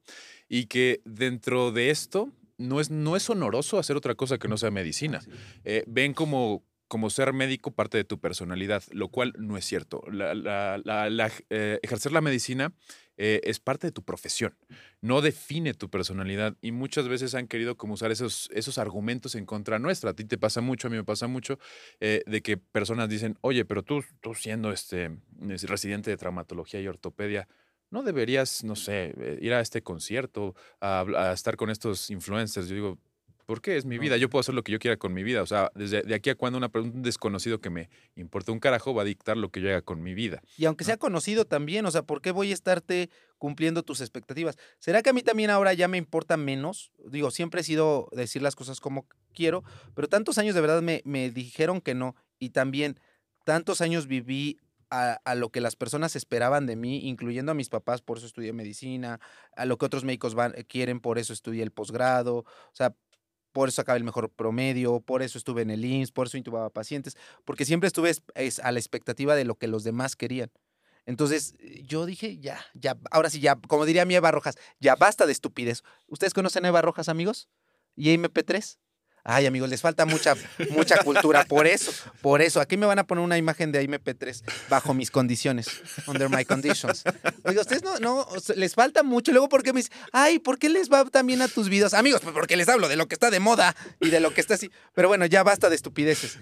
y 0.50 0.66
que 0.66 1.02
dentro 1.06 1.72
de 1.72 1.90
esto 1.90 2.34
no 2.58 2.82
es, 2.82 2.90
no 2.92 3.16
es 3.16 3.30
honoroso 3.30 3.80
hacer 3.80 3.96
otra 3.96 4.16
cosa 4.16 4.38
que 4.38 4.50
no 4.50 4.58
sea 4.58 4.72
medicina. 4.72 5.22
Eh, 5.64 5.86
ven 5.88 6.14
como, 6.14 6.66
como 6.90 7.10
ser 7.10 7.32
médico 7.32 7.72
parte 7.72 7.98
de 7.98 8.04
tu 8.04 8.20
personalidad, 8.20 8.84
lo 8.92 9.08
cual 9.08 9.34
no 9.38 9.56
es 9.56 9.64
cierto. 9.64 10.02
La- 10.12 10.34
la- 10.36 10.78
la- 10.84 11.10
la- 11.10 11.32
eh, 11.50 11.80
ejercer 11.82 12.12
la 12.12 12.20
medicina 12.20 12.74
eh, 13.22 13.42
es 13.44 13.60
parte 13.60 13.88
de 13.88 13.92
tu 13.92 14.02
profesión, 14.02 14.56
no 15.02 15.20
define 15.20 15.74
tu 15.74 15.90
personalidad 15.90 16.56
y 16.62 16.72
muchas 16.72 17.10
veces 17.10 17.36
han 17.36 17.48
querido 17.48 17.76
como 17.76 17.96
usar 17.96 18.12
esos, 18.12 18.50
esos 18.54 18.78
argumentos 18.78 19.36
en 19.36 19.46
contra 19.46 19.78
nuestra. 19.78 20.12
A 20.12 20.14
ti 20.14 20.24
te 20.24 20.38
pasa 20.38 20.62
mucho, 20.62 20.88
a 20.88 20.90
mí 20.90 20.96
me 20.96 21.04
pasa 21.04 21.28
mucho, 21.28 21.60
eh, 22.00 22.24
de 22.26 22.42
que 22.42 22.56
personas 22.56 23.10
dicen, 23.10 23.38
oye, 23.42 23.66
pero 23.66 23.84
tú, 23.84 24.06
tú 24.22 24.34
siendo 24.36 24.72
este 24.72 25.12
es 25.50 25.64
residente 25.64 26.10
de 26.10 26.16
traumatología 26.16 26.80
y 26.80 26.88
ortopedia, 26.88 27.50
¿no 27.92 28.04
deberías, 28.04 28.64
no 28.64 28.78
sé, 28.78 29.14
eh, 29.18 29.38
ir 29.42 29.54
a 29.54 29.60
este 29.60 29.84
concierto, 29.84 30.56
a, 30.80 31.02
a 31.02 31.34
estar 31.34 31.58
con 31.58 31.70
estos 31.70 32.10
influencers? 32.10 32.70
Yo 32.70 32.76
digo, 32.76 33.00
¿por 33.50 33.64
qué? 33.64 33.78
Es 33.78 33.86
mi 33.86 33.96
No. 33.96 34.02
vida, 34.04 34.16
yo 34.18 34.30
puedo 34.30 34.42
hacer 34.42 34.54
lo 34.54 34.62
que 34.64 34.72
yo 34.72 34.78
quiera 34.78 34.96
con 34.98 35.12
mi 35.12 35.24
vida. 35.24 35.42
O 35.42 35.48
sea, 35.48 35.72
desde 35.74 36.04
de 36.04 36.14
aquí 36.14 36.30
a 36.30 36.36
cuando 36.36 36.60
una, 36.60 36.70
un 36.76 37.02
desconocido 37.02 37.60
que 37.60 37.72
me 37.72 37.90
importa 38.16 38.52
un 38.52 38.60
carajo 38.60 38.94
va 38.94 39.02
a 39.02 39.06
dictar 39.06 39.38
lo 39.38 39.50
que 39.50 39.60
yo 39.60 39.70
haga 39.70 39.82
con 39.82 40.04
mi 40.04 40.14
vida. 40.14 40.40
Y 40.56 40.66
aunque 40.66 40.84
sea 40.84 40.98
conocido 40.98 41.46
también, 41.46 41.84
o 41.88 41.90
sea, 41.90 42.04
¿por 42.04 42.22
qué 42.22 42.30
voy 42.30 42.52
a 42.52 42.54
estarte 42.54 43.10
cumpliendo 43.40 43.82
tus 43.82 44.02
expectativas? 44.02 44.56
¿Será 44.78 45.02
que 45.02 45.10
a 45.10 45.14
mí 45.14 45.24
también 45.24 45.50
ahora 45.50 45.74
ya 45.74 45.88
me 45.88 45.98
importa 45.98 46.38
menos? 46.38 46.92
Digo, 47.10 47.32
siempre 47.32 47.62
he 47.62 47.64
sido 47.64 48.08
decir 48.12 48.44
las 48.44 48.56
cosas 48.56 48.80
como 48.80 49.08
quiero, 49.34 49.64
pero 49.96 50.08
tantos 50.08 50.38
años 50.38 50.54
de 50.54 50.62
verdad 50.62 50.84
me, 50.84 51.02
me 51.04 51.32
dijeron 51.32 51.82
que 51.82 51.96
no. 51.96 52.16
Y 52.38 52.52
también 52.52 53.00
tantos 53.46 53.82
años 53.82 54.06
viví 54.06 54.60
a, 54.92 55.14
a 55.24 55.34
lo 55.34 55.50
que 55.50 55.60
las 55.60 55.76
personas 55.76 56.16
esperaban 56.16 56.68
de 56.68 56.76
mí, 56.76 57.08
incluyendo 57.08 57.52
a 57.52 57.56
mis 57.56 57.70
papás, 57.70 58.04
por 58.04 58.18
eso 58.20 58.28
estudié 58.28 58.54
medicina, 58.54 59.20
a 59.56 59.66
lo 59.66 59.80
que 59.80 59.86
otros 59.88 60.04
médicos 60.04 60.36
van, 60.36 60.54
quieren, 60.68 61.00
por 61.00 61.18
eso 61.18 61.34
estudié 61.34 61.64
el 61.64 61.72
posgrado. 61.72 62.38
O 62.38 62.46
sea, 62.74 62.96
por 63.52 63.70
eso 63.70 63.82
acabé 63.82 63.98
el 63.98 64.04
mejor 64.04 64.30
promedio, 64.30 65.00
por 65.02 65.22
eso 65.22 65.38
estuve 65.38 65.62
en 65.62 65.72
el 65.72 65.84
IMSS, 65.86 66.12
por 66.12 66.28
eso 66.28 66.38
intubaba 66.38 66.70
pacientes, 66.70 67.18
porque 67.46 67.66
siempre 67.66 67.88
estuve 67.88 68.12
es- 68.36 68.60
a 68.60 68.72
la 68.72 68.80
expectativa 68.80 69.36
de 69.36 69.46
lo 69.46 69.56
que 69.56 69.68
los 69.68 69.84
demás 69.84 70.16
querían. 70.16 70.52
Entonces, 71.06 71.56
eh, 71.60 71.84
yo 71.86 72.06
dije, 72.06 72.38
ya, 72.38 72.60
ya, 72.76 72.98
ahora 73.12 73.30
sí, 73.30 73.40
ya, 73.40 73.56
como 73.56 73.86
diría 73.86 74.06
mi 74.06 74.16
Eva 74.16 74.32
Rojas, 74.32 74.58
ya 74.80 74.96
basta 74.96 75.26
de 75.26 75.32
estupidez. 75.32 75.84
¿Ustedes 76.08 76.34
conocen 76.34 76.66
a 76.66 76.68
Eva 76.70 76.82
Rojas, 76.82 77.10
amigos? 77.10 77.50
¿Y 77.96 78.10
a 78.10 78.14
MP3? 78.14 78.78
Ay, 79.24 79.46
amigos, 79.46 79.70
les 79.70 79.82
falta 79.82 80.06
mucha, 80.06 80.36
mucha 80.72 80.98
cultura. 81.04 81.44
Por 81.46 81.68
eso, 81.68 81.92
por 82.22 82.42
eso. 82.42 82.62
Aquí 82.62 82.78
me 82.78 82.86
van 82.86 83.00
a 83.00 83.06
poner 83.06 83.24
una 83.24 83.38
imagen 83.38 83.72
de 83.72 83.88
MP3 83.88 84.44
bajo 84.70 84.94
mis 84.94 85.12
condiciones, 85.12 85.68
under 86.08 86.30
my 86.30 86.46
conditions. 86.46 87.04
Oiga, 87.44 87.62
ustedes 87.62 87.84
no, 87.84 87.98
no, 88.00 88.28
les 88.56 88.76
falta 88.76 89.04
mucho. 89.04 89.32
Luego, 89.32 89.50
¿por 89.50 89.64
qué 89.64 89.74
me 89.74 89.80
dicen, 89.80 89.94
ay, 90.12 90.40
¿por 90.40 90.58
qué 90.58 90.70
les 90.70 90.90
va 90.92 91.06
tan 91.06 91.28
bien 91.28 91.42
a 91.42 91.48
tus 91.48 91.70
videos? 91.70 91.94
Amigos, 91.94 92.22
pues 92.22 92.34
porque 92.34 92.58
les 92.58 92.70
hablo 92.70 92.88
de 92.88 92.96
lo 92.96 93.08
que 93.08 93.16
está 93.16 93.30
de 93.30 93.40
moda 93.40 93.76
y 94.00 94.10
de 94.10 94.20
lo 94.20 94.34
que 94.34 94.42
está 94.42 94.56
así. 94.56 94.72
Pero 94.94 95.08
bueno, 95.08 95.26
ya 95.26 95.44
basta 95.44 95.70
de 95.70 95.76
estupideces. 95.76 96.40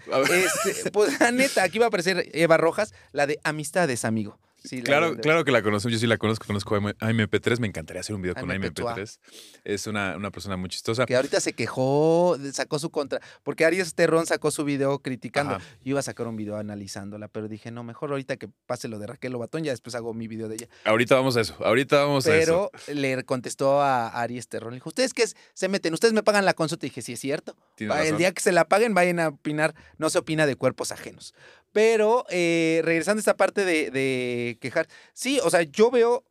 Este, 0.65 0.91
pues 0.91 1.19
la 1.19 1.31
neta, 1.31 1.63
aquí 1.63 1.79
va 1.79 1.85
a 1.85 1.87
aparecer 1.87 2.29
Eva 2.33 2.57
Rojas, 2.57 2.93
la 3.11 3.25
de 3.27 3.39
amistades, 3.43 4.05
amigo. 4.05 4.39
Sí, 4.67 4.81
Claro, 4.81 5.15
de- 5.15 5.21
claro 5.21 5.43
que 5.45 5.51
la 5.51 5.61
conozco, 5.61 5.89
yo 5.89 5.97
sí 5.97 6.07
la 6.07 6.17
conozco, 6.17 6.45
conozco 6.45 6.75
a 6.75 6.77
M- 6.79 6.95
a 6.99 7.09
MP3, 7.11 7.59
me 7.59 7.67
encantaría 7.67 8.01
hacer 8.01 8.15
un 8.15 8.21
video 8.21 8.35
con 8.35 8.49
MP3. 8.49 8.83
MP3. 8.95 9.19
Es 9.63 9.87
una, 9.87 10.15
una 10.17 10.31
persona 10.31 10.57
muy 10.57 10.69
chistosa. 10.69 11.05
Que 11.05 11.15
ahorita 11.15 11.39
se 11.39 11.53
quejó, 11.53 12.37
sacó 12.51 12.79
su 12.79 12.89
contra. 12.89 13.21
Porque 13.43 13.65
Arias 13.65 13.93
Terrón 13.93 14.25
sacó 14.25 14.51
su 14.51 14.63
video 14.63 14.99
criticando. 14.99 15.55
Ajá. 15.55 15.65
Yo 15.83 15.91
iba 15.91 15.99
a 15.99 16.03
sacar 16.03 16.27
un 16.27 16.35
video 16.35 16.57
analizándola, 16.57 17.27
pero 17.27 17.47
dije, 17.47 17.71
no, 17.71 17.83
mejor 17.83 18.11
ahorita 18.11 18.37
que 18.37 18.49
pase 18.65 18.87
lo 18.87 18.99
de 18.99 19.07
Raquel 19.07 19.31
Lobatón, 19.31 19.63
ya 19.63 19.71
después 19.71 19.95
hago 19.95 20.13
mi 20.13 20.27
video 20.27 20.47
de 20.47 20.55
ella. 20.55 20.67
Ahorita 20.85 21.15
vamos 21.15 21.37
a 21.37 21.41
eso, 21.41 21.55
ahorita 21.63 21.97
vamos 22.03 22.27
a 22.27 22.35
eso. 22.37 22.71
Pero 22.85 22.95
le 22.99 23.23
contestó 23.23 23.81
a 23.81 24.07
Aries 24.21 24.47
Terrón. 24.47 24.71
Le 24.71 24.75
dijo, 24.77 24.89
¿ustedes 24.89 25.13
qué 25.13 25.23
es? 25.23 25.35
se 25.53 25.67
meten? 25.69 25.93
¿Ustedes 25.93 26.13
me 26.13 26.23
pagan 26.23 26.45
la 26.45 26.53
consulta? 26.53 26.85
Y 26.85 26.89
dije, 26.89 27.01
sí, 27.01 27.13
es 27.13 27.19
cierto. 27.19 27.55
Va, 27.89 28.03
El 28.05 28.17
día 28.17 28.31
que 28.31 28.41
se 28.41 28.51
la 28.51 28.65
paguen, 28.65 28.93
vayan 28.93 29.19
a 29.19 29.29
opinar. 29.29 29.73
No 29.97 30.09
se 30.09 30.17
opina 30.19 30.45
de 30.45 30.55
cuerpos 30.55 30.91
ajenos. 30.91 31.33
Pero 31.77 32.25
eh, 32.31 32.81
regresando 32.83 33.19
a 33.19 33.21
esta 33.21 33.37
parte 33.37 33.63
de, 33.63 33.91
de 33.91 34.57
quejar. 34.59 34.87
Sí, 35.13 35.39
o 35.43 35.51
sea, 35.51 35.61
yo 35.61 35.91
veo. 35.91 36.23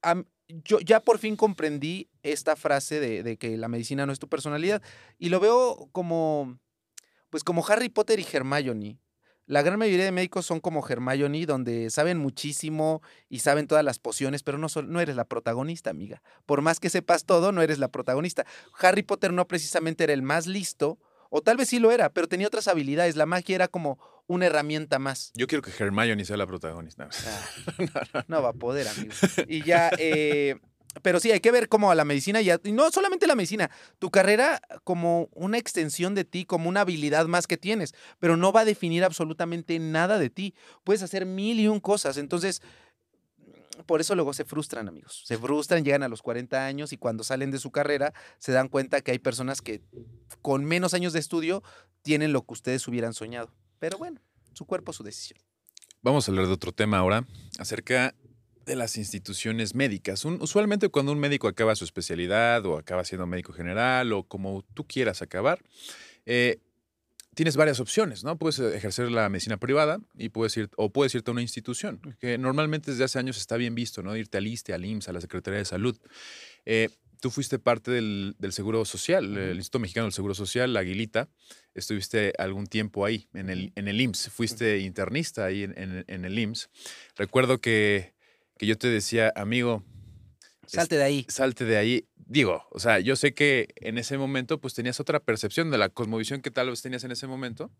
am- 0.00 0.26
yo 0.46 0.78
ya 0.78 1.00
por 1.00 1.18
fin 1.18 1.34
comprendí 1.34 2.08
esta 2.22 2.54
frase 2.54 3.00
de, 3.00 3.24
de 3.24 3.36
que 3.36 3.56
la 3.56 3.66
medicina 3.66 4.06
no 4.06 4.12
es 4.12 4.20
tu 4.20 4.28
personalidad. 4.28 4.80
Y 5.18 5.30
lo 5.30 5.40
veo 5.40 5.88
como. 5.90 6.60
Pues 7.30 7.42
como 7.42 7.66
Harry 7.66 7.88
Potter 7.88 8.20
y 8.20 8.26
Hermione. 8.32 9.00
La 9.46 9.62
gran 9.62 9.76
mayoría 9.76 10.04
de 10.04 10.12
médicos 10.12 10.46
son 10.46 10.60
como 10.60 10.86
Hermione, 10.88 11.46
donde 11.46 11.90
saben 11.90 12.18
muchísimo 12.18 13.02
y 13.28 13.40
saben 13.40 13.66
todas 13.66 13.84
las 13.84 13.98
pociones, 13.98 14.44
pero 14.44 14.56
no, 14.56 14.68
no 14.86 15.00
eres 15.00 15.16
la 15.16 15.24
protagonista, 15.24 15.90
amiga. 15.90 16.22
Por 16.46 16.62
más 16.62 16.78
que 16.78 16.90
sepas 16.90 17.24
todo, 17.24 17.50
no 17.50 17.60
eres 17.60 17.80
la 17.80 17.88
protagonista. 17.88 18.46
Harry 18.78 19.02
Potter 19.02 19.32
no 19.32 19.48
precisamente 19.48 20.04
era 20.04 20.12
el 20.12 20.22
más 20.22 20.46
listo, 20.46 21.00
o 21.28 21.40
tal 21.42 21.56
vez 21.56 21.70
sí 21.70 21.80
lo 21.80 21.90
era, 21.90 22.10
pero 22.12 22.28
tenía 22.28 22.46
otras 22.46 22.68
habilidades. 22.68 23.16
La 23.16 23.26
magia 23.26 23.56
era 23.56 23.66
como 23.66 23.98
una 24.26 24.46
herramienta 24.46 24.98
más. 24.98 25.32
Yo 25.34 25.46
quiero 25.46 25.62
que 25.62 25.70
Hermione 25.76 26.24
sea 26.24 26.36
la 26.36 26.46
protagonista. 26.46 27.08
Ah, 28.14 28.24
no 28.28 28.42
va 28.42 28.50
a 28.50 28.52
poder, 28.52 28.88
amigo. 28.88 29.12
Y 29.48 29.62
ya, 29.64 29.90
eh, 29.98 30.56
pero 31.00 31.20
sí, 31.20 31.30
hay 31.30 31.40
que 31.40 31.50
ver 31.50 31.68
cómo 31.68 31.90
a 31.90 31.94
la 31.94 32.04
medicina, 32.04 32.40
ya, 32.42 32.60
y 32.62 32.72
no 32.72 32.90
solamente 32.90 33.26
la 33.26 33.34
medicina, 33.34 33.70
tu 33.98 34.10
carrera 34.10 34.60
como 34.84 35.28
una 35.32 35.58
extensión 35.58 36.14
de 36.14 36.24
ti, 36.24 36.44
como 36.44 36.68
una 36.68 36.82
habilidad 36.82 37.26
más 37.26 37.46
que 37.46 37.56
tienes, 37.56 37.94
pero 38.18 38.36
no 38.36 38.52
va 38.52 38.60
a 38.60 38.64
definir 38.64 39.04
absolutamente 39.04 39.78
nada 39.78 40.18
de 40.18 40.28
ti. 40.28 40.54
Puedes 40.84 41.02
hacer 41.02 41.24
mil 41.24 41.60
y 41.60 41.68
un 41.68 41.80
cosas. 41.80 42.18
Entonces, 42.18 42.60
por 43.86 44.00
eso 44.00 44.14
luego 44.14 44.34
se 44.34 44.44
frustran, 44.44 44.88
amigos. 44.88 45.22
Se 45.26 45.38
frustran, 45.38 45.84
llegan 45.84 46.02
a 46.02 46.08
los 46.08 46.20
40 46.22 46.64
años 46.64 46.92
y 46.92 46.98
cuando 46.98 47.24
salen 47.24 47.50
de 47.50 47.58
su 47.58 47.70
carrera 47.70 48.12
se 48.38 48.52
dan 48.52 48.68
cuenta 48.68 49.00
que 49.00 49.12
hay 49.12 49.18
personas 49.18 49.62
que 49.62 49.82
con 50.42 50.64
menos 50.64 50.92
años 50.92 51.12
de 51.12 51.20
estudio 51.20 51.62
tienen 52.02 52.32
lo 52.32 52.44
que 52.44 52.52
ustedes 52.52 52.86
hubieran 52.86 53.14
soñado. 53.14 53.52
Pero 53.82 53.98
bueno, 53.98 54.20
su 54.52 54.64
cuerpo, 54.64 54.92
su 54.92 55.02
decisión. 55.02 55.40
Vamos 56.02 56.28
a 56.28 56.30
hablar 56.30 56.46
de 56.46 56.52
otro 56.52 56.70
tema 56.70 56.98
ahora, 56.98 57.26
acerca 57.58 58.14
de 58.64 58.76
las 58.76 58.96
instituciones 58.96 59.74
médicas. 59.74 60.24
Usualmente 60.24 60.88
cuando 60.88 61.10
un 61.10 61.18
médico 61.18 61.48
acaba 61.48 61.74
su 61.74 61.84
especialidad 61.84 62.64
o 62.64 62.78
acaba 62.78 63.04
siendo 63.04 63.26
médico 63.26 63.52
general 63.52 64.12
o 64.12 64.22
como 64.22 64.62
tú 64.74 64.86
quieras 64.86 65.20
acabar, 65.20 65.64
eh, 66.26 66.60
tienes 67.34 67.56
varias 67.56 67.80
opciones, 67.80 68.22
¿no? 68.22 68.38
Puedes 68.38 68.60
ejercer 68.60 69.10
la 69.10 69.28
medicina 69.28 69.56
privada 69.56 69.98
y 70.16 70.28
puedes 70.28 70.56
ir, 70.56 70.70
o 70.76 70.92
puedes 70.92 71.12
irte 71.16 71.32
a 71.32 71.32
una 71.32 71.42
institución, 71.42 72.00
que 72.20 72.38
normalmente 72.38 72.92
desde 72.92 73.02
hace 73.02 73.18
años 73.18 73.36
está 73.36 73.56
bien 73.56 73.74
visto, 73.74 74.04
¿no? 74.04 74.16
Irte 74.16 74.38
al 74.38 74.46
ISTE, 74.46 74.74
al 74.74 74.84
IMSS, 74.84 75.08
a 75.08 75.12
la 75.12 75.20
Secretaría 75.20 75.58
de 75.58 75.64
Salud. 75.64 75.98
Eh, 76.66 76.88
tú 77.22 77.30
fuiste 77.30 77.60
parte 77.60 77.92
del, 77.92 78.34
del 78.38 78.52
Seguro 78.52 78.84
Social, 78.84 79.36
el 79.38 79.56
Instituto 79.56 79.78
Mexicano 79.78 80.06
del 80.06 80.12
Seguro 80.12 80.34
Social, 80.34 80.72
la 80.72 80.80
Aguilita. 80.80 81.28
Estuviste 81.72 82.32
algún 82.36 82.66
tiempo 82.66 83.06
ahí, 83.06 83.28
en 83.32 83.48
el, 83.48 83.72
en 83.76 83.86
el 83.86 84.00
IMSS. 84.00 84.28
Fuiste 84.30 84.80
internista 84.80 85.44
ahí 85.46 85.62
en, 85.62 85.72
en- 85.78 86.04
en 86.08 86.24
el 86.24 86.36
IMSS. 86.36 86.68
Recuerdo 87.16 87.58
que, 87.60 88.12
que 88.58 88.66
yo 88.66 88.76
te 88.76 88.88
decía, 88.88 89.32
amigo, 89.36 89.84
Salte 90.66 90.96
de 90.96 91.04
ahí. 91.04 91.24
salte 91.28 91.64
de 91.64 91.76
ahí. 91.76 92.04
Digo, 92.16 92.64
o 92.70 92.80
sea, 92.80 92.98
yo 92.98 93.14
sé 93.14 93.34
que 93.34 93.68
en 93.76 93.98
ese 93.98 94.18
momento 94.18 94.60
pues 94.60 94.74
tenías 94.74 94.98
otra 95.00 95.20
percepción 95.20 95.70
de 95.70 95.78
la 95.78 95.90
cosmovisión 95.90 96.40
que 96.42 96.50
tal 96.50 96.70
vez 96.70 96.82
tenías 96.82 97.04
en 97.04 97.12
ese 97.12 97.26
momento. 97.28 97.70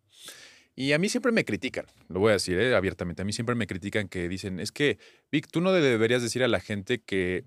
Y 0.76 0.92
a 0.92 0.98
mí 0.98 1.08
siempre 1.08 1.32
me 1.32 1.44
critican, 1.44 1.86
lo 2.08 2.20
voy 2.20 2.30
a 2.30 2.34
decir 2.34 2.58
eh, 2.58 2.74
abiertamente, 2.74 3.20
a 3.22 3.24
mí 3.26 3.32
siempre 3.34 3.54
me 3.54 3.66
critican 3.66 4.08
que 4.08 4.26
dicen, 4.28 4.58
es 4.60 4.72
que, 4.72 4.98
Vic, 5.30 5.48
tú 5.50 5.60
no 5.60 5.70
deberías 5.72 6.22
decir 6.22 6.42
a 6.42 6.48
la 6.48 6.60
gente 6.60 7.00
que, 7.02 7.44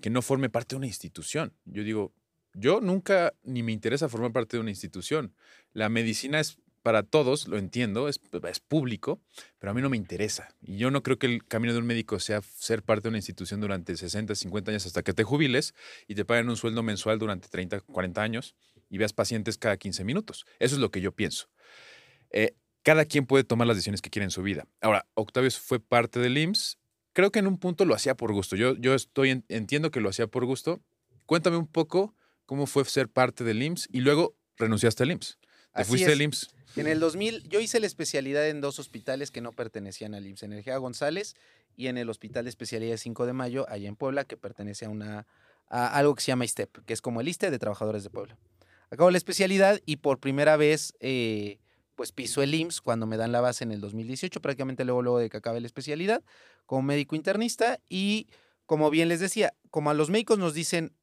que 0.00 0.10
no 0.10 0.22
forme 0.22 0.50
parte 0.50 0.74
de 0.74 0.78
una 0.78 0.86
institución. 0.86 1.54
Yo 1.64 1.82
digo, 1.82 2.12
yo 2.54 2.80
nunca 2.80 3.34
ni 3.42 3.62
me 3.62 3.72
interesa 3.72 4.08
formar 4.08 4.32
parte 4.32 4.56
de 4.56 4.60
una 4.60 4.70
institución. 4.70 5.34
La 5.72 5.88
medicina 5.88 6.40
es 6.40 6.58
para 6.82 7.02
todos, 7.02 7.48
lo 7.48 7.58
entiendo, 7.58 8.08
es, 8.08 8.18
público, 8.66 9.20
pero 9.58 9.70
a 9.70 9.74
mí 9.74 9.82
no 9.82 9.90
me 9.90 9.96
interesa. 9.96 10.48
Y 10.62 10.78
yo 10.78 10.90
no 10.90 11.02
creo 11.02 11.18
que 11.18 11.26
el 11.26 11.44
camino 11.44 11.72
de 11.72 11.80
un 11.80 11.86
médico 11.86 12.18
sea 12.18 12.40
ser 12.40 12.82
parte 12.82 13.04
de 13.04 13.08
una 13.10 13.18
institución 13.18 13.60
durante 13.60 13.96
60, 13.96 14.34
50 14.34 14.70
años 14.70 14.86
hasta 14.86 15.02
que 15.02 15.12
te 15.12 15.24
jubiles 15.24 15.74
y 16.06 16.14
te 16.14 16.24
paguen 16.24 16.48
un 16.48 16.56
sueldo 16.56 16.82
mensual 16.82 17.18
durante 17.18 17.48
30, 17.48 17.80
40 17.80 18.22
años 18.22 18.54
y 18.88 18.98
veas 18.98 19.12
pacientes 19.12 19.58
cada 19.58 19.76
15 19.76 20.04
minutos. 20.04 20.46
Eso 20.58 20.76
es 20.76 20.80
lo 20.80 20.90
que 20.90 21.00
yo 21.00 21.12
pienso. 21.12 21.48
Eh, 22.30 22.54
cada 22.82 23.04
quien 23.04 23.26
puede 23.26 23.44
tomar 23.44 23.66
las 23.66 23.76
decisiones 23.76 24.00
que 24.00 24.10
quiere 24.10 24.24
en 24.24 24.30
su 24.30 24.42
vida. 24.42 24.66
Ahora, 24.80 25.06
Octavio 25.14 25.50
fue 25.50 25.80
parte 25.80 26.20
del 26.20 26.38
IMSS. 26.38 26.78
Creo 27.18 27.32
que 27.32 27.40
en 27.40 27.48
un 27.48 27.58
punto 27.58 27.84
lo 27.84 27.96
hacía 27.96 28.14
por 28.16 28.32
gusto. 28.32 28.54
Yo, 28.54 28.76
yo 28.76 28.94
estoy 28.94 29.30
en- 29.30 29.44
entiendo 29.48 29.90
que 29.90 29.98
lo 29.98 30.08
hacía 30.08 30.28
por 30.28 30.44
gusto. 30.44 30.80
Cuéntame 31.26 31.56
un 31.56 31.66
poco 31.66 32.14
cómo 32.46 32.68
fue 32.68 32.84
ser 32.84 33.08
parte 33.08 33.42
del 33.42 33.60
IMSS 33.60 33.88
y 33.90 34.02
luego 34.02 34.36
renunciaste 34.56 35.02
al 35.02 35.10
IMSS. 35.10 35.36
Te 35.40 35.48
Así 35.82 35.88
fuiste 35.88 36.04
es. 36.04 36.10
del 36.16 36.22
IMSS. 36.22 36.50
En 36.76 36.86
el 36.86 37.00
2000 37.00 37.48
yo 37.48 37.58
hice 37.58 37.80
la 37.80 37.88
especialidad 37.88 38.48
en 38.48 38.60
dos 38.60 38.78
hospitales 38.78 39.32
que 39.32 39.40
no 39.40 39.50
pertenecían 39.50 40.14
al 40.14 40.28
IMSS, 40.28 40.44
Energía 40.44 40.76
González 40.76 41.34
y 41.76 41.88
en 41.88 41.98
el 41.98 42.08
Hospital 42.08 42.44
de 42.44 42.50
Especialidad 42.50 42.92
de 42.92 42.98
5 42.98 43.26
de 43.26 43.32
Mayo, 43.32 43.66
allá 43.68 43.88
en 43.88 43.96
Puebla, 43.96 44.22
que 44.24 44.36
pertenece 44.36 44.84
a, 44.84 44.88
una, 44.88 45.26
a 45.66 45.88
algo 45.98 46.14
que 46.14 46.22
se 46.22 46.28
llama 46.28 46.44
ISTEP, 46.44 46.84
que 46.86 46.92
es 46.92 47.02
como 47.02 47.20
el 47.20 47.26
ISTE 47.26 47.50
de 47.50 47.58
Trabajadores 47.58 48.04
de 48.04 48.10
Puebla. 48.10 48.38
Acabo 48.90 49.10
la 49.10 49.18
especialidad 49.18 49.80
y 49.86 49.96
por 49.96 50.20
primera 50.20 50.56
vez 50.56 50.94
eh, 51.00 51.58
pues 51.98 52.12
piso 52.12 52.42
el 52.42 52.54
IMSS 52.54 52.80
cuando 52.80 53.06
me 53.06 53.16
dan 53.16 53.32
la 53.32 53.40
base 53.40 53.64
en 53.64 53.72
el 53.72 53.80
2018, 53.80 54.40
prácticamente 54.40 54.84
luego, 54.84 55.02
luego 55.02 55.18
de 55.18 55.28
que 55.28 55.38
acabe 55.38 55.60
la 55.60 55.66
especialidad, 55.66 56.22
como 56.64 56.82
médico 56.82 57.16
internista 57.16 57.80
y 57.88 58.28
como 58.66 58.88
bien 58.88 59.08
les 59.08 59.18
decía, 59.18 59.52
como 59.70 59.90
a 59.90 59.94
los 59.94 60.08
médicos 60.08 60.38
nos 60.38 60.54
dicen 60.54 60.94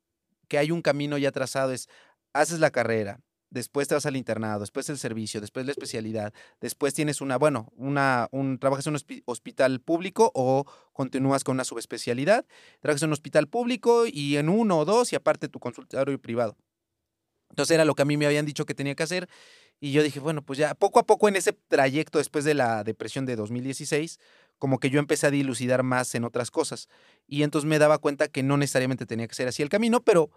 que 0.48 0.58
hay 0.58 0.72
un 0.72 0.82
camino 0.82 1.18
ya 1.18 1.34
trazado, 1.34 1.74
es 1.74 1.90
haces 2.32 2.60
la 2.62 2.72
carrera, 2.72 3.20
después 3.50 3.90
te 3.90 3.96
vas 3.96 4.06
al 4.06 4.16
internado, 4.16 4.62
después 4.62 4.90
el 4.90 4.98
servicio, 4.98 5.42
después 5.42 5.66
la 5.66 5.74
especialidad, 5.74 6.34
después 6.62 6.94
tienes 6.94 7.20
una, 7.20 7.38
bueno, 7.38 7.74
una, 7.76 8.30
un, 8.32 8.58
trabajas 8.58 8.88
en 8.88 8.94
un 8.94 9.00
hospi- 9.00 9.22
hospital 9.26 9.82
público 9.82 10.32
o 10.34 10.64
continúas 10.94 11.44
con 11.44 11.56
una 11.56 11.66
subespecialidad, 11.66 12.46
trabajas 12.80 13.02
en 13.04 13.10
un 13.10 13.14
hospital 13.14 13.50
público 13.50 14.06
y 14.08 14.38
en 14.38 14.48
uno 14.48 14.80
o 14.80 14.86
dos 14.86 15.12
y 15.12 15.18
aparte 15.18 15.50
tu 15.50 15.60
consultorio 15.60 16.18
privado. 16.22 16.56
Entonces 17.50 17.76
era 17.76 17.86
lo 17.86 17.96
que 17.96 18.02
a 18.02 18.06
mí 18.06 18.18
me 18.18 18.26
habían 18.26 18.46
dicho 18.46 18.66
que 18.66 18.74
tenía 18.76 18.96
que 18.96 19.04
hacer 19.04 19.30
y 19.86 19.92
yo 19.92 20.02
dije, 20.02 20.20
bueno, 20.20 20.42
pues 20.42 20.58
ya 20.58 20.74
poco 20.74 20.98
a 20.98 21.06
poco 21.06 21.28
en 21.28 21.36
ese 21.36 21.54
trayecto 21.54 22.18
después 22.18 22.44
de 22.44 22.56
la 22.56 22.84
depresión 22.84 23.28
de 23.28 23.36
2016, 23.36 24.20
como 24.58 24.80
que 24.80 24.90
yo 24.90 24.98
empecé 24.98 25.28
a 25.28 25.30
dilucidar 25.30 25.84
más 25.84 26.16
en 26.16 26.24
otras 26.24 26.50
cosas 26.50 26.90
y 27.28 27.44
entonces 27.44 27.70
me 27.70 27.78
daba 27.78 28.00
cuenta 28.00 28.28
que 28.28 28.42
no 28.42 28.58
necesariamente 28.58 29.06
tenía 29.06 29.28
que 29.28 29.36
ser 29.36 29.48
así 29.48 29.62
el 29.62 29.70
camino, 29.70 30.02
pero 30.02 30.32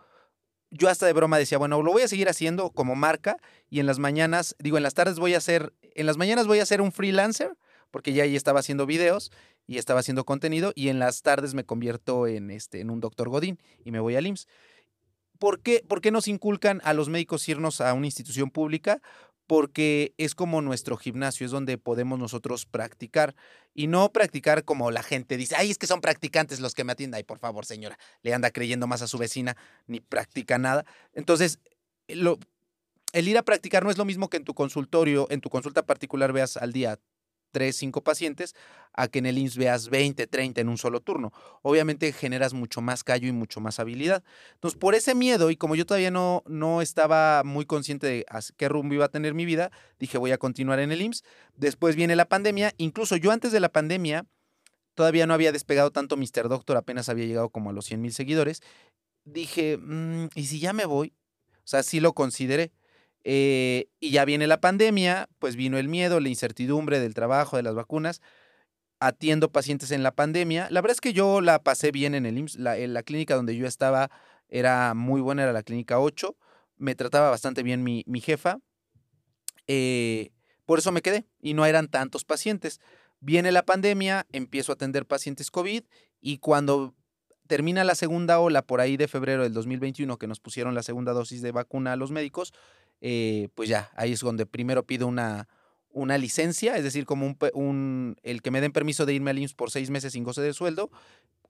yo 0.70 0.90
hasta 0.90 1.06
de 1.06 1.14
broma 1.14 1.38
decía, 1.38 1.56
bueno, 1.56 1.82
lo 1.82 1.92
voy 1.92 2.02
a 2.02 2.08
seguir 2.08 2.28
haciendo 2.28 2.72
como 2.72 2.94
marca 2.94 3.38
y 3.70 3.80
en 3.80 3.86
las 3.86 3.98
mañanas, 3.98 4.54
digo, 4.58 4.76
en 4.76 4.82
las 4.82 4.92
tardes 4.92 5.18
voy 5.18 5.32
a 5.32 5.38
hacer, 5.38 5.72
en 5.80 6.04
las 6.04 6.18
mañanas 6.18 6.46
voy 6.46 6.58
a 6.58 6.66
ser 6.66 6.82
un 6.82 6.92
freelancer, 6.92 7.56
porque 7.90 8.12
ya 8.12 8.24
ahí 8.24 8.36
estaba 8.36 8.60
haciendo 8.60 8.84
videos 8.84 9.32
y 9.66 9.78
estaba 9.78 10.00
haciendo 10.00 10.26
contenido 10.26 10.74
y 10.74 10.90
en 10.90 10.98
las 10.98 11.22
tardes 11.22 11.54
me 11.54 11.64
convierto 11.64 12.26
en, 12.26 12.50
este, 12.50 12.80
en 12.82 12.90
un 12.90 13.00
doctor 13.00 13.30
Godín 13.30 13.58
y 13.82 13.92
me 13.92 14.00
voy 14.00 14.14
al 14.14 14.26
IMSS. 14.26 14.46
¿Por 15.38 15.60
qué, 15.60 15.84
¿Por 15.86 16.00
qué 16.00 16.10
nos 16.10 16.26
inculcan 16.26 16.80
a 16.84 16.92
los 16.94 17.08
médicos 17.08 17.48
irnos 17.48 17.80
a 17.80 17.94
una 17.94 18.06
institución 18.06 18.50
pública? 18.50 19.00
Porque 19.48 20.14
es 20.18 20.36
como 20.36 20.62
nuestro 20.62 20.96
gimnasio, 20.96 21.44
es 21.44 21.50
donde 21.50 21.78
podemos 21.78 22.20
nosotros 22.20 22.66
practicar 22.66 23.34
y 23.74 23.88
no 23.88 24.12
practicar 24.12 24.64
como 24.64 24.92
la 24.92 25.02
gente 25.02 25.36
dice, 25.36 25.56
ay, 25.56 25.72
es 25.72 25.78
que 25.78 25.88
son 25.88 26.00
practicantes 26.00 26.60
los 26.60 26.74
que 26.74 26.84
me 26.84 26.92
atienden, 26.92 27.16
ay, 27.16 27.24
por 27.24 27.40
favor, 27.40 27.66
señora, 27.66 27.98
le 28.22 28.32
anda 28.32 28.52
creyendo 28.52 28.86
más 28.86 29.02
a 29.02 29.08
su 29.08 29.18
vecina, 29.18 29.56
ni 29.88 29.98
practica 29.98 30.58
nada. 30.58 30.84
Entonces, 31.14 31.58
lo, 32.06 32.38
el 33.12 33.26
ir 33.26 33.38
a 33.38 33.42
practicar 33.42 33.84
no 33.84 33.90
es 33.90 33.98
lo 33.98 34.04
mismo 34.04 34.28
que 34.28 34.36
en 34.36 34.44
tu 34.44 34.54
consultorio, 34.54 35.26
en 35.30 35.40
tu 35.40 35.50
consulta 35.50 35.84
particular 35.84 36.32
veas 36.32 36.56
al 36.56 36.72
día 36.72 36.98
tres, 37.50 37.76
cinco 37.76 38.02
pacientes, 38.02 38.54
a 38.92 39.08
que 39.08 39.20
en 39.20 39.26
el 39.26 39.38
IMSS 39.38 39.56
veas 39.58 39.88
20, 39.90 40.26
30 40.26 40.60
en 40.60 40.68
un 40.68 40.78
solo 40.78 41.00
turno. 41.00 41.32
Obviamente 41.62 42.12
generas 42.12 42.52
mucho 42.52 42.80
más 42.80 43.04
callo 43.04 43.28
y 43.28 43.32
mucho 43.32 43.60
más 43.60 43.78
habilidad. 43.78 44.24
Entonces, 44.54 44.78
por 44.78 44.94
ese 44.94 45.14
miedo, 45.14 45.50
y 45.50 45.56
como 45.56 45.76
yo 45.76 45.86
todavía 45.86 46.10
no, 46.10 46.42
no 46.46 46.82
estaba 46.82 47.42
muy 47.44 47.64
consciente 47.64 48.06
de 48.06 48.26
qué 48.56 48.68
rumbo 48.68 48.94
iba 48.94 49.04
a 49.04 49.10
tener 49.10 49.34
mi 49.34 49.44
vida, 49.44 49.70
dije 49.98 50.18
voy 50.18 50.32
a 50.32 50.38
continuar 50.38 50.80
en 50.80 50.92
el 50.92 51.02
IMSS. 51.02 51.24
Después 51.56 51.96
viene 51.96 52.16
la 52.16 52.28
pandemia. 52.28 52.72
Incluso 52.76 53.16
yo 53.16 53.30
antes 53.30 53.52
de 53.52 53.60
la 53.60 53.68
pandemia, 53.70 54.26
todavía 54.94 55.26
no 55.26 55.34
había 55.34 55.52
despegado 55.52 55.92
tanto 55.92 56.16
Mr. 56.16 56.48
Doctor, 56.48 56.76
apenas 56.76 57.08
había 57.08 57.26
llegado 57.26 57.50
como 57.50 57.70
a 57.70 57.72
los 57.72 57.84
100 57.84 58.00
mil 58.00 58.12
seguidores. 58.12 58.62
Dije, 59.24 59.76
"Mm, 59.78 60.28
¿y 60.34 60.46
si 60.46 60.58
ya 60.58 60.72
me 60.72 60.86
voy? 60.86 61.14
O 61.58 61.70
sea, 61.70 61.82
sí 61.84 62.00
lo 62.00 62.14
consideré. 62.14 62.72
Eh, 63.24 63.88
y 64.00 64.10
ya 64.10 64.24
viene 64.24 64.46
la 64.46 64.60
pandemia, 64.60 65.28
pues 65.38 65.56
vino 65.56 65.78
el 65.78 65.88
miedo, 65.88 66.20
la 66.20 66.28
incertidumbre 66.28 67.00
del 67.00 67.14
trabajo, 67.14 67.56
de 67.56 67.62
las 67.62 67.74
vacunas. 67.74 68.20
Atiendo 69.00 69.52
pacientes 69.52 69.90
en 69.90 70.02
la 70.02 70.12
pandemia. 70.12 70.68
La 70.70 70.80
verdad 70.80 70.94
es 70.94 71.00
que 71.00 71.12
yo 71.12 71.40
la 71.40 71.62
pasé 71.62 71.92
bien 71.92 72.14
en 72.14 72.26
el 72.26 72.38
IMSS. 72.38 72.56
La, 72.56 73.02
clínica 73.02 73.36
donde 73.36 73.56
yo 73.56 73.66
estaba 73.66 74.10
era 74.48 74.94
muy 74.94 75.20
buena, 75.20 75.44
era 75.44 75.52
la 75.52 75.62
clínica 75.62 76.00
8. 76.00 76.36
Me 76.76 76.94
trataba 76.94 77.30
bastante 77.30 77.62
bien 77.62 77.84
mi, 77.84 78.02
mi 78.06 78.20
jefa. 78.20 78.58
Eh, 79.68 80.30
por 80.64 80.80
eso 80.80 80.90
me 80.92 81.02
quedé 81.02 81.26
y 81.40 81.54
no 81.54 81.64
eran 81.64 81.88
tantos 81.88 82.24
pacientes. 82.24 82.80
Viene 83.20 83.52
la 83.52 83.64
pandemia, 83.64 84.26
empiezo 84.32 84.72
a 84.72 84.74
atender 84.74 85.06
pacientes 85.06 85.50
COVID 85.50 85.82
y 86.20 86.38
cuando 86.38 86.94
termina 87.48 87.82
la 87.82 87.94
segunda 87.94 88.38
ola 88.38 88.62
por 88.62 88.80
ahí 88.80 88.96
de 88.96 89.08
febrero 89.08 89.42
del 89.42 89.52
2021 89.54 90.18
que 90.18 90.26
nos 90.26 90.38
pusieron 90.38 90.74
la 90.74 90.82
segunda 90.82 91.12
dosis 91.12 91.42
de 91.42 91.50
vacuna 91.50 91.94
a 91.94 91.96
los 91.96 92.12
médicos, 92.12 92.52
eh, 93.00 93.48
pues 93.54 93.68
ya, 93.68 93.90
ahí 93.96 94.12
es 94.12 94.20
donde 94.20 94.46
primero 94.46 94.86
pido 94.86 95.06
una, 95.06 95.48
una 95.90 96.18
licencia, 96.18 96.76
es 96.76 96.84
decir, 96.84 97.04
como 97.06 97.36
un, 97.54 98.16
el 98.22 98.42
que 98.42 98.50
me 98.50 98.60
den 98.60 98.72
permiso 98.72 99.06
de 99.06 99.14
irme 99.14 99.30
al 99.30 99.38
IMSS 99.38 99.54
por 99.54 99.70
seis 99.70 99.90
meses 99.90 100.12
sin 100.12 100.24
goce 100.24 100.40
de 100.40 100.52
sueldo, 100.52 100.90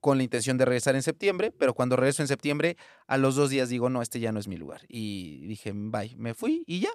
con 0.00 0.16
la 0.16 0.24
intención 0.24 0.58
de 0.58 0.64
regresar 0.64 0.94
en 0.94 1.02
septiembre, 1.02 1.50
pero 1.50 1.74
cuando 1.74 1.96
regreso 1.96 2.22
en 2.22 2.28
septiembre, 2.28 2.76
a 3.06 3.16
los 3.16 3.34
dos 3.34 3.50
días 3.50 3.68
digo, 3.68 3.90
no, 3.90 4.00
este 4.02 4.20
ya 4.20 4.32
no 4.32 4.38
es 4.38 4.48
mi 4.48 4.56
lugar. 4.56 4.82
Y 4.88 5.46
dije, 5.46 5.72
bye, 5.74 6.14
me 6.16 6.34
fui 6.34 6.62
y 6.66 6.80
ya. 6.80 6.90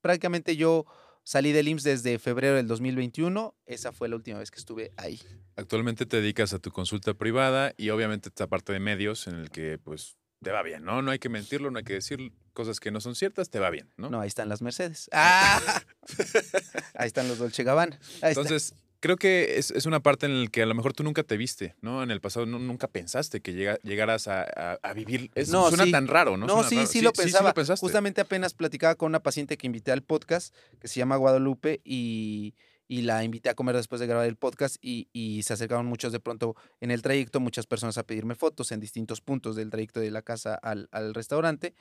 Prácticamente 0.00 0.56
yo 0.56 0.86
salí 1.22 1.52
del 1.52 1.68
IMSS 1.68 1.84
desde 1.84 2.18
febrero 2.18 2.56
del 2.56 2.66
2021, 2.66 3.54
esa 3.66 3.92
fue 3.92 4.08
la 4.08 4.16
última 4.16 4.38
vez 4.38 4.50
que 4.50 4.58
estuve 4.58 4.92
ahí. 4.96 5.20
Actualmente 5.56 6.06
te 6.06 6.20
dedicas 6.20 6.52
a 6.52 6.58
tu 6.58 6.70
consulta 6.70 7.14
privada 7.14 7.74
y 7.76 7.90
obviamente 7.90 8.28
esta 8.28 8.46
parte 8.46 8.72
de 8.72 8.80
medios 8.80 9.26
en 9.26 9.34
el 9.36 9.50
que 9.50 9.78
pues 9.78 10.17
te 10.42 10.50
va 10.50 10.62
bien, 10.62 10.84
¿no? 10.84 11.02
No 11.02 11.10
hay 11.10 11.18
que 11.18 11.28
mentirlo, 11.28 11.70
no 11.70 11.78
hay 11.78 11.84
que 11.84 11.94
decir 11.94 12.32
cosas 12.52 12.80
que 12.80 12.90
no 12.90 13.00
son 13.00 13.14
ciertas, 13.14 13.50
te 13.50 13.58
va 13.58 13.70
bien, 13.70 13.88
¿no? 13.96 14.08
No, 14.10 14.20
ahí 14.20 14.28
están 14.28 14.48
las 14.48 14.62
Mercedes. 14.62 15.08
¡Ah! 15.12 15.82
ahí 16.94 17.06
están 17.06 17.28
los 17.28 17.38
Dolce 17.38 17.62
Gabbana. 17.64 17.96
Ahí 18.22 18.30
está. 18.30 18.40
Entonces, 18.42 18.74
creo 19.00 19.16
que 19.16 19.58
es, 19.58 19.70
es 19.70 19.86
una 19.86 20.00
parte 20.00 20.26
en 20.26 20.44
la 20.44 20.50
que 20.50 20.62
a 20.62 20.66
lo 20.66 20.74
mejor 20.74 20.92
tú 20.92 21.02
nunca 21.04 21.22
te 21.22 21.36
viste, 21.36 21.74
¿no? 21.80 22.02
En 22.02 22.10
el 22.10 22.20
pasado 22.20 22.46
nu- 22.46 22.58
nunca 22.58 22.88
pensaste 22.88 23.40
que 23.40 23.52
llega- 23.52 23.78
llegaras 23.82 24.26
a, 24.28 24.42
a- 24.42 24.78
a 24.82 24.92
vivir. 24.92 25.30
Es, 25.34 25.48
No, 25.50 25.68
suena 25.68 25.84
sí. 25.84 25.92
tan 25.92 26.06
raro, 26.08 26.36
¿no? 26.36 26.46
No, 26.46 26.64
sí, 26.64 26.76
raro. 26.76 26.86
sí, 26.88 27.00
lo 27.00 27.12
pensaba. 27.12 27.52
pensaste. 27.54 27.80
Justamente 27.84 28.20
apenas 28.20 28.54
platicaba 28.54 28.94
con 28.96 29.08
una 29.08 29.20
paciente 29.20 29.56
que 29.56 29.66
invité 29.66 29.92
al 29.92 30.02
podcast, 30.02 30.54
que 30.80 30.88
se 30.88 30.98
llama 30.98 31.16
Guadalupe, 31.16 31.80
y, 31.84 32.54
y 32.88 33.02
la 33.02 33.22
invité 33.22 33.50
a 33.50 33.54
comer 33.54 33.76
después 33.76 34.00
de 34.00 34.06
grabar 34.06 34.26
el 34.26 34.36
podcast 34.36 34.76
y, 34.80 35.08
y 35.12 35.42
se 35.42 35.52
acercaron 35.52 35.86
muchos 35.86 36.10
de 36.10 36.20
pronto 36.20 36.56
en 36.80 36.90
el 36.90 37.02
trayecto, 37.02 37.38
muchas 37.38 37.66
personas 37.66 37.98
a 37.98 38.02
pedirme 38.04 38.34
fotos 38.34 38.72
en 38.72 38.80
distintos 38.80 39.20
puntos 39.20 39.54
del 39.54 39.70
trayecto 39.70 40.00
de 40.00 40.10
la 40.10 40.22
casa 40.22 40.54
al, 40.54 40.88
al 40.90 41.14
restaurante 41.14 41.74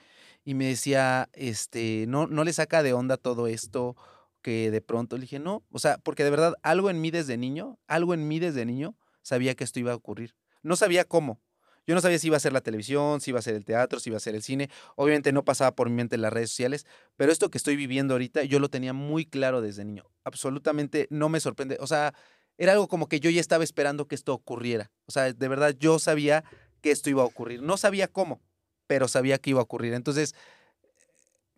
y 0.44 0.54
me 0.54 0.66
decía, 0.66 1.30
este, 1.34 2.06
no, 2.08 2.28
no 2.28 2.44
le 2.44 2.54
saca 2.54 2.84
de 2.84 2.94
onda 2.94 3.16
todo 3.18 3.48
esto 3.48 3.96
que 4.42 4.70
de 4.70 4.82
pronto 4.82 5.16
le 5.16 5.22
dije, 5.22 5.40
no, 5.40 5.64
o 5.72 5.80
sea, 5.80 5.98
porque 5.98 6.24
de 6.24 6.30
verdad 6.30 6.54
algo 6.62 6.90
en 6.90 7.02
mí 7.02 7.10
desde 7.10 7.38
niño, 7.38 7.80
algo 7.88 8.14
en 8.14 8.28
mí 8.28 8.40
desde 8.40 8.66
niño 8.66 8.96
sabía 9.22 9.56
que 9.56 9.64
esto 9.64 9.80
iba 9.80 9.94
a 9.94 9.96
ocurrir. 9.96 10.36
No 10.62 10.76
sabía 10.76 11.06
cómo. 11.06 11.42
Yo 11.88 11.96
no 11.96 12.02
sabía 12.02 12.20
si 12.20 12.28
iba 12.28 12.36
a 12.36 12.42
ser 12.42 12.52
la 12.52 12.60
televisión, 12.60 13.22
si 13.22 13.32
iba 13.32 13.40
a 13.40 13.42
ser 13.42 13.56
el 13.56 13.64
teatro, 13.64 14.02
si 14.02 14.10
iba 14.10 14.18
a 14.18 14.20
ser 14.20 14.36
el 14.36 14.44
cine. 14.44 14.70
Obviamente 14.98 15.32
no 15.32 15.46
pasaba 15.46 15.74
por 15.74 15.90
mi 15.90 15.96
mente 15.96 16.18
las 16.18 16.34
redes 16.34 16.50
sociales, 16.50 16.86
pero 17.16 17.32
esto 17.32 17.50
que 17.50 17.58
estoy 17.58 17.78
viviendo 17.78 18.14
ahorita 18.14 18.44
yo 18.44 18.60
lo 18.60 18.70
tenía 18.70 18.92
muy 18.92 19.26
claro 19.26 19.62
desde 19.62 19.86
niño. 19.86 20.04
Absolutamente 20.26 21.08
no 21.10 21.30
me 21.30 21.40
sorprende. 21.40 21.78
O 21.80 21.88
sea, 21.88 22.14
era 22.58 22.74
algo 22.74 22.90
como 22.90 23.08
que 23.08 23.22
yo 23.22 23.30
ya 23.30 23.40
estaba 23.40 23.64
esperando 23.64 24.06
que 24.06 24.16
esto 24.16 24.34
ocurriera. 24.34 24.92
O 25.06 25.14
sea, 25.14 25.32
de 25.32 25.48
verdad 25.48 25.74
yo 25.80 25.98
sabía 25.98 26.44
que 26.82 26.92
esto 26.92 27.10
iba 27.10 27.24
a 27.24 27.26
ocurrir. 27.26 27.62
No 27.62 27.78
sabía 27.78 28.10
cómo, 28.10 28.42
pero 28.86 29.08
sabía 29.08 29.38
que 29.38 29.52
iba 29.52 29.62
a 29.62 29.64
ocurrir. 29.64 29.94
Entonces, 29.94 30.36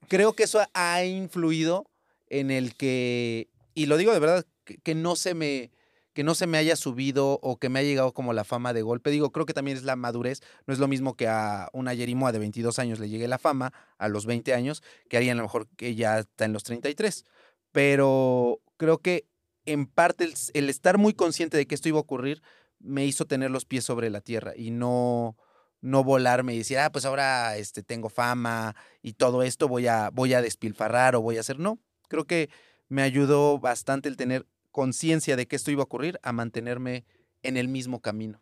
creo 0.10 0.34
que 0.34 0.44
eso 0.44 0.62
ha 0.76 1.04
influido 1.06 1.90
en 2.28 2.52
el 2.52 2.76
que, 2.76 3.50
y 3.74 3.88
lo 3.88 3.98
digo 3.98 4.14
de 4.14 4.20
verdad, 4.20 4.46
que, 4.64 4.78
que 4.78 4.94
no 4.94 5.16
se 5.16 5.34
me 5.34 5.72
que 6.20 6.24
no 6.26 6.36
se 6.36 6.47
me 6.47 6.57
haya 6.57 6.76
subido 6.76 7.39
o 7.41 7.59
que 7.59 7.70
me 7.70 7.80
haya 7.80 7.88
llegado 7.88 8.13
como 8.13 8.34
la 8.34 8.43
fama 8.43 8.74
de 8.74 8.82
golpe. 8.82 9.09
Digo, 9.09 9.32
creo 9.32 9.45
que 9.45 9.53
también 9.53 9.78
es 9.78 9.84
la 9.84 9.95
madurez. 9.95 10.41
No 10.67 10.74
es 10.74 10.80
lo 10.82 10.89
mismo 10.89 11.15
que 11.15 11.30
a 11.30 11.70
una 11.72 11.93
Yerimoa 11.93 12.34
de 12.34 12.39
22 12.39 12.78
años 12.78 12.99
le 12.99 13.07
llegue 13.07 13.26
la 13.30 13.38
fama 13.38 13.72
a 13.97 14.09
los 14.09 14.26
20 14.26 14.53
años 14.53 14.84
que 15.09 15.15
haría 15.15 15.32
a 15.32 15.36
lo 15.36 15.43
mejor 15.43 15.70
que 15.78 15.95
ya 15.95 16.20
está 16.20 16.43
en 16.43 16.51
los 16.51 16.65
33. 16.65 17.24
Pero 17.72 18.59
creo 18.76 18.97
que 18.97 19.30
en 19.63 19.86
parte 19.86 20.26
el, 20.26 20.34
el, 20.55 20.70
estar 20.70 20.97
muy 20.97 21.13
consciente 21.13 21.55
de 21.55 21.65
que 21.65 21.74
esto 21.74 21.88
iba 21.88 21.99
a 21.99 22.01
ocurrir 22.01 22.41
me 22.80 23.05
hizo 23.05 23.24
tener 23.24 23.49
los 23.49 23.63
pies 23.63 23.86
sobre 23.86 24.09
la 24.09 24.20
tierra 24.20 24.51
y 24.57 24.72
no 24.72 25.38
no 25.80 26.03
volarme 26.03 26.53
y 26.53 26.57
decir, 26.57 26.80
ah, 26.80 26.91
pues 26.91 27.05
ahora 27.05 27.55
este, 27.55 27.82
tengo 27.82 28.09
fama 28.09 28.76
y 29.01 29.13
todo 29.13 29.41
esto 29.41 29.70
voy 29.70 29.88
a, 29.88 30.09
voy 30.09 30.34
a 30.34 30.41
despilfarrar 30.41 31.15
o 31.15 31.22
voy 31.22 31.38
a 31.38 31.39
hacer. 31.39 31.59
No, 31.59 31.80
creo 32.09 32.26
que 32.26 32.49
me 32.89 33.03
ayudó 33.03 33.57
bastante 33.57 34.09
el 34.09 34.17
tener 34.17 34.45
conciencia 34.72 35.36
de 35.36 35.47
que 35.47 35.55
esto 35.55 35.72
iba 35.72 35.82
a 35.82 35.86
ocurrir 35.86 36.20
a 36.24 36.32
mantenerme 36.32 37.05
en 37.43 37.57
el 37.57 37.67
mismo 37.67 38.01
camino. 38.01 38.41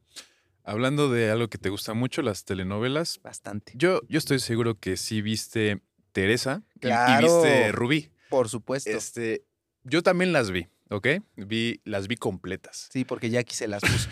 Hablando 0.64 1.10
de 1.10 1.32
algo 1.32 1.48
que 1.48 1.58
te 1.58 1.70
gusta 1.70 1.94
mucho, 1.94 2.22
las 2.22 2.44
telenovelas. 2.44 3.22
Bastante. 3.24 3.72
Yo, 3.76 4.02
yo 4.10 4.18
estoy 4.18 4.40
seguro 4.40 4.78
que 4.78 4.98
sí 4.98 5.22
viste 5.22 5.82
Teresa 6.12 6.64
claro, 6.80 7.26
y, 7.26 7.30
viste 7.30 7.72
Rubí. 7.72 8.12
Por 8.30 8.50
supuesto. 8.50 8.90
Este, 8.90 9.46
yo 9.84 10.04
también 10.04 10.34
las 10.34 10.52
vi, 10.52 10.68
¿ok? 10.90 11.08
Vi, 11.38 11.80
las 11.86 12.10
vi 12.10 12.18
completas. 12.18 12.90
Sí, 12.92 13.06
porque 13.06 13.30
ya 13.30 13.44
se 13.48 13.70
las 13.70 13.82
puso. 13.82 14.10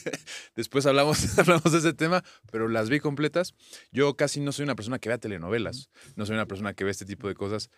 Después 0.56 0.86
hablamos, 0.86 1.38
hablamos 1.38 1.70
de 1.70 1.78
ese 1.78 1.92
tema, 1.92 2.24
pero 2.50 2.66
las 2.68 2.90
vi 2.90 2.98
completas. 2.98 3.54
Yo 3.92 4.16
casi 4.16 4.40
no 4.40 4.50
soy 4.50 4.64
una 4.64 4.74
persona 4.74 4.98
que 4.98 5.08
vea 5.08 5.18
telenovelas, 5.18 5.90
no 6.16 6.26
soy 6.26 6.34
una 6.34 6.46
persona 6.46 6.74
que 6.74 6.82
ve 6.82 6.90
este 6.90 7.04
tipo 7.04 7.28
de 7.28 7.34
cosas. 7.34 7.70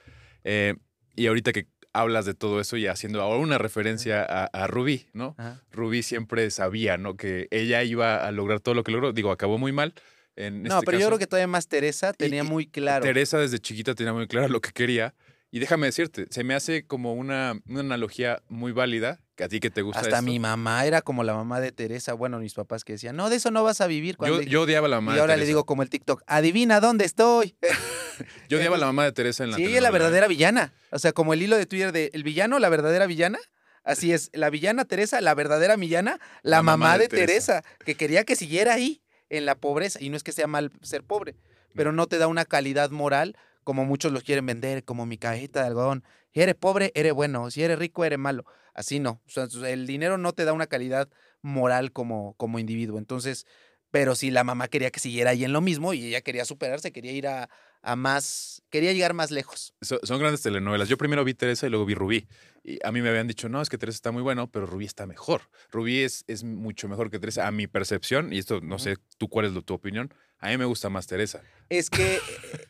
Eh, 0.45 0.77
y 1.17 1.27
ahorita 1.27 1.53
que 1.53 1.69
hablas 1.95 2.27
de 2.27 2.35
todo 2.35 2.61
eso 2.61 2.77
y 2.77 2.87
haciendo 2.87 3.23
ahora 3.23 3.39
una 3.41 3.57
referencia 3.57 4.23
a, 4.23 4.45
a 4.47 4.67
Rubí, 4.67 5.07
¿no? 5.15 5.35
Ajá. 5.39 5.63
Rubí 5.73 6.03
siempre 6.03 6.51
sabía, 6.51 6.99
¿no? 6.99 7.17
Que 7.17 7.49
ella 7.51 7.83
iba 7.85 8.17
a 8.27 8.31
lograr 8.33 8.61
todo 8.61 8.75
lo 8.75 8.85
que 8.85 8.93
logró. 8.93 9.13
Digo, 9.13 9.31
acabó 9.31 9.57
muy 9.57 9.73
mal. 9.73 9.95
En 10.37 10.65
no, 10.65 10.75
este 10.75 10.87
pero 10.87 10.99
yo 10.99 11.07
creo 11.07 11.19
que 11.19 11.27
todavía 11.29 11.47
más 11.47 11.69
Teresa 11.69 12.13
tenía 12.13 12.43
Y- 12.43 12.47
muy 12.47 12.67
claro. 12.67 13.05
Teresa 13.05 13.39
desde 13.39 13.61
chiquita 13.61 13.95
tenía 13.95 14.13
muy 14.13 14.27
claro 14.27 14.49
lo 14.49 14.61
que 14.61 14.73
quería. 14.73 15.15
Y 15.53 15.61
déjame 15.61 15.87
decirte, 15.87 16.27
se 16.31 16.43
me 16.43 16.55
hace 16.55 16.85
como 16.85 17.15
una, 17.15 17.61
una 17.69 17.81
analogía 17.81 18.43
muy 18.49 18.73
válida, 18.73 19.21
a 19.43 19.49
ti 19.49 19.59
que 19.59 19.71
te 19.71 19.83
gusta 19.83 20.01
Hasta 20.01 20.19
esto. 20.19 20.23
mi 20.23 20.39
mamá 20.39 20.85
era 20.87 21.03
como 21.03 21.25
la 21.25 21.35
mamá 21.35 21.61
de 21.61 21.73
Teresa. 21.73 22.13
Bueno, 22.13 22.39
mis 22.39 22.55
papás 22.55 22.85
que 22.85 22.93
decían, 22.93 23.17
no, 23.17 23.31
de 23.31 23.37
eso 23.37 23.51
no 23.51 23.65
vas 23.65 23.81
a 23.81 23.89
vivir. 23.89 24.17
Cuando 24.17 24.41
Yo, 24.43 24.49
yo 24.49 24.63
odiaba 24.63 24.87
a 24.87 24.91
la 24.91 24.97
mamá 25.01 25.13
y 25.13 25.15
de 25.17 25.21
ahora 25.23 25.35
le 25.35 25.41
Teresa. 25.41 25.49
digo 25.49 25.67
como 25.67 25.83
el 25.83 25.91
TikTok, 25.91 26.23
adivina 26.27 26.81
dónde 26.81 27.05
estoy. 27.05 27.57
Yo 28.49 28.59
odiaba 28.59 28.77
a 28.77 28.79
la 28.79 28.87
mamá 28.87 29.05
de 29.05 29.11
Teresa 29.11 29.43
en 29.43 29.51
la 29.51 29.57
Sí, 29.57 29.65
ella 29.65 29.77
es 29.79 29.83
la 29.83 29.91
verdadera 29.91 30.29
villana. 30.29 30.73
O 30.93 31.01
sea, 31.01 31.13
como 31.13 31.33
el 31.35 31.43
hilo 31.43 31.57
de 31.57 31.67
Twitter 31.67 31.91
de 31.91 32.11
el 32.13 32.23
villano, 32.23 32.61
la 32.61 32.69
verdadera 32.69 33.07
villana. 33.07 33.41
Así 33.83 34.13
es, 34.13 34.31
la 34.33 34.51
villana 34.51 34.85
Teresa, 34.85 35.21
la 35.21 35.35
verdadera 35.35 35.75
villana, 35.77 36.21
la, 36.43 36.63
mamá, 36.63 36.97
de, 36.97 37.09
Teresa. 37.09 37.65
que 37.85 37.97
quería 37.97 38.25
que 38.25 38.37
siguiera 38.37 38.73
ahí, 38.75 39.03
en 39.31 39.45
la 39.47 39.57
pobreza. 39.57 39.99
Y 40.01 40.11
no 40.11 40.17
es 40.17 40.23
que 40.23 40.31
sea 40.33 40.47
mal 40.47 40.71
ser 40.83 41.03
pobre, 41.03 41.35
pero 41.75 41.91
no 41.93 42.07
te 42.07 42.19
da 42.19 42.29
una 42.29 42.45
calidad 42.45 42.91
moral 42.91 43.37
como 43.65 43.85
muchos 43.85 44.13
los 44.13 44.23
quieren 44.23 44.47
vender, 44.47 44.85
como 44.85 45.07
mi 45.07 45.19
cajita 45.19 45.61
de 45.63 45.67
algodón. 45.67 46.05
Si 46.33 46.41
eres 46.41 46.55
pobre, 46.55 46.93
eres 46.95 47.13
bueno. 47.15 47.51
Si 47.51 47.63
eres 47.63 47.79
rico, 47.79 48.05
eres 48.05 48.19
malo. 48.19 48.45
Así 48.75 49.01
no. 49.01 49.23
O 49.27 49.31
sea, 49.31 49.47
el 49.71 49.87
dinero 49.87 50.19
no 50.19 50.33
te 50.33 50.45
da 50.45 50.53
una 50.53 50.67
calidad 50.67 51.09
moral 51.43 51.93
como, 51.93 52.35
como 52.37 52.59
individuo. 52.59 52.99
Entonces, 52.99 53.47
pero 53.91 54.17
si 54.17 54.31
la 54.33 54.43
mamá 54.43 54.67
quería 54.69 54.91
que 54.91 54.99
siguiera 54.99 55.31
ahí 55.31 55.45
en 55.45 55.53
lo 55.53 55.61
mismo 55.61 55.95
y 55.95 56.05
ella 56.07 56.21
quería 56.21 56.45
superarse, 56.45 56.91
quería 56.91 57.13
ir 57.13 57.29
a, 57.29 57.49
a 57.81 57.95
más, 57.97 58.63
quería 58.69 58.93
llegar 58.93 59.15
más 59.15 59.31
lejos. 59.31 59.73
So- 59.83 60.01
son 60.03 60.19
grandes 60.19 60.43
telenovelas. 60.43 60.89
Yo 60.89 60.99
primero 60.99 61.23
vi 61.25 61.35
Teresa 61.35 61.67
y 61.67 61.71
luego 61.71 61.87
vi 61.87 61.95
Rubí. 61.95 62.27
Y 62.65 62.85
a 62.85 62.91
mí 62.91 63.03
me 63.03 63.11
habían 63.11 63.29
dicho, 63.29 63.49
no, 63.49 63.63
es 63.63 63.69
que 63.69 63.79
Teresa 63.79 63.95
está 63.95 64.11
muy 64.11 64.23
bueno, 64.23 64.51
pero 64.51 64.67
Rubí 64.67 64.87
está 64.87 65.07
mejor. 65.07 65.43
Rubí 65.71 66.01
es, 66.01 66.25
es 66.27 66.43
mucho 66.43 66.89
mejor 66.89 67.11
que 67.11 67.21
Teresa, 67.21 67.47
a 67.47 67.53
mi 67.53 67.69
percepción, 67.69 68.33
y 68.33 68.39
esto 68.39 68.61
no 68.61 68.81
sé 68.81 68.97
tú 69.19 69.29
cuál 69.29 69.47
es 69.47 69.65
tu 69.65 69.75
opinión, 69.75 70.13
a 70.39 70.49
mí 70.49 70.59
me 70.59 70.65
gusta 70.65 70.91
más 70.91 71.07
Teresa. 71.07 71.43
Es 71.71 71.89
que 71.89 72.17
eh, 72.17 72.21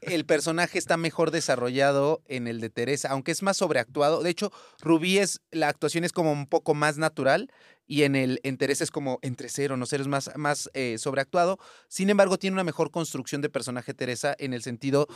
el 0.02 0.24
personaje 0.24 0.78
está 0.78 0.96
mejor 0.96 1.30
desarrollado 1.30 2.22
en 2.26 2.46
el 2.46 2.60
de 2.60 2.70
Teresa, 2.70 3.08
aunque 3.10 3.32
es 3.32 3.42
más 3.42 3.56
sobreactuado. 3.56 4.22
De 4.22 4.30
hecho, 4.30 4.52
Rubí 4.80 5.18
es, 5.18 5.40
la 5.50 5.68
actuación 5.68 6.04
es 6.04 6.12
como 6.12 6.32
un 6.32 6.46
poco 6.46 6.74
más 6.74 6.98
natural 6.98 7.50
y 7.86 8.04
en 8.04 8.16
el 8.16 8.40
en 8.44 8.56
Teresa 8.56 8.84
es 8.84 8.90
como 8.90 9.18
entre 9.22 9.48
cero, 9.48 9.76
no 9.76 9.86
ser 9.86 10.00
es 10.00 10.06
más, 10.06 10.30
más 10.36 10.70
eh, 10.74 10.96
sobreactuado. 10.98 11.58
Sin 11.88 12.10
embargo, 12.10 12.38
tiene 12.38 12.54
una 12.54 12.64
mejor 12.64 12.90
construcción 12.90 13.40
de 13.40 13.50
personaje 13.50 13.92
Teresa 13.92 14.34
en 14.38 14.54
el 14.54 14.62
sentido 14.62 15.06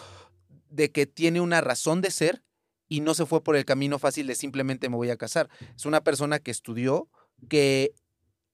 de 0.69 0.91
que 0.91 1.07
tiene 1.07 1.41
una 1.41 1.61
razón 1.61 2.01
de 2.01 2.11
ser 2.11 2.43
y 2.89 3.01
no 3.01 3.15
se 3.15 3.27
fue 3.27 3.43
por 3.43 3.57
el 3.57 3.65
camino 3.65 3.99
fácil 3.99 4.27
de 4.27 4.35
simplemente 4.35 4.89
me 4.89 4.97
voy 4.97 5.11
a 5.11 5.17
casar. 5.17 5.49
Es 5.77 5.87
una 5.87 6.03
persona 6.03 6.39
que 6.39 6.51
estudió, 6.51 7.09
que, 7.49 7.93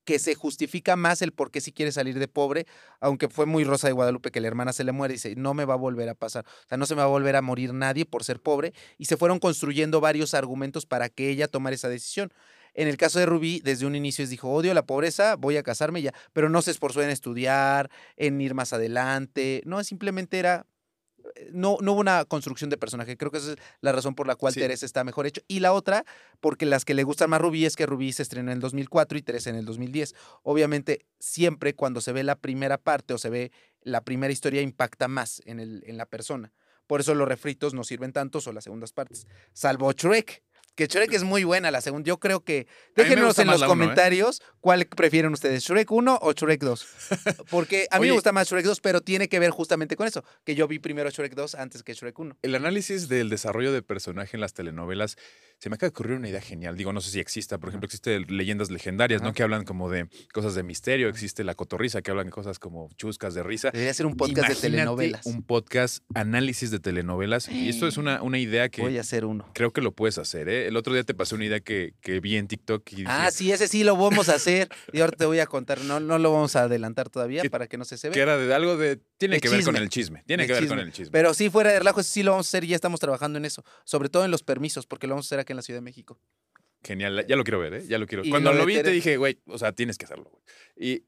que 0.05 0.19
se 0.19 0.35
justifica 0.35 0.97
más 0.97 1.23
el 1.23 1.33
por 1.33 1.51
qué 1.51 1.61
si 1.61 1.73
quiere 1.73 1.93
salir 1.93 2.19
de 2.19 2.29
pobre, 2.29 2.67
aunque 3.01 3.29
fue 3.29 3.47
muy 3.47 3.65
Rosa 3.65 3.87
de 3.87 3.93
Guadalupe 3.93 4.31
que 4.31 4.41
la 4.41 4.49
hermana 4.49 4.73
se 4.73 4.85
le 4.85 4.93
muere 4.93 5.15
y 5.15 5.17
dice, 5.17 5.35
no 5.37 5.55
me 5.55 5.65
va 5.65 5.75
a 5.75 5.79
volver 5.79 6.09
a 6.09 6.15
pasar, 6.15 6.45
o 6.47 6.69
sea, 6.69 6.79
no 6.79 6.87
se 6.87 6.95
me 6.95 7.01
va 7.01 7.05
a 7.05 7.09
volver 7.09 7.37
a 7.37 7.43
morir 7.43 7.73
nadie 7.73 8.05
por 8.05 8.25
ser 8.25 8.41
pobre, 8.41 8.73
y 8.99 9.07
se 9.07 9.17
fueron 9.17 9.39
construyendo 9.39 10.01
varios 10.01 10.35
argumentos 10.35 10.87
para 10.87 11.09
que 11.09 11.31
ella 11.31 11.49
tomara 11.49 11.75
esa 11.75 11.89
decisión. 11.89 12.33
En 12.75 12.89
el 12.89 12.97
caso 12.97 13.21
de 13.21 13.27
Rubí, 13.27 13.61
desde 13.63 13.87
un 13.87 13.95
inicio 13.95 14.27
dijo, 14.27 14.51
odio 14.51 14.75
la 14.75 14.85
pobreza, 14.85 15.37
voy 15.37 15.57
a 15.57 15.63
casarme 15.63 16.03
ya, 16.03 16.13
pero 16.33 16.49
no 16.49 16.61
se 16.61 16.73
esforzó 16.73 17.03
en 17.03 17.11
estudiar, 17.11 17.89
en 18.17 18.41
ir 18.41 18.55
más 18.55 18.73
adelante, 18.73 19.63
no, 19.65 19.83
simplemente 19.85 20.41
era, 20.41 20.67
no, 21.53 21.79
no 21.81 21.93
hubo 21.93 22.01
una 22.01 22.25
construcción 22.25 22.70
de 22.70 22.77
personaje, 22.77 23.16
creo 23.16 23.31
que 23.31 23.39
esa 23.39 23.53
es 23.53 23.59
la 23.81 23.93
razón 23.93 24.14
por 24.14 24.27
la 24.27 24.37
cual 24.37 24.53
Sí. 24.53 24.61
Teresa 24.61 24.87
está 24.87 25.05
mejor 25.05 25.27
hecho. 25.27 25.41
Y 25.49 25.61
la 25.61 25.72
otra, 25.72 26.05
porque 26.41 26.66
las 26.66 26.85
que 26.85 26.95
le 26.95 27.03
gustan 27.03 27.31
más 27.31 27.41
Rubí 27.41 27.64
es 27.64 27.77
que 27.77 27.87
Rubí 27.87 28.12
se 28.12 28.22
estrenó 28.22 28.51
en 28.51 28.57
el 28.57 28.61
2004 28.61 29.18
y 29.18 29.22
Teresa 29.22 29.51
en 29.51 29.57
el 29.57 29.64
2010. 29.64 30.14
Obviamente, 30.43 31.07
siempre 31.18 31.75
cuando 31.75 32.01
se 32.01 32.12
ve 32.12 32.22
la 32.22 32.37
primera 32.37 32.79
parte 32.79 33.14
o 33.14 33.18
se 33.18 33.31
ve 33.31 33.53
la 33.83 34.03
primera 34.03 34.33
historia 34.33 34.62
impacta 34.62 35.09
más 35.09 35.43
en, 35.45 35.61
el, 35.61 35.83
en 35.87 35.97
la 35.97 36.07
persona. 36.07 36.53
Por 36.87 37.01
eso 37.01 37.14
los 37.14 37.27
refritos 37.29 37.75
no 37.75 37.85
sirven 37.85 38.12
tantos 38.12 38.47
o 38.47 38.53
las 38.53 38.64
segundas 38.64 38.93
partes. 38.93 39.27
Salvo 39.53 39.91
Shrek, 39.93 40.43
que 40.75 40.87
Shrek 40.87 41.12
es 41.12 41.22
muy 41.22 41.45
buena 41.45 41.70
la 41.70 41.81
segunda. 41.81 42.07
Yo 42.07 42.18
creo 42.18 42.41
que... 42.41 42.66
Déjenos 42.97 43.39
en 43.39 43.47
los 43.49 43.62
¿eh? 43.62 43.66
comentarios 43.66 44.43
cuál 44.61 44.87
prefieren 44.87 45.33
ustedes, 45.33 45.62
Shrek 45.62 45.91
1 45.91 46.18
o 46.22 46.33
Shrek 46.33 46.62
2. 46.62 46.87
Porque 47.51 47.87
a 47.91 47.99
mí 47.99 48.03
Oye. 48.03 48.11
me 48.11 48.14
gusta 48.14 48.33
más 48.33 48.49
Shrek 48.49 48.64
2, 48.64 48.81
pero 48.81 49.01
tiene 49.01 49.29
que 49.29 49.39
ver 49.39 49.51
justamente 49.51 49.97
con 49.97 50.07
eso, 50.07 50.25
que 50.45 50.55
yo 50.55 50.66
vi 50.66 50.79
primero 50.79 51.11
Shrek 51.11 51.35
2 51.35 51.55
antes 51.57 51.83
que 51.83 51.95
Shrek 51.95 52.18
1. 52.18 52.39
El 52.43 52.55
análisis 52.55 53.09
del 53.09 53.29
desarrollo 53.31 53.72
de 53.72 53.83
personaje 53.83 54.37
en 54.37 54.41
las 54.41 54.55
telenovelas, 54.55 55.16
se 55.59 55.70
me 55.70 55.77
acaba 55.77 55.89
de 55.89 55.95
ocurrir 55.95 56.16
una 56.16 56.29
idea 56.29 56.41
genial. 56.41 56.77
Digo, 56.77 56.93
no 56.93 57.01
sé 57.01 57.11
si 57.11 57.20
exista. 57.20 57.59
Por 57.59 57.70
ejemplo, 57.70 57.87
existe 57.87 58.20
leyendas 58.20 58.70
legendarias, 58.70 59.22
¿no? 59.22 59.33
Que 59.33 59.43
hablan 59.43 59.64
como 59.64 59.89
de 59.89 60.09
cosas 60.33 60.55
de 60.55 60.62
misterio. 60.62 61.09
Existe 61.09 61.45
la 61.45 61.55
cotorriza, 61.55 62.03
que 62.03 62.11
hablan 62.11 62.27
de 62.27 62.33
cosas 62.33 62.59
como 62.59 62.91
chuscas 62.97 63.35
de 63.35 63.43
risa. 63.43 63.70
Debería 63.70 63.95
ser 63.95 64.07
un 64.07 64.16
podcast 64.16 64.49
de 64.49 64.57
telenovelas. 64.57 65.25
Un 65.27 65.43
podcast 65.43 66.05
análisis 66.14 66.70
de 66.70 66.81
telenovelas. 66.81 67.49
Y 67.49 67.68
esto 67.68 67.87
es 67.87 67.97
una, 67.99 68.22
una 68.22 68.39
idea 68.39 68.68
que 68.68 68.83
Voy 68.83 68.99
a 68.99 69.01
hacer 69.01 69.25
uno. 69.25 69.49
creo 69.55 69.72
que 69.72 69.81
lo 69.81 69.93
puedes 69.93 70.18
hacer. 70.18 70.49
¿eh? 70.49 70.64
El 70.67 70.77
otro 70.77 70.93
día 70.95 71.05
te 71.05 71.15
pasé 71.15 71.35
una 71.35 71.45
idea 71.45 71.61
que, 71.61 71.95
que 72.01 72.21
vi 72.21 72.37
en 72.37 72.47
TikTok 72.49 72.93
y 72.93 73.05
Ah, 73.07 73.27
dije, 73.27 73.31
sí, 73.33 73.53
ese 73.53 73.69
sí 73.69 73.85
lo 73.85 73.97
vamos 73.97 74.29
a 74.29 74.35
hacer. 74.35 74.69
Y 74.93 75.01
ahora 75.01 75.17
te 75.17 75.25
voy 75.27 75.41
a 75.41 75.47
contar. 75.47 75.81
No, 75.83 76.01
no 76.01 76.19
lo 76.19 76.33
vamos 76.33 76.57
a 76.57 76.62
adelantar 76.62 77.09
todavía 77.11 77.43
Que- 77.43 77.51
para 77.51 77.67
que 77.67 77.77
no 77.79 77.85
se 77.85 77.97
se 77.99 78.09
que 78.11 78.17
ve. 78.17 78.23
era 78.23 78.37
de 78.37 78.53
algo 78.55 78.77
de. 78.77 79.01
Tiene 79.19 79.37
De 79.37 79.41
que 79.41 79.49
ver 79.49 79.65
con 79.65 79.77
el 79.77 79.89
chisme. 79.89 80.23
Tiene 80.27 80.43
De 80.45 80.47
que 80.49 80.53
ver 80.61 80.69
con 80.69 80.79
el 80.79 80.93
chisme. 80.93 81.11
Pero 81.12 81.33
sí, 81.35 81.51
fuera 81.51 81.71
de 81.73 81.79
relajo, 81.79 82.01
ese 82.01 82.11
sí 82.11 82.23
lo 82.23 82.33
vamos 82.33 82.47
a 82.47 82.51
hacer 82.51 82.65
y 82.65 82.69
ya 82.69 82.77
estamos 82.77 83.01
trabajando 83.01 83.39
en 83.39 83.45
eso. 83.45 83.65
Sobre 83.85 84.09
todo 84.09 84.25
en 84.25 84.31
los 84.31 84.43
permisos, 84.43 84.87
porque 84.87 85.07
lo 85.07 85.15
vamos 85.15 85.27
a 85.27 85.29
hacer 85.29 85.39
aquí 85.41 85.53
en 85.53 85.57
la 85.57 85.62
Ciudad 85.62 85.79
de 85.79 85.85
México. 85.85 86.19
Genial, 86.85 87.24
ya 87.26 87.35
lo 87.37 87.45
quiero 87.45 87.59
ver, 87.59 87.74
¿eh? 87.74 87.85
Ya 87.89 87.99
lo 87.99 88.07
quiero. 88.07 88.24
Y 88.24 88.30
Cuando 88.30 88.53
lo 88.53 88.66
vi 88.66 88.74
te 88.82 88.91
dije, 88.91 89.16
güey, 89.16 89.39
o 89.47 89.57
sea, 89.59 89.72
tienes 89.72 89.97
que 89.97 90.05
hacerlo, 90.05 90.30
güey. 90.30 90.43
Y, 90.76 91.05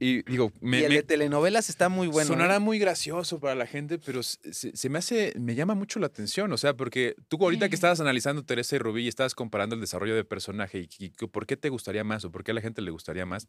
y- 0.00 0.22
digo, 0.22 0.52
me, 0.60 0.80
y 0.80 0.84
el 0.84 0.88
me- 0.88 0.96
de 0.96 1.02
telenovelas 1.02 1.68
está 1.68 1.88
muy 1.88 2.08
bueno. 2.08 2.26
sonará 2.28 2.56
¿eh? 2.56 2.60
muy 2.60 2.78
gracioso 2.78 3.38
para 3.38 3.54
la 3.54 3.66
gente, 3.66 3.98
pero 3.98 4.22
se, 4.22 4.88
me 4.88 4.98
hace, 4.98 5.32
me 5.38 5.54
llama 5.54 5.74
mucho 5.74 6.00
la 6.00 6.06
atención, 6.06 6.52
o 6.52 6.56
sea, 6.56 6.74
porque 6.74 7.14
tú 7.28 7.36
ahorita 7.40 7.68
que 7.68 7.74
estabas 7.74 8.00
analizando 8.00 8.44
Teresa 8.44 8.74
y 8.76 8.78
Rubí 8.78 9.04
y 9.04 9.08
estabas 9.08 9.34
comparando 9.34 9.74
el 9.74 9.80
desarrollo 9.80 10.14
de 10.16 10.24
personaje 10.24 10.80
y, 10.80 10.88
y 10.98 11.10
por 11.10 11.46
qué 11.46 11.56
te 11.56 11.68
gustaría 11.68 12.04
más 12.04 12.24
o 12.24 12.32
por 12.32 12.42
qué 12.42 12.50
a 12.50 12.54
la 12.54 12.60
gente 12.60 12.82
le 12.82 12.90
gustaría 12.90 13.24
más, 13.26 13.48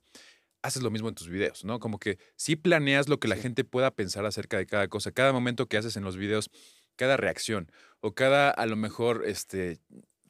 haces 0.61 0.83
lo 0.83 0.91
mismo 0.91 1.09
en 1.09 1.15
tus 1.15 1.29
videos, 1.29 1.65
¿no? 1.65 1.79
Como 1.79 1.97
que 1.97 2.17
sí 2.35 2.55
planeas 2.55 3.09
lo 3.09 3.19
que 3.19 3.27
la 3.27 3.35
Sí. 3.35 3.41
gente 3.41 3.63
pueda 3.63 3.91
pensar 3.91 4.25
acerca 4.25 4.57
de 4.57 4.65
cada 4.65 4.87
cosa, 4.89 5.11
cada 5.11 5.33
momento 5.33 5.65
que 5.67 5.77
haces 5.77 5.97
en 5.97 6.03
los 6.03 6.17
videos, 6.17 6.49
cada 6.95 7.17
reacción 7.17 7.71
o 8.01 8.13
cada, 8.13 8.49
a 8.51 8.65
lo 8.65 8.75
mejor, 8.75 9.23
este, 9.25 9.79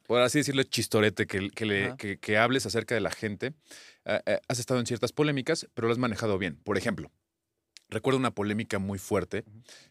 por 0.06 0.20
así 0.22 0.38
decirlo, 0.38 0.62
chistorete 0.62 1.26
que, 1.26 1.50
que, 1.50 1.64
le- 1.66 1.96
que- 1.96 2.18
que 2.18 2.36
hables 2.38 2.66
acerca 2.66 2.94
de 2.94 3.00
la 3.00 3.10
gente. 3.10 3.52
ah, 4.04 4.20
ah, 4.26 4.40
has 4.48 4.58
estado 4.58 4.80
en 4.80 4.86
ciertas 4.86 5.12
polémicas, 5.12 5.66
pero 5.74 5.88
lo 5.88 5.92
has 5.92 5.98
manejado 5.98 6.38
bien. 6.38 6.56
Por 6.62 6.76
ejemplo, 6.78 7.10
recuerdo 7.88 8.18
una 8.18 8.30
polémica 8.34 8.78
muy 8.78 8.98
fuerte 8.98 9.44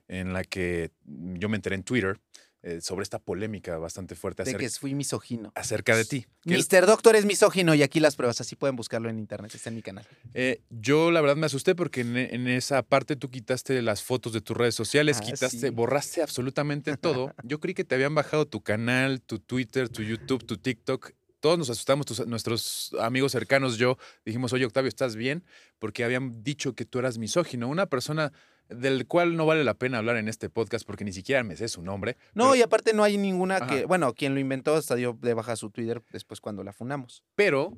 en 0.07 0.34
la 0.34 0.43
que 0.43 0.91
yo 1.05 1.49
me 1.49 1.55
enteré 1.57 1.76
en 1.76 1.84
Twitter 1.84 2.20
eh, 2.64 2.82
sobre 2.82 3.03
esta 3.03 3.20
polémica 3.20 3.78
bastante 3.78 4.16
fuerte 4.16 4.43
De 4.43 4.49
acerca, 4.49 4.66
que 4.66 4.70
fui 4.72 4.95
misógino. 4.95 5.51
acerca 5.53 5.95
de 5.95 6.05
ti. 6.05 6.26
Mr. 6.45 6.86
Doctor 6.86 7.16
es 7.16 7.26
misógino 7.26 7.76
y 7.76 7.84
aquí 7.84 7.99
las 7.99 8.16
pruebas, 8.16 8.39
así 8.41 8.55
pueden 8.55 8.76
buscarlo 8.76 9.09
en 9.09 9.20
internet, 9.20 9.53
está 9.53 9.70
en 9.70 9.76
mi 9.76 9.82
canal. 9.82 10.07
Eh, 10.34 10.61
yo 10.70 11.11
la 11.11 11.22
verdad 11.22 11.36
me 11.36 11.45
asusté 11.45 11.76
porque 11.76 12.01
en, 12.01 12.16
en 12.18 12.47
esa 12.47 12.82
parte 12.82 13.16
tú 13.16 13.30
quitaste 13.30 13.82
las 13.82 14.01
fotos 14.01 14.34
de 14.34 14.41
tus 14.41 14.55
redes 14.57 14.76
sociales, 14.76 15.18
Ah, 15.22 15.26
quitaste, 15.26 15.49
sí. 15.68 15.70
borraste 15.70 16.22
absolutamente 16.22 16.95
todo. 16.97 17.34
Yo 17.43 17.59
creí 17.59 17.74
que 17.74 17.84
te 17.84 17.95
habían 17.95 18.16
bajado 18.16 18.45
tu 18.47 18.61
canal, 18.61 19.22
tu 19.22 19.39
Twitter, 19.39 19.89
tu 19.89 20.01
YouTube, 20.01 20.45
tu 20.45 20.57
TikTok. 20.57 21.11
Todos 21.41 21.57
nos 21.57 21.70
asustamos, 21.70 22.05
tus- 22.05 22.26
nuestros 22.26 22.95
amigos 23.01 23.34
cercanos, 23.34 23.78
yo, 23.78 23.97
dijimos, 24.26 24.53
oye 24.53 24.64
Octavio, 24.66 24.88
¿estás 24.88 25.18
bien? 25.18 25.43
Porque 25.78 26.05
habían 26.05 26.41
dicho 26.41 26.74
que 26.74 26.86
tú 26.86 26.99
eras 26.99 27.18
misógino, 27.18 27.68
una 27.68 27.88
persona 27.88 28.32
del 28.70 29.05
cual 29.07 29.36
no 29.36 29.45
vale 29.45 29.64
la 29.64 29.74
pena 29.76 29.97
hablar 29.99 30.18
en 30.18 30.28
este 30.28 30.49
podcast 30.49 30.86
porque 30.86 31.03
ni 31.03 31.14
siquiera 31.14 31.43
me 31.43 31.55
sé 31.55 31.68
su 31.68 31.82
nombre. 31.82 32.18
No, 32.34 32.45
pero- 32.45 32.55
y 32.55 32.61
aparte 32.61 32.93
no 32.93 33.03
hay 33.03 33.18
ninguna 33.18 33.57
Ajá. 33.57 33.68
que, 33.68 33.86
bueno, 33.86 34.14
quien 34.14 34.34
lo 34.34 34.39
inventó 34.39 34.76
hasta 34.76 34.95
dio 34.95 35.18
de 35.22 35.34
baja 35.34 35.55
su 35.55 35.70
Twitter 35.70 36.01
después 36.11 36.39
cuando 36.41 36.64
la 36.64 36.74
funamos. 36.74 37.24
Pero 37.36 37.78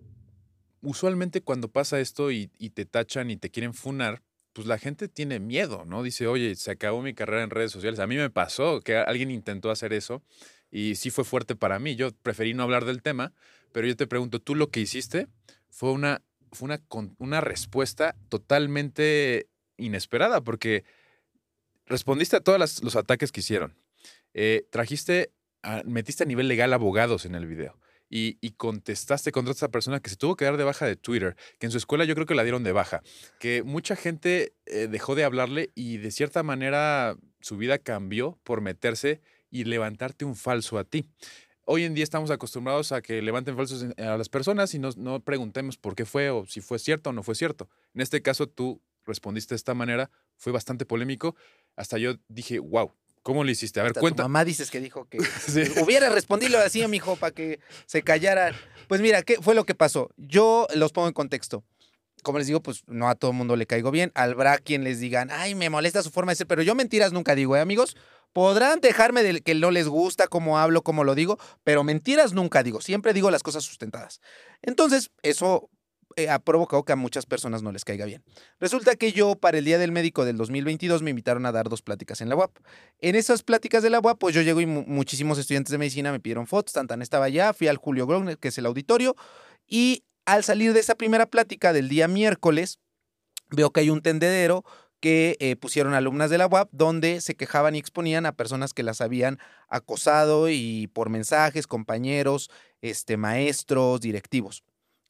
usualmente 0.82 1.42
cuando 1.42 1.68
pasa 1.70 2.00
esto 2.00 2.32
y, 2.32 2.52
y 2.58 2.70
te 2.72 2.86
tachan 2.86 3.30
y 3.32 3.38
te 3.38 3.50
quieren 3.50 3.74
funar, 3.74 4.22
pues 4.54 4.68
la 4.68 4.78
gente 4.78 5.08
tiene 5.10 5.40
miedo, 5.40 5.84
¿no? 5.86 6.02
Dice, 6.04 6.28
oye, 6.28 6.56
se 6.56 6.72
acabó 6.72 7.02
mi 7.02 7.14
carrera 7.14 7.44
en 7.44 7.50
redes 7.50 7.72
sociales. 7.72 8.00
A 8.00 8.08
mí 8.08 8.16
me 8.16 8.30
pasó 8.30 8.80
que 8.82 8.96
alguien 8.96 9.32
intentó 9.32 9.70
hacer 9.72 9.92
eso 9.92 10.22
y 10.72 10.96
sí 10.96 11.10
fue 11.10 11.24
fuerte 11.26 11.56
para 11.56 11.78
mí. 11.80 11.96
Yo 11.96 12.12
preferí 12.24 12.54
no 12.54 12.64
hablar 12.64 12.86
del 12.86 13.02
tema, 13.02 13.34
pero 13.74 13.86
yo 13.88 13.96
te 13.98 14.08
pregunto, 14.08 14.40
¿tú 14.40 14.56
lo 14.56 14.70
que 14.70 14.80
hiciste 14.80 15.28
fue 15.70 15.92
una, 15.92 16.22
fue 16.54 16.68
una, 16.68 16.82
una 17.18 17.42
respuesta 17.42 18.16
totalmente 18.30 19.48
inesperada? 19.78 20.42
Porque 20.42 20.84
respondiste 21.86 22.36
a 22.36 22.42
todos 22.42 22.82
los 22.82 22.96
ataques 22.96 23.32
que 23.32 23.42
hicieron. 23.42 23.76
Eh, 24.34 24.68
trajiste, 24.70 25.32
a- 25.64 25.84
metiste 25.86 26.24
a 26.24 26.28
nivel 26.28 26.48
legal 26.48 26.74
abogados 26.74 27.26
en 27.26 27.36
el 27.36 27.46
video 27.46 27.80
y, 28.10 28.52
contestaste 28.52 29.32
contra 29.32 29.52
esta 29.52 29.70
persona 29.70 30.00
que 30.00 30.10
se 30.10 30.16
tuvo 30.16 30.36
que 30.36 30.46
dar 30.46 30.58
de 30.58 30.64
baja 30.64 30.86
de 30.86 30.96
Twitter, 30.96 31.36
que 31.60 31.66
en 31.66 31.72
su 31.72 31.78
escuela 31.78 32.06
yo 32.06 32.14
creo 32.16 32.26
que 32.26 32.36
la 32.36 32.44
dieron 32.44 32.64
de 32.64 32.72
baja, 32.72 33.02
que 33.40 33.64
mucha 33.64 33.96
gente 33.96 34.54
eh, 34.66 34.88
dejó 34.90 35.16
de 35.16 35.24
hablarle 35.24 35.72
y 35.76 35.98
de 35.98 36.12
cierta 36.12 36.44
manera 36.44 37.18
su 37.42 37.58
vida 37.58 37.78
cambió 37.78 38.40
por 38.44 38.62
meterse 38.62 39.22
y 39.50 39.66
levantarte 39.66 40.26
un 40.26 40.36
falso 40.36 40.78
a 40.78 40.84
ti. 40.84 41.06
Hoy 41.66 41.84
en 41.84 41.96
día 41.96 42.04
estamos 42.04 42.30
acostumbrados 42.30 42.92
a 42.92 43.02
que 43.02 43.22
levanten 43.22 43.56
falsos 43.56 43.86
a 43.98 44.18
las 44.18 44.30
personas 44.30 44.74
y 44.76 44.80
no, 44.80 44.90
no 44.98 45.20
preguntemos 45.22 45.78
por 45.78 45.96
qué 45.96 46.06
fue 46.06 46.30
o 46.30 46.46
si 46.46 46.62
fue 46.62 46.78
cierto 46.78 47.10
o 47.10 47.14
no 47.14 47.24
fue 47.24 47.36
cierto. 47.36 47.70
En 47.96 48.02
este 48.02 48.22
caso 48.22 48.48
tú 48.48 48.82
respondiste 49.06 49.54
de 49.54 49.58
esta 49.58 49.74
manera, 49.74 50.10
fue 50.38 50.52
bastante 50.52 50.86
polémico, 50.86 51.36
hasta 51.76 51.98
yo 51.98 52.16
dije, 52.28 52.60
wow, 52.60 52.94
¿cómo 53.24 53.44
lo 53.44 53.52
hiciste? 53.52 53.80
A 53.80 53.84
ver, 53.84 53.94
cuenta. 53.94 54.24
Tu 54.24 54.30
mamá 54.30 54.46
dices 54.46 54.70
que 54.72 54.80
dijo 54.80 55.08
que 55.10 55.20
Sí. 55.48 55.64
hubiera 55.82 56.10
respondido 56.10 56.60
así, 56.60 56.86
mijo, 56.88 57.16
para 57.16 57.32
que 57.34 57.60
se 57.86 58.02
callaran. 58.04 58.54
Pues 58.88 59.02
mira, 59.02 59.22
¿qué 59.24 59.38
fue 59.42 59.56
lo 59.56 59.66
que 59.66 59.76
pasó? 59.76 60.10
Yo 60.18 60.68
los 60.76 60.92
pongo 60.92 61.08
en 61.08 61.14
contexto. 61.14 61.64
Como 62.24 62.40
les 62.40 62.48
digo, 62.48 62.60
pues 62.62 62.84
no 62.88 63.08
a 63.10 63.16
todo 63.16 63.32
el 63.32 63.38
mundo 63.38 63.56
le 63.56 63.68
caigo 63.68 63.92
bien. 63.92 64.12
Habrá 64.16 64.58
quien 64.58 64.84
les 64.84 65.00
digan, 65.00 65.30
ay, 65.32 65.54
me 65.54 65.70
molesta 65.70 66.02
su 66.02 66.10
forma 66.10 66.32
de 66.32 66.38
ser, 66.38 66.48
pero 66.48 66.64
yo 66.64 66.74
mentiras 66.74 67.14
nunca 67.14 67.36
digo, 67.36 67.56
¿eh, 67.56 67.60
amigos? 67.60 67.96
Podrán 68.34 68.82
dejarme 68.82 69.22
de 69.24 69.42
que 69.42 69.54
no 69.56 69.70
les 69.72 69.88
gusta 69.88 70.28
cómo 70.28 70.58
hablo, 70.58 70.82
cómo 70.82 71.04
lo 71.04 71.14
digo, 71.16 71.38
pero 71.64 71.84
mentiras 71.84 72.34
nunca 72.34 72.64
digo. 72.64 72.82
Siempre 72.82 73.14
digo 73.14 73.30
las 73.32 73.44
cosas 73.44 73.64
sustentadas. 73.64 74.22
Entonces, 74.64 75.12
eso 75.22 75.70
eh, 76.16 76.30
ha 76.30 76.40
provocado 76.40 76.84
que 76.84 76.94
a 76.94 76.96
muchas 76.96 77.26
personas 77.26 77.62
no 77.64 77.72
les 77.72 77.84
caiga 77.86 78.06
bien. 78.06 78.24
Resulta 78.60 78.96
que 78.96 79.12
yo, 79.12 79.36
para 79.36 79.58
el 79.58 79.66
Día 79.66 79.78
del 79.78 79.92
Médico 79.92 80.26
del 80.26 80.38
2022, 80.38 81.02
me 81.02 81.10
invitaron 81.10 81.46
a 81.46 81.52
dar 81.52 81.70
dos 81.70 81.82
pláticas 81.82 82.22
en 82.22 82.30
la 82.30 82.36
UAP. 82.36 82.52
En 83.00 83.16
esas 83.16 83.44
pláticas 83.44 83.84
de 83.84 83.90
la 83.90 84.00
UAP, 84.00 84.18
pues 84.20 84.34
yo 84.36 84.42
llego 84.42 84.62
y 84.62 84.66
mu- 84.66 84.84
muchísimos 84.88 85.38
estudiantes 85.38 85.72
de 85.72 85.78
medicina 85.78 86.12
me 86.12 86.20
pidieron 86.20 86.48
fotos. 86.48 86.74
Tantan 86.74 87.02
estaba 87.02 87.26
allá, 87.26 87.54
fui 87.54 87.68
al 87.68 87.78
Julio 87.78 88.08
Grogner, 88.08 88.38
que 88.38 88.48
es 88.50 88.58
el 88.58 88.66
auditorio, 88.66 89.16
y 89.68 90.04
al 90.26 90.44
salir 90.44 90.74
de 90.74 90.80
esa 90.80 90.96
primera 90.96 91.26
plática 91.28 91.72
del 91.74 91.90
día 91.90 92.08
miércoles, 92.08 92.80
veo 93.50 93.72
que 93.72 93.82
hay 93.82 93.90
un 93.90 94.02
tendedero 94.02 94.64
que 95.02 95.38
eh, 95.40 95.56
pusieron 95.56 95.94
alumnas 95.94 96.32
de 96.32 96.38
la 96.40 96.48
UAP 96.48 96.70
donde 96.72 97.22
se 97.22 97.36
quejaban 97.36 97.76
y 97.76 97.78
exponían 97.80 98.26
a 98.26 98.32
personas 98.32 98.74
que 98.74 98.82
las 98.82 99.02
habían 99.02 99.38
acosado 99.68 100.50
y 100.50 100.88
por 100.94 101.10
mensajes, 101.10 101.68
compañeros, 101.68 102.50
este, 102.82 103.18
maestros, 103.18 104.02
directivos. 104.02 104.64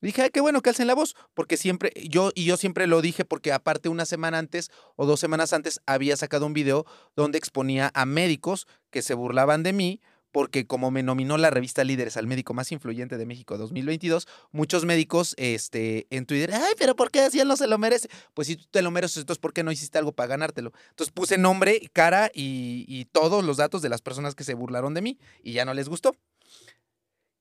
Dije, 0.05 0.21
"Ay, 0.21 0.29
qué 0.29 0.39
bueno 0.39 0.61
que 0.61 0.69
alcen 0.69 0.85
la 0.85 0.93
voz, 0.93 1.15
porque 1.33 1.57
siempre, 1.57 1.91
yo, 2.07 2.31
y 2.35 2.45
yo 2.45 2.57
siempre 2.57 2.85
lo 2.85 3.01
dije, 3.01 3.25
porque 3.25 3.51
aparte 3.51 3.89
una 3.89 4.05
semana 4.05 4.37
antes 4.37 4.69
o 4.95 5.07
dos 5.07 5.19
semanas 5.19 5.51
antes 5.51 5.81
había 5.87 6.15
sacado 6.15 6.45
un 6.45 6.53
video 6.53 6.85
donde 7.15 7.39
exponía 7.39 7.91
a 7.95 8.05
médicos 8.05 8.67
que 8.91 9.01
se 9.01 9.15
burlaban 9.15 9.63
de 9.63 9.73
mí, 9.73 10.01
porque 10.31 10.67
como 10.67 10.91
me 10.91 11.01
nominó 11.01 11.37
la 11.37 11.49
revista 11.49 11.83
Líderes 11.83 12.17
al 12.17 12.27
médico 12.27 12.53
más 12.53 12.71
influyente 12.71 13.17
de 13.17 13.25
México 13.25 13.57
2022, 13.57 14.27
muchos 14.51 14.85
médicos 14.85 15.33
este, 15.37 16.05
en 16.09 16.25
Twitter, 16.25 16.53
ay, 16.53 16.73
pero 16.77 16.95
¿por 16.95 17.09
qué 17.09 17.21
así 17.21 17.41
no 17.43 17.57
se 17.57 17.65
lo 17.65 17.77
merece? 17.77 18.09
Pues 18.33 18.47
si 18.47 18.57
tú 18.57 18.65
te 18.69 18.83
lo 18.83 18.91
mereces, 18.91 19.17
entonces 19.17 19.39
¿por 19.39 19.53
qué 19.53 19.63
no 19.63 19.71
hiciste 19.71 19.97
algo 19.97 20.11
para 20.11 20.27
ganártelo? 20.27 20.71
Entonces 20.89 21.13
puse 21.13 21.39
nombre, 21.39 21.89
cara 21.93 22.29
y, 22.31 22.85
y 22.87 23.05
todos 23.05 23.43
los 23.43 23.57
datos 23.57 23.81
de 23.81 23.89
las 23.89 24.01
personas 24.01 24.35
que 24.35 24.43
se 24.43 24.53
burlaron 24.53 24.93
de 24.93 25.01
mí 25.01 25.17
y 25.41 25.53
ya 25.53 25.65
no 25.65 25.73
les 25.73 25.89
gustó. 25.89 26.11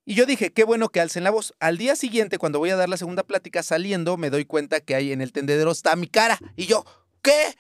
Y 0.06 0.14
yo 0.14 0.26
dije, 0.26 0.52
qué 0.52 0.64
bueno 0.64 0.90
que 0.90 1.00
alcen 1.00 1.24
la 1.24 1.30
voz. 1.30 1.54
Al 1.60 1.78
día 1.78 1.96
siguiente, 1.96 2.36
cuando 2.36 2.58
voy 2.58 2.70
a 2.70 2.76
dar 2.76 2.88
la 2.88 2.98
segunda 2.98 3.22
plática 3.22 3.62
saliendo, 3.62 4.16
me 4.18 4.28
doy 4.28 4.44
cuenta 4.44 4.80
que 4.80 4.94
ahí 4.94 5.12
en 5.12 5.22
el 5.22 5.32
tendedero 5.32 5.70
está 5.70 5.96
mi 5.96 6.08
cara. 6.08 6.38
Y 6.56 6.66
yo, 6.66 6.84
¿qué? 7.22 7.54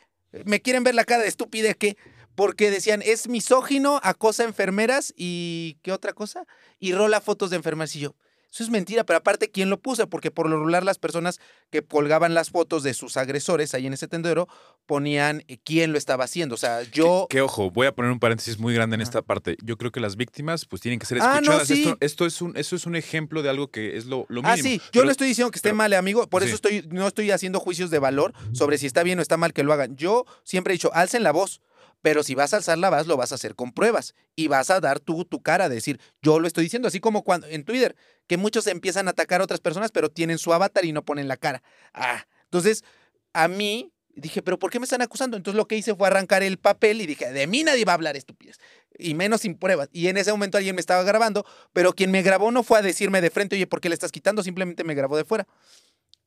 ¿Me 0.44 0.60
quieren 0.60 0.84
ver 0.84 0.94
la 0.94 1.04
cara 1.04 1.22
de 1.22 1.28
estúpida 1.28 1.72
qué? 1.72 1.96
Porque 2.34 2.70
decían, 2.70 3.00
es 3.02 3.28
misógino, 3.28 4.00
acosa 4.02 4.44
enfermeras 4.44 5.14
y 5.16 5.78
¿qué 5.82 5.92
otra 5.92 6.12
cosa? 6.12 6.44
Y 6.78 6.92
rola 6.92 7.20
fotos 7.20 7.50
de 7.50 7.56
enfermeras. 7.56 7.96
Y 7.96 8.00
yo, 8.00 8.14
eso 8.54 8.62
es 8.62 8.70
mentira, 8.70 9.02
pero 9.04 9.16
aparte, 9.16 9.50
¿quién 9.50 9.68
lo 9.68 9.80
puso? 9.80 10.08
Porque 10.08 10.30
por 10.30 10.48
lo 10.48 10.56
regular 10.56 10.84
las 10.84 10.98
personas 10.98 11.40
que 11.70 11.82
colgaban 11.82 12.34
las 12.34 12.50
fotos 12.50 12.84
de 12.84 12.94
sus 12.94 13.16
agresores 13.16 13.74
ahí 13.74 13.86
en 13.88 13.92
ese 13.94 14.06
tendedero 14.06 14.46
ponían 14.86 15.42
eh, 15.48 15.58
quién 15.64 15.90
lo 15.92 15.98
estaba 15.98 16.24
haciendo. 16.24 16.54
O 16.54 16.58
sea, 16.58 16.82
yo... 16.82 17.26
Que 17.28 17.40
ojo, 17.40 17.70
voy 17.70 17.86
a 17.88 17.94
poner 17.94 18.12
un 18.12 18.20
paréntesis 18.20 18.58
muy 18.58 18.72
grande 18.72 18.94
en 18.94 19.00
esta 19.00 19.22
parte. 19.22 19.56
Yo 19.62 19.76
creo 19.76 19.90
que 19.90 19.98
las 20.00 20.16
víctimas 20.16 20.66
pues 20.66 20.80
tienen 20.82 20.98
que 21.00 21.06
ser 21.06 21.18
Ah, 21.20 21.40
no, 21.44 21.58
escuchadas. 21.60 21.66
sí. 21.68 21.80
esto, 21.82 21.96
esto 22.00 22.26
es 22.26 22.40
un, 22.42 22.56
eso 22.56 22.76
es 22.76 22.86
un 22.86 22.94
ejemplo 22.96 23.42
de 23.42 23.50
algo 23.50 23.68
que 23.72 23.96
es 23.96 24.06
lo, 24.06 24.26
lo 24.28 24.42
mínimo. 24.42 24.52
Ah, 24.52 24.56
sí, 24.56 24.78
yo 24.78 24.90
Pero- 24.92 25.04
no 25.06 25.10
estoy 25.10 25.28
diciendo 25.28 25.50
que 25.50 25.56
esté 25.58 25.70
pero- 25.70 25.76
mal, 25.76 25.92
amigo, 25.94 26.28
por 26.28 26.42
eso 26.44 26.54
estoy, 26.54 26.86
no 26.90 27.08
estoy 27.08 27.30
haciendo 27.32 27.58
juicios 27.60 27.90
de 27.90 27.98
valor 27.98 28.32
sobre 28.52 28.78
si 28.78 28.86
está 28.86 29.02
bien 29.02 29.18
o 29.18 29.22
está 29.22 29.36
mal 29.36 29.52
que 29.52 29.64
lo 29.64 29.72
hagan. 29.72 29.96
Yo 29.96 30.26
siempre 30.44 30.72
he 30.72 30.76
dicho, 30.76 30.92
alcen 30.94 31.22
la 31.24 31.32
voz, 31.32 31.60
pero 32.02 32.22
si 32.22 32.34
vas 32.34 32.52
a 32.52 32.58
alzar 32.58 32.76
la 32.76 32.90
voz, 32.90 33.06
lo 33.06 33.16
vas 33.16 33.32
a 33.32 33.36
hacer 33.36 33.54
con 33.54 33.72
pruebas 33.72 34.14
y 34.36 34.48
vas 34.48 34.68
a 34.68 34.78
dar 34.78 35.00
tú 35.00 35.24
tu 35.24 35.40
cara, 35.40 35.70
decir, 35.70 35.98
yo 36.20 36.38
lo 36.38 36.46
estoy 36.46 36.64
diciendo, 36.64 36.86
así 36.86 37.00
como 37.00 37.24
cuando 37.24 37.46
en 37.46 37.64
Twitter, 37.64 37.96
que 38.26 38.36
muchos 38.36 38.66
empiezan 38.66 39.08
a 39.08 39.12
atacar 39.12 39.40
a 39.40 39.44
otras 39.44 39.60
personas, 39.60 39.90
pero 39.92 40.10
tienen 40.10 40.38
su 40.38 40.52
avatar 40.52 40.84
y 40.84 40.92
no 40.92 41.04
ponen 41.04 41.28
la 41.28 41.36
cara. 41.36 41.62
Ah, 41.92 42.26
entonces, 42.44 42.84
a 43.32 43.48
mí 43.48 43.92
dije, 44.16 44.42
pero 44.42 44.58
¿por 44.58 44.70
qué 44.70 44.78
me 44.78 44.84
están 44.84 45.02
acusando? 45.02 45.36
Entonces 45.36 45.56
lo 45.56 45.66
que 45.66 45.76
hice 45.76 45.94
fue 45.94 46.06
arrancar 46.06 46.42
el 46.42 46.58
papel 46.58 47.00
y 47.00 47.06
dije, 47.06 47.32
de 47.32 47.46
mí 47.46 47.64
nadie 47.64 47.84
va 47.84 47.92
a 47.92 47.96
hablar 47.96 48.16
estupidez, 48.16 48.58
y 48.96 49.14
menos 49.14 49.40
sin 49.40 49.56
pruebas. 49.58 49.88
Y 49.92 50.06
en 50.08 50.16
ese 50.16 50.30
momento 50.30 50.56
alguien 50.56 50.74
me 50.76 50.80
estaba 50.80 51.02
grabando, 51.02 51.44
pero 51.72 51.94
quien 51.94 52.10
me 52.10 52.22
grabó 52.22 52.50
no 52.50 52.62
fue 52.62 52.78
a 52.78 52.82
decirme 52.82 53.20
de 53.20 53.30
frente, 53.30 53.56
oye, 53.56 53.66
¿por 53.66 53.80
qué 53.80 53.88
le 53.88 53.94
estás 53.94 54.12
quitando? 54.12 54.42
Simplemente 54.42 54.84
me 54.84 54.94
grabó 54.94 55.16
de 55.16 55.24
fuera. 55.24 55.46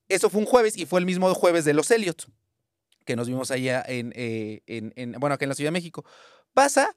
Eso 0.09 0.29
fue 0.29 0.41
un 0.41 0.45
jueves 0.45 0.77
y 0.77 0.85
fue 0.85 0.99
el 0.99 1.05
mismo 1.05 1.33
jueves 1.33 1.65
de 1.65 1.73
los 1.73 1.89
Elliot, 1.91 2.29
que 3.05 3.15
nos 3.15 3.27
vimos 3.27 3.51
allá 3.51 3.83
en, 3.87 4.11
eh, 4.15 4.61
en, 4.67 4.93
en- 4.95 5.13
bueno, 5.13 5.33
acá 5.35 5.45
en 5.45 5.49
la 5.49 5.55
Ciudad 5.55 5.69
de 5.69 5.73
México. 5.73 6.05
Pasa, 6.53 6.95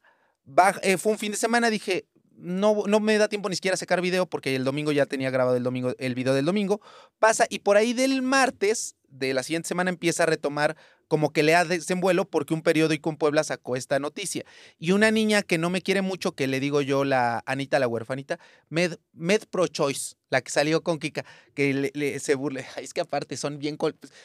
eh, 0.83 0.97
fue 0.97 1.13
un 1.13 1.19
fin 1.19 1.31
de 1.31 1.39
semana, 1.39 1.71
dije, 1.71 2.07
no, 2.41 2.85
no 2.87 3.01
me 3.01 3.19
da 3.19 3.29
tiempo 3.29 3.49
ni 3.49 3.55
siquiera 3.55 3.75
a 3.75 3.79
sacar 3.79 4.01
video 4.01 4.27
porque 4.27 4.55
el 4.57 4.65
domingo 4.65 4.93
ya 4.93 5.07
tenía 5.07 5.31
grabado 5.31 5.57
el, 5.57 5.63
domingo, 5.63 5.95
el 5.99 6.15
video 6.15 6.35
del 6.35 6.45
domingo. 6.45 6.81
Pasa 7.19 7.47
y 7.49 7.61
por 7.61 7.77
ahí 7.77 7.93
del 7.93 8.23
martes 8.23 8.97
de 9.11 9.35
la 9.35 9.43
siguiente 9.43 9.69
semana 9.69 9.91
empieza 9.91 10.23
a 10.23 10.27
retomar 10.27 10.77
como 11.11 11.33
que 11.33 11.43
le 11.43 11.57
ha 11.57 11.65
desenvuelo 11.65 12.25
porque 12.25 12.55
un 12.55 12.63
periódico 12.63 13.11
en 13.11 13.17
Puebla 13.17 13.43
sacó 13.43 13.75
esta 13.75 13.99
noticia. 13.99 14.45
Y 14.79 14.93
una 14.93 15.11
niña 15.11 15.43
que 15.43 15.59
no 15.59 15.69
me 15.69 15.83
quiere 15.83 16.03
mucho, 16.03 16.33
que 16.33 16.47
le 16.47 16.61
digo 16.61 16.83
yo, 16.83 17.05
la 17.05 17.43
Anita, 17.47 17.81
la 17.81 17.89
huerfanita, 17.89 18.39
Med, 18.69 18.97
Med 19.13 19.43
Pro 19.51 19.67
Choice, 19.67 20.15
la 20.29 20.41
que 20.41 20.53
salió 20.53 20.83
con 20.83 21.01
Kika, 21.01 21.25
que 21.55 21.91
le, 21.93 22.21
se 22.21 22.37
burle. 22.37 22.65
Es 22.77 22.95
que 22.95 23.01
aparte 23.01 23.37
son 23.37 23.59
bien, 23.59 23.77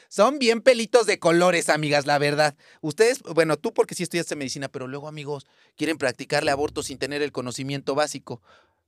son 0.10 0.38
bien 0.38 0.62
pelitos 0.62 1.08
de 1.08 1.18
colores, 1.18 1.70
amigas, 1.70 2.06
la 2.06 2.20
verdad. 2.20 2.56
Ustedes, 2.82 3.24
bueno, 3.24 3.58
tú 3.58 3.74
porque 3.74 3.96
sí 3.96 4.04
estudiaste 4.04 4.36
medicina, 4.36 4.68
pero 4.68 4.88
luego, 4.88 5.08
amigos, 5.08 5.48
quieren 5.76 5.98
practicarle 5.98 6.52
aborto 6.52 6.84
sin 6.84 7.00
tener 7.00 7.24
el 7.24 7.32
conocimiento 7.32 7.96
básico. 7.96 8.44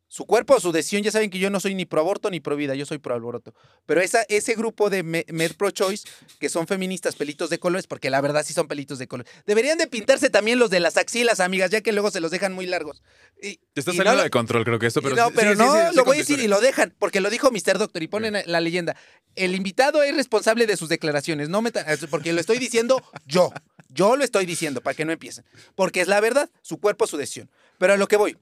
Su 0.10 0.26
cuerpo, 0.26 0.58
su 0.62 0.72
decisión, 0.72 1.04
ya 1.04 1.12
saben 1.12 1.30
que 1.30 1.38
yo 1.38 1.50
no 1.50 1.60
soy 1.60 1.76
ni 1.76 1.86
pro 1.86 2.00
aborto 2.00 2.30
ni 2.30 2.40
pro 2.40 2.56
vida, 2.56 2.76
yo 2.76 2.86
soy 2.86 2.98
pro 2.98 3.14
aborto. 3.14 3.54
Pero 3.86 4.00
esa, 4.02 4.22
ese 4.30 4.56
grupo 4.56 4.90
de 4.90 5.04
Me- 5.04 5.26
Med 5.28 5.52
Pro 5.58 5.70
Choice, 5.72 6.08
que 6.40 6.48
son 6.48 6.66
feministas 6.66 7.16
pelitos 7.16 7.50
de 7.50 7.60
colores, 7.60 7.88
porque 7.88 8.10
la 8.10 8.22
verdad 8.22 8.46
sí 8.46 8.54
son 8.54 8.68
pelitos 8.70 9.00
de 9.00 9.08
colores, 9.08 9.32
deberían 9.46 9.78
de 9.78 9.88
pintarse 9.88 10.30
también 10.30 10.60
los 10.60 10.70
de 10.70 10.80
las 10.80 10.96
axilas, 10.96 11.42
amigas, 11.42 11.72
ya 11.72 11.82
que 11.82 11.92
luego 11.92 12.10
se 12.10 12.22
los 12.22 12.32
dejan 12.32 12.54
muy 12.54 12.66
largos. 12.68 13.04
Y- 13.42 13.58
Te 13.74 13.82
está 13.82 13.92
y 13.92 13.98
saliendo 13.98 14.20
no- 14.20 14.24
de 14.24 14.30
control, 14.30 14.64
creo 14.64 14.80
que 14.80 14.88
esto, 14.88 15.02
pero 15.02 15.16
no, 15.16 15.32
pero 15.32 15.52
sí, 15.52 15.58
no, 15.58 15.66
sí, 15.74 15.80
sí, 15.90 15.96
lo 15.98 16.06
voy 16.06 16.16
a 16.16 16.20
decir 16.20 16.40
y 16.40 16.48
lo 16.48 16.62
dejan, 16.62 16.94
porque 17.00 17.20
lo 17.20 17.30
dijo 17.30 17.52
Mr. 17.52 17.78
Doctor 17.78 18.02
y 18.02 18.08
ponen 18.08 18.38
la 18.46 18.62
leyenda. 18.62 18.96
El 19.36 19.56
invitado 19.56 20.04
es 20.04 20.16
responsable 20.16 20.66
de 20.68 20.78
sus 20.78 20.88
declaraciones, 20.88 21.50
no 21.50 21.62
metan, 21.62 21.86
porque 22.10 22.32
lo 22.32 22.40
estoy 22.40 22.60
diciendo 22.60 23.04
yo. 23.26 23.52
Yo 23.90 24.16
lo 24.16 24.24
estoy 24.24 24.46
diciendo 24.46 24.82
para 24.82 24.94
que 24.96 25.06
no 25.06 25.12
empiecen. 25.12 25.44
Porque 25.76 26.02
es 26.02 26.08
la 26.08 26.20
verdad, 26.22 26.50
su 26.62 26.78
cuerpo, 26.80 27.08
su 27.08 27.18
decisión. 27.18 27.50
Pero 27.78 27.94
a 27.94 27.98
lo 27.98 28.08
que 28.08 28.16
voy. 28.18 28.38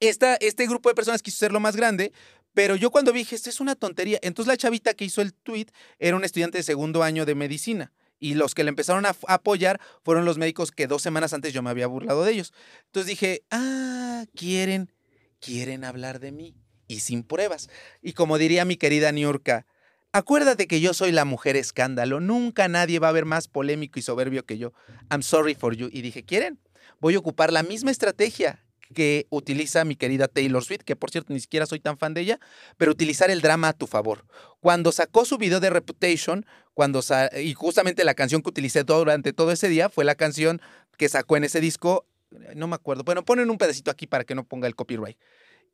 Este 0.00 0.66
grupo 0.66 0.88
de 0.88 0.94
personas 0.94 1.22
quiso 1.22 1.38
ser 1.38 1.52
lo 1.52 1.60
más 1.60 1.76
grande, 1.76 2.12
pero 2.54 2.76
yo 2.76 2.90
cuando 2.90 3.12
vi, 3.12 3.20
dije, 3.20 3.36
esto 3.36 3.50
es 3.50 3.60
una 3.60 3.74
tontería. 3.74 4.18
Entonces 4.22 4.48
la 4.48 4.56
chavita 4.56 4.94
que 4.94 5.04
hizo 5.04 5.22
el 5.22 5.32
tweet 5.32 5.66
era 5.98 6.16
un 6.16 6.24
estudiante 6.24 6.58
de 6.58 6.64
segundo 6.64 7.02
año 7.02 7.24
de 7.26 7.34
medicina. 7.34 7.92
Y 8.20 8.34
los 8.34 8.54
que 8.54 8.64
le 8.64 8.70
empezaron 8.70 9.06
a 9.06 9.16
apoyar 9.28 9.80
fueron 10.02 10.24
los 10.24 10.38
médicos 10.38 10.72
que 10.72 10.88
dos 10.88 11.02
semanas 11.02 11.32
antes 11.32 11.52
yo 11.52 11.62
me 11.62 11.70
había 11.70 11.86
burlado 11.86 12.24
de 12.24 12.32
ellos. 12.32 12.52
Entonces 12.86 13.08
dije, 13.08 13.42
ah, 13.50 14.24
quieren, 14.34 14.92
quieren 15.40 15.84
hablar 15.84 16.18
de 16.18 16.32
mí. 16.32 16.56
Y 16.88 17.00
sin 17.00 17.22
pruebas. 17.22 17.68
Y 18.02 18.14
como 18.14 18.38
diría 18.38 18.64
mi 18.64 18.76
querida 18.76 19.12
Niurka, 19.12 19.66
acuérdate 20.10 20.66
que 20.66 20.80
yo 20.80 20.94
soy 20.94 21.12
la 21.12 21.24
mujer 21.24 21.54
escándalo. 21.54 22.18
Nunca 22.18 22.66
nadie 22.66 22.98
va 22.98 23.10
a 23.10 23.12
ver 23.12 23.24
más 23.24 23.46
polémico 23.46 23.98
y 23.98 24.02
soberbio 24.02 24.46
que 24.46 24.58
yo. 24.58 24.72
I'm 25.10 25.22
sorry 25.22 25.54
for 25.54 25.76
you. 25.76 25.90
Y 25.92 26.02
dije, 26.02 26.24
¿quieren? 26.24 26.58
Voy 26.98 27.14
a 27.14 27.18
ocupar 27.18 27.52
la 27.52 27.62
misma 27.62 27.92
estrategia 27.92 28.64
que 28.94 29.26
utiliza 29.30 29.84
mi 29.84 29.96
querida 29.96 30.28
Taylor 30.28 30.64
Swift, 30.64 30.82
que 30.84 30.96
por 30.96 31.10
cierto 31.10 31.32
ni 31.32 31.40
siquiera 31.40 31.66
soy 31.66 31.80
tan 31.80 31.98
fan 31.98 32.14
de 32.14 32.22
ella, 32.22 32.40
pero 32.76 32.92
utilizar 32.92 33.30
el 33.30 33.40
drama 33.40 33.68
a 33.68 33.72
tu 33.72 33.86
favor. 33.86 34.24
Cuando 34.60 34.92
sacó 34.92 35.24
su 35.24 35.38
video 35.38 35.60
de 35.60 35.70
Reputation, 35.70 36.46
cuando 36.74 37.00
y 37.40 37.54
justamente 37.54 38.04
la 38.04 38.14
canción 38.14 38.42
que 38.42 38.50
utilicé 38.50 38.84
todo- 38.84 38.98
durante 38.98 39.32
todo 39.32 39.52
ese 39.52 39.68
día 39.68 39.88
fue 39.88 40.04
la 40.04 40.14
canción 40.14 40.60
que 40.96 41.08
sacó 41.08 41.36
en 41.36 41.44
ese 41.44 41.60
disco, 41.60 42.06
no 42.54 42.66
me 42.66 42.74
acuerdo, 42.74 43.04
bueno, 43.04 43.24
ponen 43.24 43.50
un 43.50 43.58
pedacito 43.58 43.90
aquí 43.90 44.06
para 44.06 44.24
que 44.24 44.34
no 44.34 44.44
ponga 44.44 44.66
el 44.66 44.74
copyright. 44.74 45.18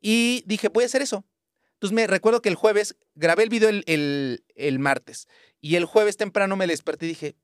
Y 0.01 0.43
dije, 0.45 0.69
voy 0.69 0.83
a 0.83 0.87
hacer 0.87 1.01
eso. 1.01 1.25
Entonces 1.73 1.93
me 1.95 2.07
recuerdo 2.07 2.41
que 2.41 2.49
el 2.49 2.55
jueves, 2.55 2.95
grabé 3.15 3.43
el 3.43 3.49
video 3.49 3.69
el, 3.69 3.83
el- 3.87 4.43
el 4.55 4.79
martes, 4.79 5.27
y 5.61 5.75
el 5.75 5.85
jueves 5.85 6.15
temprano 6.17 6.55
me 6.55 6.67
desperté 6.67 7.05
y 7.05 7.09
dije, 7.09 7.35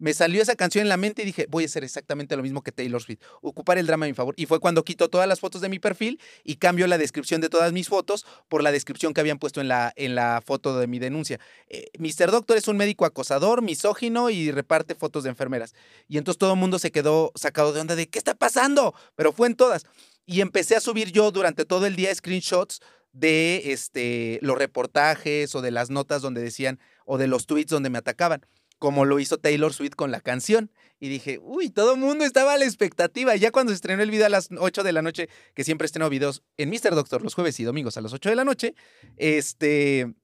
me 0.00 0.14
salió 0.14 0.42
esa 0.42 0.56
canción 0.56 0.82
en 0.82 0.88
la 0.88 0.96
mente 0.96 1.22
y 1.22 1.26
dije, 1.26 1.46
voy 1.48 1.64
a 1.64 1.66
hacer 1.66 1.84
exactamente 1.84 2.34
lo 2.34 2.42
mismo 2.42 2.62
que 2.62 2.72
Taylor 2.72 3.00
Swift, 3.00 3.20
ocupar 3.42 3.78
el 3.78 3.86
drama 3.86 4.06
a 4.06 4.08
mi 4.08 4.14
favor. 4.14 4.34
Y 4.36 4.46
fue 4.46 4.58
cuando 4.58 4.82
quito 4.82 5.08
todas 5.08 5.28
las 5.28 5.40
fotos 5.40 5.60
de 5.60 5.68
mi 5.68 5.78
perfil 5.78 6.18
y 6.42 6.56
cambio 6.56 6.86
la 6.86 6.98
descripción 6.98 7.40
de 7.40 7.50
todas 7.50 7.72
mis 7.72 7.88
fotos 7.88 8.26
por 8.48 8.62
la 8.62 8.72
descripción 8.72 9.12
que 9.12 9.20
habían 9.20 9.38
puesto 9.38 9.60
en 9.60 9.68
la, 9.68 9.92
en 9.96 10.14
la 10.14 10.42
foto 10.44 10.78
de 10.78 10.86
mi 10.86 10.98
denuncia. 10.98 11.38
Eh, 11.68 11.90
Mr. 11.98 12.30
Doctor 12.30 12.56
es 12.56 12.66
un 12.66 12.78
médico 12.78 13.04
acosador, 13.04 13.60
misógino 13.60 14.30
y 14.30 14.50
reparte 14.50 14.94
fotos 14.94 15.22
de 15.24 15.30
enfermeras. 15.30 15.74
Y 16.08 16.16
entonces 16.16 16.38
todo 16.38 16.54
el 16.54 16.58
mundo 16.58 16.78
se 16.78 16.90
quedó 16.90 17.30
sacado 17.34 17.74
de 17.74 17.80
onda 17.80 17.94
de, 17.94 18.08
¿qué 18.08 18.18
está 18.18 18.34
pasando? 18.34 18.94
Pero 19.16 19.32
fue 19.32 19.48
en 19.48 19.54
todas. 19.54 19.84
Y 20.24 20.40
empecé 20.40 20.76
a 20.76 20.80
subir 20.80 21.12
yo 21.12 21.30
durante 21.30 21.66
todo 21.66 21.84
el 21.84 21.94
día 21.94 22.14
screenshots 22.14 22.80
de 23.12 23.72
este, 23.72 24.38
los 24.40 24.56
reportajes 24.56 25.54
o 25.54 25.60
de 25.60 25.72
las 25.72 25.90
notas 25.90 26.22
donde 26.22 26.40
decían, 26.40 26.78
o 27.04 27.18
de 27.18 27.26
los 27.26 27.46
tweets 27.46 27.70
donde 27.70 27.90
me 27.90 27.98
atacaban 27.98 28.46
como 28.80 29.04
lo 29.04 29.20
hizo 29.20 29.36
Taylor 29.38 29.72
Swift 29.72 29.94
con 29.94 30.10
la 30.10 30.20
canción. 30.20 30.72
Y 30.98 31.08
dije, 31.10 31.38
uy, 31.42 31.68
todo 31.68 31.94
el 31.94 32.00
mundo 32.00 32.24
estaba 32.24 32.54
a 32.54 32.58
la 32.58 32.64
expectativa. 32.64 33.36
Ya 33.36 33.52
cuando 33.52 33.70
se 33.70 33.74
estrenó 33.76 34.02
el 34.02 34.10
video 34.10 34.26
a 34.26 34.30
las 34.30 34.48
8 34.56 34.82
de 34.82 34.92
la 34.92 35.02
noche, 35.02 35.28
que 35.54 35.64
siempre 35.64 35.84
estreno 35.84 36.08
videos 36.08 36.42
en 36.56 36.70
Mr. 36.70 36.94
Doctor 36.94 37.22
los 37.22 37.34
jueves 37.34 37.60
y 37.60 37.64
domingos 37.64 37.98
a 37.98 38.00
las 38.00 38.14
8 38.14 38.30
de 38.30 38.36
la 38.36 38.44
noche, 38.44 38.74
este, 39.18 40.14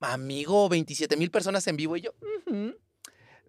amigo, 0.00 0.68
27 0.70 1.16
mil 1.18 1.30
personas 1.30 1.66
en 1.66 1.76
vivo. 1.76 1.96
Y 1.96 2.00
yo. 2.00 2.14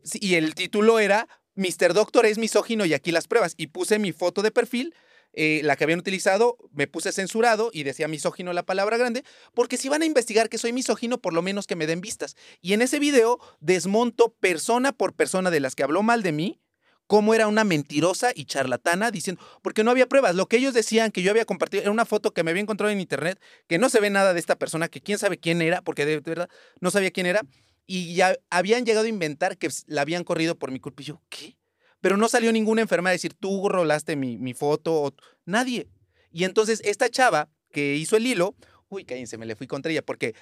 Sí, 0.04 0.20
y 0.22 0.36
el 0.36 0.54
título 0.54 1.00
era, 1.00 1.30
Mr. 1.56 1.94
Doctor 1.94 2.26
es 2.26 2.38
misógino 2.38 2.86
y 2.86 2.94
aquí 2.94 3.14
las 3.14 3.28
pruebas. 3.28 3.54
Y 3.56 3.68
puse 3.68 4.00
mi 4.00 4.12
foto 4.12 4.42
de 4.42 4.52
perfil. 4.52 4.94
Eh, 5.36 5.62
la 5.64 5.76
que 5.76 5.84
habían 5.84 6.00
utilizado, 6.00 6.58
me 6.74 6.88
puse 6.88 7.12
censurado 7.12 7.70
y 7.74 7.84
decía 7.84 8.08
misógino 8.08 8.54
la 8.54 8.64
palabra 8.64 8.98
grande, 8.98 9.24
porque 9.54 9.78
si 9.78 9.90
van 9.90 10.02
a 10.02 10.06
investigar 10.06 10.50
que 10.50 10.58
soy 10.58 10.74
misógino, 10.74 11.18
por 11.20 11.34
lo 11.34 11.42
menos 11.42 11.68
que 11.68 11.76
me 11.76 11.88
den 11.88 12.02
vistas. 12.02 12.36
Y 12.62 12.74
en 12.74 12.82
ese 12.82 13.00
video 13.00 13.40
desmonto 13.60 14.30
persona 14.40 14.92
por 14.94 15.14
persona 15.14 15.52
de 15.52 15.60
las 15.60 15.76
que 15.76 15.84
habló 15.84 16.04
mal 16.04 16.24
de 16.24 16.32
mí, 16.32 16.62
cómo 17.08 17.34
era 17.34 17.48
una 17.48 17.64
mentirosa 17.64 18.32
y 18.34 18.46
charlatana 18.46 19.12
diciendo, 19.12 19.42
porque 19.62 19.84
no 19.84 19.92
había 19.92 20.08
pruebas. 20.08 20.36
Lo 20.36 20.48
que 20.48 20.58
ellos 20.58 20.74
decían 20.74 21.12
que 21.12 21.22
yo 21.22 21.32
había 21.32 21.46
compartido 21.46 21.84
era 21.84 21.92
una 21.92 22.06
foto 22.06 22.34
que 22.34 22.44
me 22.44 22.52
había 22.52 22.64
encontrado 22.64 22.92
en 22.92 23.00
internet, 23.00 23.40
que 23.68 23.78
no 23.78 23.90
se 23.90 24.00
ve 24.00 24.10
nada 24.10 24.34
de 24.34 24.40
esta 24.40 24.56
persona, 24.56 24.88
que 24.88 25.02
quién 25.02 25.18
sabe 25.18 25.38
quién 25.38 25.62
era, 25.62 25.82
porque 25.82 26.06
de, 26.06 26.20
verdad 26.20 26.50
no 26.80 26.92
sabía 26.92 27.12
quién 27.12 27.28
era, 27.28 27.42
y 27.86 28.16
ya 28.16 28.36
habían 28.50 28.86
llegado 28.86 29.06
a 29.06 29.10
inventar 29.10 29.58
que 29.58 29.70
la 29.88 30.02
habían 30.02 30.24
corrido 30.24 30.58
por 30.58 30.72
mi 30.72 30.80
culpa. 30.80 31.04
Y 31.04 31.06
yo, 31.06 31.22
¿qué? 31.30 31.58
Pero 32.06 32.18
no 32.18 32.30
salió 32.30 32.52
ninguna 32.52 32.84
enfermera 32.84 33.10
a 33.10 33.14
decir, 33.14 33.34
tú 33.34 33.68
rolaste 33.68 34.16
mi, 34.16 34.38
mi 34.38 34.54
foto, 34.54 35.16
nadie. 35.44 35.90
Y 36.32 36.44
entonces 36.44 36.80
esta 36.86 37.10
chava 37.10 37.50
que 37.72 37.96
hizo 37.96 38.16
el 38.16 38.28
hilo, 38.28 38.56
uy, 38.90 39.06
cállense, 39.06 39.40
me 39.40 39.48
le 39.48 39.56
fui 39.56 39.66
contra 39.66 39.92
ella, 39.92 40.06
porque 40.06 40.36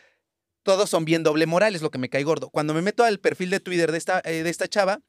todos 0.63 0.89
son 0.89 1.05
bien 1.05 1.23
doble 1.23 1.45
moral, 1.45 1.73
es 1.73 1.81
lo 1.81 1.89
que 1.89 1.99
me 1.99 2.09
cae 2.09 2.25
gordo. 2.25 2.49
Cuando 2.49 2.73
me 2.73 2.81
meto 2.81 3.05
al 3.05 3.17
perfil 3.17 3.49
de 3.49 3.61
Twitter 3.61 3.93
de 3.93 3.97
esta, 3.97 4.21
eh, 4.25 4.43
de 4.43 4.49
esta 4.49 4.67
chava, 4.67 4.99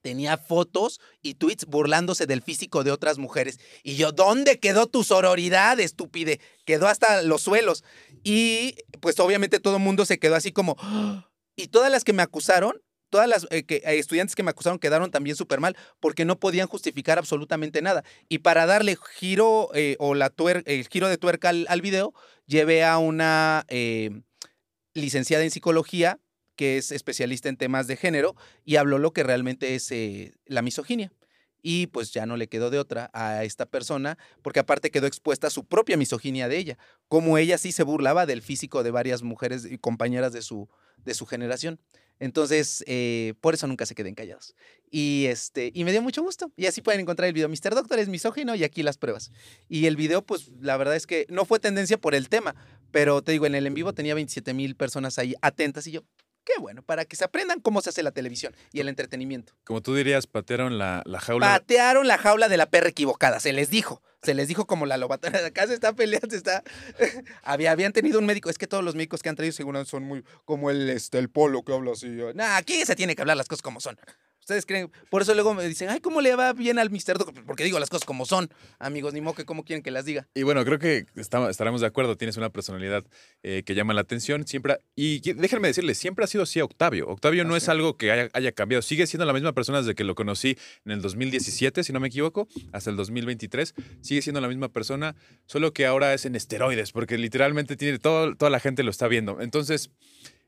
tenía 0.00 0.38
fotos 0.38 1.02
y 1.20 1.34
tweets 1.34 1.66
burlándose 1.66 2.24
del 2.24 2.40
físico 2.40 2.82
de 2.82 2.90
otras 2.90 3.18
mujeres. 3.18 3.60
Y 3.82 3.96
yo, 3.96 4.10
¿dónde 4.10 4.60
quedó 4.60 4.86
tu 4.86 5.04
sororidad, 5.04 5.78
estúpide? 5.80 6.40
Quedó 6.64 6.88
hasta 6.88 7.20
los 7.20 7.42
suelos. 7.42 7.84
Y 8.22 8.76
pues 9.00 9.20
obviamente 9.20 9.60
todo 9.60 9.76
el 9.76 9.82
mundo 9.82 10.06
se 10.06 10.18
quedó 10.18 10.34
así 10.34 10.50
como... 10.50 10.78
Y 11.56 11.68
todas 11.68 11.88
las 11.88 12.02
que 12.02 12.12
me 12.12 12.24
acusaron, 12.24 12.82
todas 13.14 13.28
las 13.28 13.46
eh, 13.52 13.64
eh, 13.68 13.80
estudiantes 13.84 14.34
que 14.34 14.42
me 14.42 14.50
acusaron 14.50 14.80
quedaron 14.80 15.12
también 15.12 15.36
súper 15.36 15.60
mal 15.60 15.76
porque 16.00 16.24
no 16.24 16.40
podían 16.40 16.66
justificar 16.66 17.16
absolutamente 17.16 17.80
nada. 17.80 18.02
Y 18.28 18.38
para 18.38 18.66
darle 18.66 18.96
giro 18.96 19.70
eh, 19.72 19.94
o 20.00 20.16
la 20.16 20.32
el 20.66 20.88
giro 20.88 21.08
de 21.08 21.16
tuerca 21.16 21.50
al, 21.50 21.64
al 21.68 21.80
video, 21.80 22.12
llevé 22.46 22.82
a 22.82 22.98
una 22.98 23.66
eh, 23.68 24.22
licenciada 24.94 25.44
en 25.44 25.52
psicología 25.52 26.18
que 26.56 26.76
es 26.76 26.90
especialista 26.90 27.48
en 27.48 27.56
temas 27.56 27.86
de 27.86 27.96
género 27.96 28.34
y 28.64 28.76
habló 28.76 28.98
lo 28.98 29.12
que 29.12 29.22
realmente 29.22 29.76
es 29.76 29.94
la 30.46 30.62
misoginia. 30.62 31.12
Y 31.62 31.86
pues 31.86 32.12
ya 32.12 32.26
no 32.26 32.36
le 32.36 32.48
quedó 32.48 32.70
de 32.70 32.80
otra 32.80 33.10
a 33.12 33.44
esta 33.44 33.64
persona, 33.64 34.18
porque 34.42 34.58
aparte 34.58 34.90
quedó 34.90 35.06
expuesta 35.06 35.46
a 35.46 35.50
su 35.50 35.64
propia 35.64 35.96
misoginia 35.96 36.48
de 36.48 36.58
ella, 36.58 36.78
como 37.06 37.38
ella 37.38 37.58
sí 37.58 37.70
se 37.70 37.84
burlaba 37.84 38.26
del 38.26 38.42
físico 38.42 38.82
de 38.82 38.90
varias 38.90 39.22
mujeres 39.22 39.64
y 39.64 39.78
compañeras 39.78 40.32
de 40.32 40.42
su, 40.42 40.68
de 40.96 41.14
su 41.14 41.26
generación. 41.26 41.78
Entonces, 42.20 42.84
eh, 42.86 43.34
por 43.40 43.54
eso 43.54 43.66
nunca 43.66 43.86
se 43.86 43.94
queden 43.94 44.14
callados. 44.14 44.54
Y, 44.90 45.26
este, 45.26 45.72
y 45.74 45.84
me 45.84 45.92
dio 45.92 46.02
mucho 46.02 46.22
gusto. 46.22 46.52
Y 46.56 46.66
así 46.66 46.80
pueden 46.80 47.00
encontrar 47.00 47.26
el 47.26 47.34
video. 47.34 47.48
Mr. 47.48 47.74
Doctor 47.74 47.98
es 47.98 48.08
misógino 48.08 48.54
y 48.54 48.64
aquí 48.64 48.82
las 48.82 48.96
pruebas. 48.96 49.32
Y 49.68 49.86
el 49.86 49.96
video, 49.96 50.22
pues 50.22 50.50
la 50.60 50.76
verdad 50.76 50.96
es 50.96 51.06
que 51.06 51.26
no 51.28 51.44
fue 51.44 51.58
tendencia 51.58 51.98
por 51.98 52.14
el 52.14 52.28
tema, 52.28 52.54
pero 52.90 53.22
te 53.22 53.32
digo, 53.32 53.46
en 53.46 53.54
el 53.54 53.66
en 53.66 53.74
vivo 53.74 53.92
tenía 53.92 54.14
27 54.14 54.54
mil 54.54 54.76
personas 54.76 55.18
ahí 55.18 55.34
atentas 55.42 55.86
y 55.88 55.92
yo, 55.92 56.04
qué 56.44 56.52
bueno, 56.60 56.82
para 56.82 57.04
que 57.04 57.16
se 57.16 57.24
aprendan 57.24 57.60
cómo 57.60 57.80
se 57.80 57.90
hace 57.90 58.02
la 58.02 58.12
televisión 58.12 58.54
y 58.72 58.80
el 58.80 58.88
entretenimiento. 58.88 59.54
Como 59.64 59.80
tú 59.82 59.94
dirías, 59.94 60.26
patearon 60.26 60.78
la, 60.78 61.02
la 61.04 61.20
jaula. 61.20 61.46
Patearon 61.46 62.06
la 62.06 62.18
jaula 62.18 62.48
de 62.48 62.56
la 62.56 62.66
perra 62.66 62.88
equivocada, 62.88 63.40
se 63.40 63.52
les 63.52 63.70
dijo. 63.70 64.02
Se 64.22 64.32
les 64.32 64.48
dijo 64.48 64.66
como 64.66 64.86
la 64.86 64.96
lobatana 64.96 65.38
de 65.40 65.48
acá 65.48 65.66
se 65.66 65.74
está 65.74 65.92
peleando, 65.92 66.30
se 66.30 66.36
está. 66.36 66.62
Había, 67.42 67.72
habían 67.72 67.92
tenido 67.92 68.18
un 68.18 68.24
médico. 68.24 68.48
Es 68.48 68.56
que 68.56 68.66
todos 68.66 68.82
los 68.82 68.94
médicos 68.94 69.22
que 69.22 69.28
han 69.28 69.36
traído 69.36 69.52
seguro 69.52 69.84
son 69.84 70.04
muy. 70.04 70.24
Como 70.46 70.70
el, 70.70 70.88
este, 70.88 71.18
el 71.18 71.28
polo 71.28 71.62
que 71.62 71.74
habla 71.74 71.92
así. 71.92 72.08
Nah, 72.34 72.56
aquí 72.56 72.86
se 72.86 72.96
tiene 72.96 73.14
que 73.14 73.20
hablar 73.20 73.36
las 73.36 73.48
cosas 73.48 73.60
como 73.60 73.80
son. 73.80 73.98
Ustedes 74.44 74.66
creen. 74.66 74.90
Por 75.08 75.22
eso 75.22 75.32
luego 75.32 75.54
me 75.54 75.66
dicen, 75.66 75.88
ay, 75.88 76.00
¿cómo 76.00 76.20
le 76.20 76.36
va 76.36 76.52
bien 76.52 76.78
al 76.78 76.90
Mr. 76.90 77.16
Porque 77.46 77.64
digo 77.64 77.78
las 77.78 77.88
cosas 77.88 78.04
como 78.04 78.26
son. 78.26 78.50
Amigos, 78.78 79.14
ni 79.14 79.22
modo 79.22 79.34
que 79.34 79.46
cómo 79.46 79.64
quieren 79.64 79.82
que 79.82 79.90
las 79.90 80.04
diga. 80.04 80.28
Y 80.34 80.42
bueno, 80.42 80.62
creo 80.66 80.78
que 80.78 81.06
estaremos 81.16 81.80
de 81.80 81.86
acuerdo. 81.86 82.18
Tienes 82.18 82.36
una 82.36 82.50
personalidad 82.50 83.04
eh, 83.42 83.62
que 83.64 83.74
llama 83.74 83.94
la 83.94 84.02
atención. 84.02 84.46
Siempre, 84.46 84.80
y 84.94 85.22
qui- 85.22 85.34
déjenme 85.34 85.68
decirles, 85.68 85.96
siempre 85.96 86.26
ha 86.26 86.28
sido 86.28 86.42
así 86.44 86.60
Octavio. 86.60 87.08
Octavio 87.08 87.44
no 87.46 87.56
es 87.56 87.70
algo 87.70 87.96
que 87.96 88.12
haya, 88.12 88.28
haya 88.34 88.52
cambiado. 88.52 88.82
Sigue 88.82 89.06
siendo 89.06 89.24
la 89.24 89.32
misma 89.32 89.54
persona 89.54 89.78
desde 89.78 89.94
que 89.94 90.04
lo 90.04 90.14
conocí 90.14 90.58
en 90.84 90.92
el 90.92 91.00
2017, 91.00 91.82
si 91.82 91.94
no 91.94 92.00
me 92.00 92.08
equivoco, 92.08 92.46
hasta 92.72 92.90
el 92.90 92.96
2023. 92.96 93.72
Sigue 94.02 94.20
siendo 94.20 94.42
la 94.42 94.48
misma 94.48 94.68
persona, 94.68 95.16
solo 95.46 95.72
que 95.72 95.86
ahora 95.86 96.12
es 96.12 96.26
en 96.26 96.36
esteroides, 96.36 96.92
porque 96.92 97.16
literalmente 97.16 97.76
tiene 97.76 97.98
todo, 97.98 98.34
toda 98.36 98.50
la 98.50 98.60
gente 98.60 98.82
lo 98.82 98.90
está 98.90 99.08
viendo. 99.08 99.40
Entonces, 99.40 99.90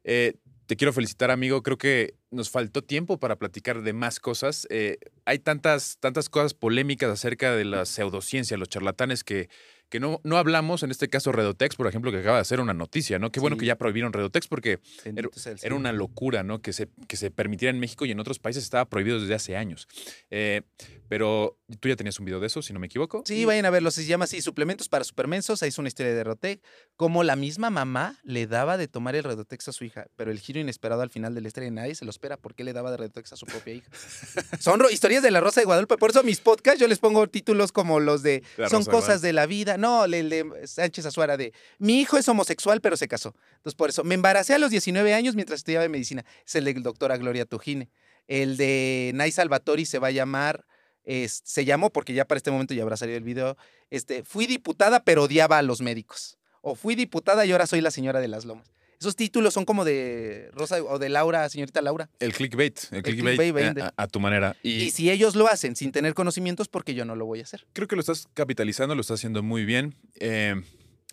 eh, 0.05 0.34
te 0.67 0.77
quiero 0.77 0.93
felicitar, 0.93 1.31
amigo. 1.31 1.62
Creo 1.62 1.79
que 1.79 2.14
nos 2.31 2.51
faltó 2.51 2.83
tiempo 2.83 3.19
para 3.19 3.37
platicar 3.37 3.83
de 3.83 3.93
más 3.93 4.21
cosas. 4.21 4.67
Eh, 4.71 4.99
hay 5.25 5.39
tantas, 5.39 5.99
tantas 6.01 6.29
cosas 6.29 6.55
polémicas 6.55 7.11
acerca 7.11 7.55
de 7.55 7.64
la 7.64 7.87
pseudociencia, 7.87 8.57
los 8.57 8.69
charlatanes 8.69 9.25
que 9.25 9.49
que 9.89 10.01
no, 10.01 10.20
no 10.24 10.37
hablamos, 10.37 10.82
en 10.82 10.91
este 10.91 11.09
caso 11.09 11.32
Redotex, 11.32 11.76
por 11.76 11.87
ejemplo, 11.87 12.11
que 12.11 12.18
acaba 12.18 12.37
de 12.37 12.43
hacer 12.43 12.61
una 12.61 12.74
noticia, 12.74 13.18
¿no? 13.18 13.30
Qué 13.30 13.41
bueno 13.41 13.57
que 13.57 13.66
ya 13.66 13.76
prohibieron 13.76 14.12
Redotex 14.12 14.49
porque 14.49 14.80
era, 15.05 15.74
una 15.74 15.93
locura, 15.93 16.43
¿no? 16.43 16.61
Que 16.61 16.72
se, 16.72 16.89
que 17.09 17.16
se 17.16 17.30
permitiera 17.30 17.70
en 17.70 17.80
México 17.80 18.05
y 18.07 18.11
en 18.11 18.20
otros 18.20 18.39
países 18.39 18.64
estaba 18.64 18.84
prohibido 18.87 19.20
desde 19.20 19.34
hace 19.34 19.57
años. 19.57 19.87
Eh, 20.30 20.62
pero 21.09 21.59
tú 21.80 21.89
ya 21.89 21.97
tenías 21.97 22.18
un 22.18 22.26
video 22.26 22.41
de 22.41 22.47
eso, 22.47 22.62
si 22.62 22.72
no 22.72 22.80
me 22.80 22.87
equivoco. 22.87 23.22
Sí, 23.26 23.45
vayan 23.45 23.66
a 23.66 23.70
verlo, 23.70 23.91
se 23.91 24.05
llama 24.05 24.24
así, 24.24 24.41
Suplementos 24.41 24.89
para 24.89 25.05
Supermensos, 25.05 25.62
ahí 25.62 25.68
es 25.68 25.78
una 25.78 25.89
historia 25.89 26.14
de 26.14 26.24
Redotex, 26.24 26.62
como 26.97 27.22
la 27.22 27.37
misma 27.37 27.70
mamá 27.70 28.18
le 28.24 28.47
daba 28.47 28.76
de 28.76 28.89
tomar 28.89 29.14
el 29.16 29.24
Redotex 29.24 29.68
a 29.68 29.72
su 29.72 29.84
hija, 29.84 30.07
pero 30.16 30.30
el 30.30 30.41
giro 30.41 30.61
inesperado 30.61 31.03
al 31.03 31.11
final 31.11 31.34
de 31.34 31.41
la 31.41 31.49
historia 31.49 31.70
nadie 31.70 31.95
se 31.95 32.05
lo 32.05 32.11
espera, 32.11 32.37
¿por 32.37 32.55
qué 32.55 32.64
le 32.64 32.72
daba 32.72 32.91
de 32.91 32.97
Redotex 32.97 33.32
a 33.32 33.37
su 33.37 33.47
propia 33.47 33.74
hija? 33.74 33.91
Son 34.61 34.80
historias 34.91 35.22
de 35.22 35.30
la 35.30 35.41
Rosa 35.41 35.61
de 35.61 35.66
Guadalupe, 35.66 35.97
por 35.97 36.11
eso 36.11 36.22
mis 36.22 36.41
podcasts 36.41 36.80
yo 36.80 36.89
les 36.89 36.99
pongo 36.99 37.26
títulos 37.28 37.72
como 37.72 38.01
los 38.01 38.22
de 38.22 38.43
Son 38.68 38.84
cosas 38.84 39.20
de 39.22 39.32
la 39.32 39.47
vida, 39.47 39.76
no, 39.77 40.05
el 40.05 40.31
de 40.31 40.66
Sánchez 40.66 41.07
Azuara 41.07 41.37
de 41.37 41.53
mi 41.79 42.01
hijo 42.01 42.16
es 42.16 42.29
homosexual, 42.29 42.81
pero 42.81 42.97
se 42.97 43.09
casó. 43.09 43.35
Entonces, 43.57 43.74
por 43.74 43.91
eso, 43.91 44.05
me 44.05 44.14
embaracé 44.14 44.55
a 44.55 44.59
los 44.59 44.70
19 44.70 45.14
años 45.14 45.35
mientras 45.35 45.61
estudiaba 45.61 45.89
medicina. 45.89 46.24
Es 46.47 46.55
el 46.55 46.64
de 46.64 46.74
doctora 46.74 47.16
Gloria 47.16 47.45
Tujine. 47.45 47.91
El 48.29 48.57
de 48.57 49.12
Nay 49.14 49.31
Salvatori 49.31 49.87
se 49.87 49.99
va 49.99 50.09
a 50.09 50.11
llamar, 50.11 50.66
se 51.05 51.64
llamó 51.64 51.91
porque 51.91 52.12
ya 52.12 52.27
para 52.27 52.39
este 52.39 52.51
momento 52.51 52.74
ya 52.74 52.83
habrá 52.83 52.97
salido 52.97 53.18
el 53.18 53.24
video, 53.24 53.57
este, 53.91 54.24
fui 54.24 54.47
diputada 54.47 55.05
pero 55.05 55.24
odiaba 55.24 55.59
a 55.59 55.62
los 55.62 55.81
médicos. 55.81 56.39
O 56.61 56.74
fui 56.74 56.97
diputada 56.97 57.47
y 57.47 57.53
ahora 57.53 57.66
soy 57.66 57.81
la 57.81 57.93
señora 57.93 58.20
de 58.20 58.29
las 58.29 58.45
lomas. 58.45 58.72
Esos 59.01 59.16
títulos 59.16 59.55
son 59.55 59.64
como 59.64 59.84
de 59.84 60.51
Rosa 60.53 60.82
o 60.82 60.99
de 60.99 61.09
Laura, 61.09 61.49
señorita 61.49 61.82
Laura. 61.82 62.09
El 62.18 62.32
clickbait, 62.32 62.78
el, 62.92 63.03
clickbait, 63.03 63.78
a, 63.97 64.07
tu 64.07 64.20
manera. 64.20 64.57
Y, 64.62 64.90
si 64.90 65.11
ellos 65.11 65.36
lo 65.36 65.49
hacen 65.49 65.76
sin 65.76 65.92
tener 65.92 66.14
conocimientos, 66.14 66.68
porque 66.68 66.94
yo 66.94 67.05
no 67.05 67.16
lo 67.16 67.26
voy 67.26 67.40
a 67.40 67.42
hacer. 67.42 67.66
Creo 67.72 67.88
que 67.88 67.97
lo 67.97 68.01
estás 68.01 68.26
capitalizando, 68.34 68.94
lo 68.94 69.01
estás 69.01 69.20
haciendo 69.20 69.42
muy 69.42 69.64
bien. 69.64 69.94
Eh, 70.14 70.55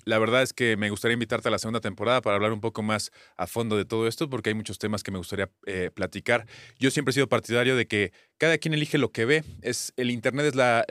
la 0.05 0.19
verdad 0.19 0.43
es 0.43 0.53
que 0.53 0.75
me 0.75 0.89
gustaría 0.89 1.13
invitarte 1.13 1.47
a 1.47 1.51
la 1.51 1.59
segunda 1.59 1.79
temporada 1.79 2.21
para 2.21 2.35
hablar 2.35 2.51
un 2.51 2.61
poco 2.61 2.83
más 2.83 3.11
a 3.37 3.47
fondo 3.47 3.77
de 3.77 3.85
todo 3.85 4.07
esto, 4.07 4.29
porque 4.29 4.49
hay 4.49 4.53
muchos 4.53 4.77
temas 4.77 5.03
que 5.03 5.11
me 5.11 5.17
gustaría 5.17 5.49
eh, 5.65 5.91
platicar. 5.93 6.45
Yo 6.77 6.91
siempre 6.91 7.11
he 7.11 7.13
sido 7.13 7.29
partidario 7.29 7.75
de 7.75 7.87
que 7.87 8.11
cada 8.37 8.57
quien 8.57 8.73
elige 8.73 8.97
lo 8.97 9.11
que 9.11 9.25
ve. 9.25 9.43
Es, 9.61 9.93
el 9.95 10.11
Internet 10.11 10.47
es, 10.47 10.55
la, 10.55 10.85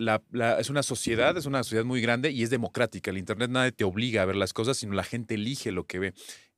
es 0.59 0.71
una 0.71 0.83
sociedad, 0.83 1.37
es 1.37 1.47
una 1.47 1.63
sociedad 1.63 1.85
muy 1.85 2.01
grande 2.01 2.31
y 2.31 2.43
es 2.43 2.51
democrática. 2.51 3.11
El 3.11 3.19
Internet 3.19 3.51
nadie 3.51 3.73
te 3.73 3.85
obliga 3.85 4.23
a 4.23 4.25
ver 4.25 4.37
las 4.37 4.53
cosas, 4.53 4.79
sino 4.79 4.95
la 4.95 5.05
gente 5.05 5.35
elige 5.35 5.73
lo 5.73 5.87
que 5.87 5.99
ve. 5.99 6.15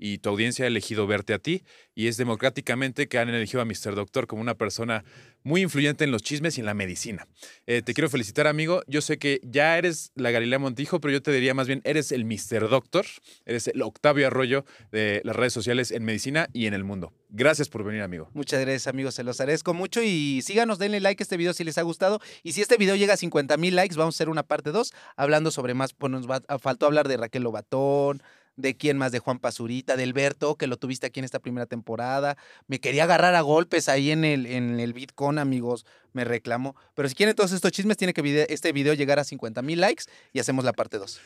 Y 0.07 0.19
tu 0.19 0.29
audiencia 0.29 0.67
ha 0.67 0.69
elegido 0.69 1.07
verte 1.07 1.33
a 1.33 1.39
ti 1.39 1.65
y 1.95 2.09
es 2.09 2.19
democráticamente 2.19 3.09
que 3.09 3.19
han 3.19 3.31
elegido 3.31 3.63
a 3.63 3.65
Mr. 3.65 3.95
Doctor 3.95 4.27
como 4.27 4.43
una 4.43 4.55
persona 4.55 5.03
muy 5.45 5.63
influyente 5.63 6.05
en 6.05 6.11
los 6.11 6.23
chismes 6.23 6.59
y 6.59 6.61
en 6.61 6.67
la 6.67 6.75
medicina. 6.75 7.27
Eh, 7.67 7.81
te 7.81 7.95
quiero 7.95 8.11
felicitar, 8.11 8.47
amigo. 8.47 8.83
Yo 8.87 9.01
sé 9.01 9.17
que 9.17 9.41
ya 9.43 9.79
eres 9.79 10.13
la 10.15 10.31
Galilea 10.31 10.59
Montijo, 10.59 11.01
pero 11.01 11.13
yo 11.13 11.23
te 11.23 11.33
diría 11.33 11.55
más 11.55 11.69
bien, 11.69 11.81
eres 11.85 12.13
el 12.13 12.27
Mr. 12.27 12.69
Doctor, 12.69 13.07
eres 13.47 13.67
el 13.69 13.81
Octavio 13.81 14.27
Arroyo 14.27 14.67
de 14.93 15.23
las 15.25 15.37
redes 15.37 15.55
sociales 15.55 15.91
en 15.91 16.05
medicina 16.05 16.51
y 16.53 16.67
en 16.67 16.75
el 16.75 16.85
mundo. 16.85 17.15
Gracias 17.31 17.71
por 17.71 17.83
venir, 17.83 18.03
amigo. 18.03 18.29
Muchas 18.35 18.61
gracias, 18.61 18.89
amigos. 18.89 19.15
Se 19.15 19.25
los 19.25 19.41
agradezco 19.41 19.73
mucho 19.73 20.03
y 20.03 20.43
síganos, 20.43 20.79
denle 20.79 21.01
like 21.01 21.23
a 21.23 21.25
este 21.25 21.39
video 21.39 21.55
si 21.55 21.65
les 21.65 21.79
ha 21.79 21.83
gustado. 21.83 22.21
Y 22.43 22.53
si 22.53 22.61
este 22.61 22.77
video 22.77 22.95
llega 22.95 23.15
a 23.15 23.17
50 23.17 23.57
mil 23.57 23.75
likes, 23.75 23.97
vamos 23.97 24.15
a 24.15 24.17
hacer 24.17 24.29
una 24.29 24.43
parte 24.43 24.71
2 24.71 24.93
hablando 25.17 25.51
sobre 25.51 25.73
más. 25.73 25.95
Pues 25.95 26.13
nos 26.13 26.27
faltó 26.61 26.85
hablar 26.85 27.09
de 27.09 27.17
Raquel 27.17 27.43
Lobatón, 27.43 28.23
de 28.57 28.77
quién 28.77 28.99
más, 28.99 29.13
de 29.13 29.19
Juan 29.19 29.39
Pazurita, 29.39 29.97
de 29.97 30.05
Alberto, 30.05 30.57
que 30.57 30.67
lo 30.67 30.77
tuviste 30.77 31.07
aquí 31.07 31.21
en 31.21 31.25
esta 31.25 31.39
primera 31.39 31.67
temporada. 31.67 32.37
Me 32.67 32.81
quería 32.81 33.05
agarrar 33.05 33.35
a 33.35 33.41
golpes 33.41 33.89
ahí 33.89 34.11
en 34.11 34.25
el, 34.25 34.47
en 34.47 34.81
el 34.81 34.93
Bitcoin, 34.93 35.39
amigos. 35.39 35.87
Me 36.13 36.25
reclamó. 36.25 36.77
Pero 36.95 37.09
si 37.09 37.15
quieren 37.15 37.35
todos 37.35 37.53
estos 37.53 37.73
chismes, 37.73 37.97
tiene 37.97 38.13
que 38.13 38.47
este 38.49 38.73
video 38.73 38.95
llegar 38.95 39.19
a 39.19 39.25
50 39.25 39.63
mil 39.63 39.81
likes 39.81 40.05
y 40.33 40.39
hacemos 40.39 40.65
la 40.65 40.73
parte 40.73 40.99
2. 40.99 41.21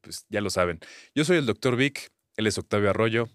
Pues 0.00 0.26
ya 0.28 0.40
lo 0.40 0.50
saben. 0.50 0.80
Yo 1.14 1.24
soy 1.24 1.38
el 1.38 1.46
doctor 1.46 1.76
Vic, 1.76 2.10
él 2.36 2.46
es 2.46 2.58
Octavio 2.58 2.90
Arroyo. 2.90 3.28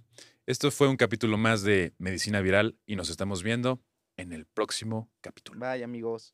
Esto 0.45 0.71
fue 0.71 0.87
un 0.87 0.97
capítulo 0.97 1.37
más 1.37 1.61
de 1.63 1.93
Medicina 1.97 2.41
Viral 2.41 2.77
y 2.85 2.95
nos 2.95 3.09
estamos 3.09 3.43
viendo 3.43 3.81
en 4.17 4.33
el 4.33 4.45
próximo 4.45 5.09
capítulo. 5.21 5.59
Bye 5.59 5.83
amigos. 5.83 6.33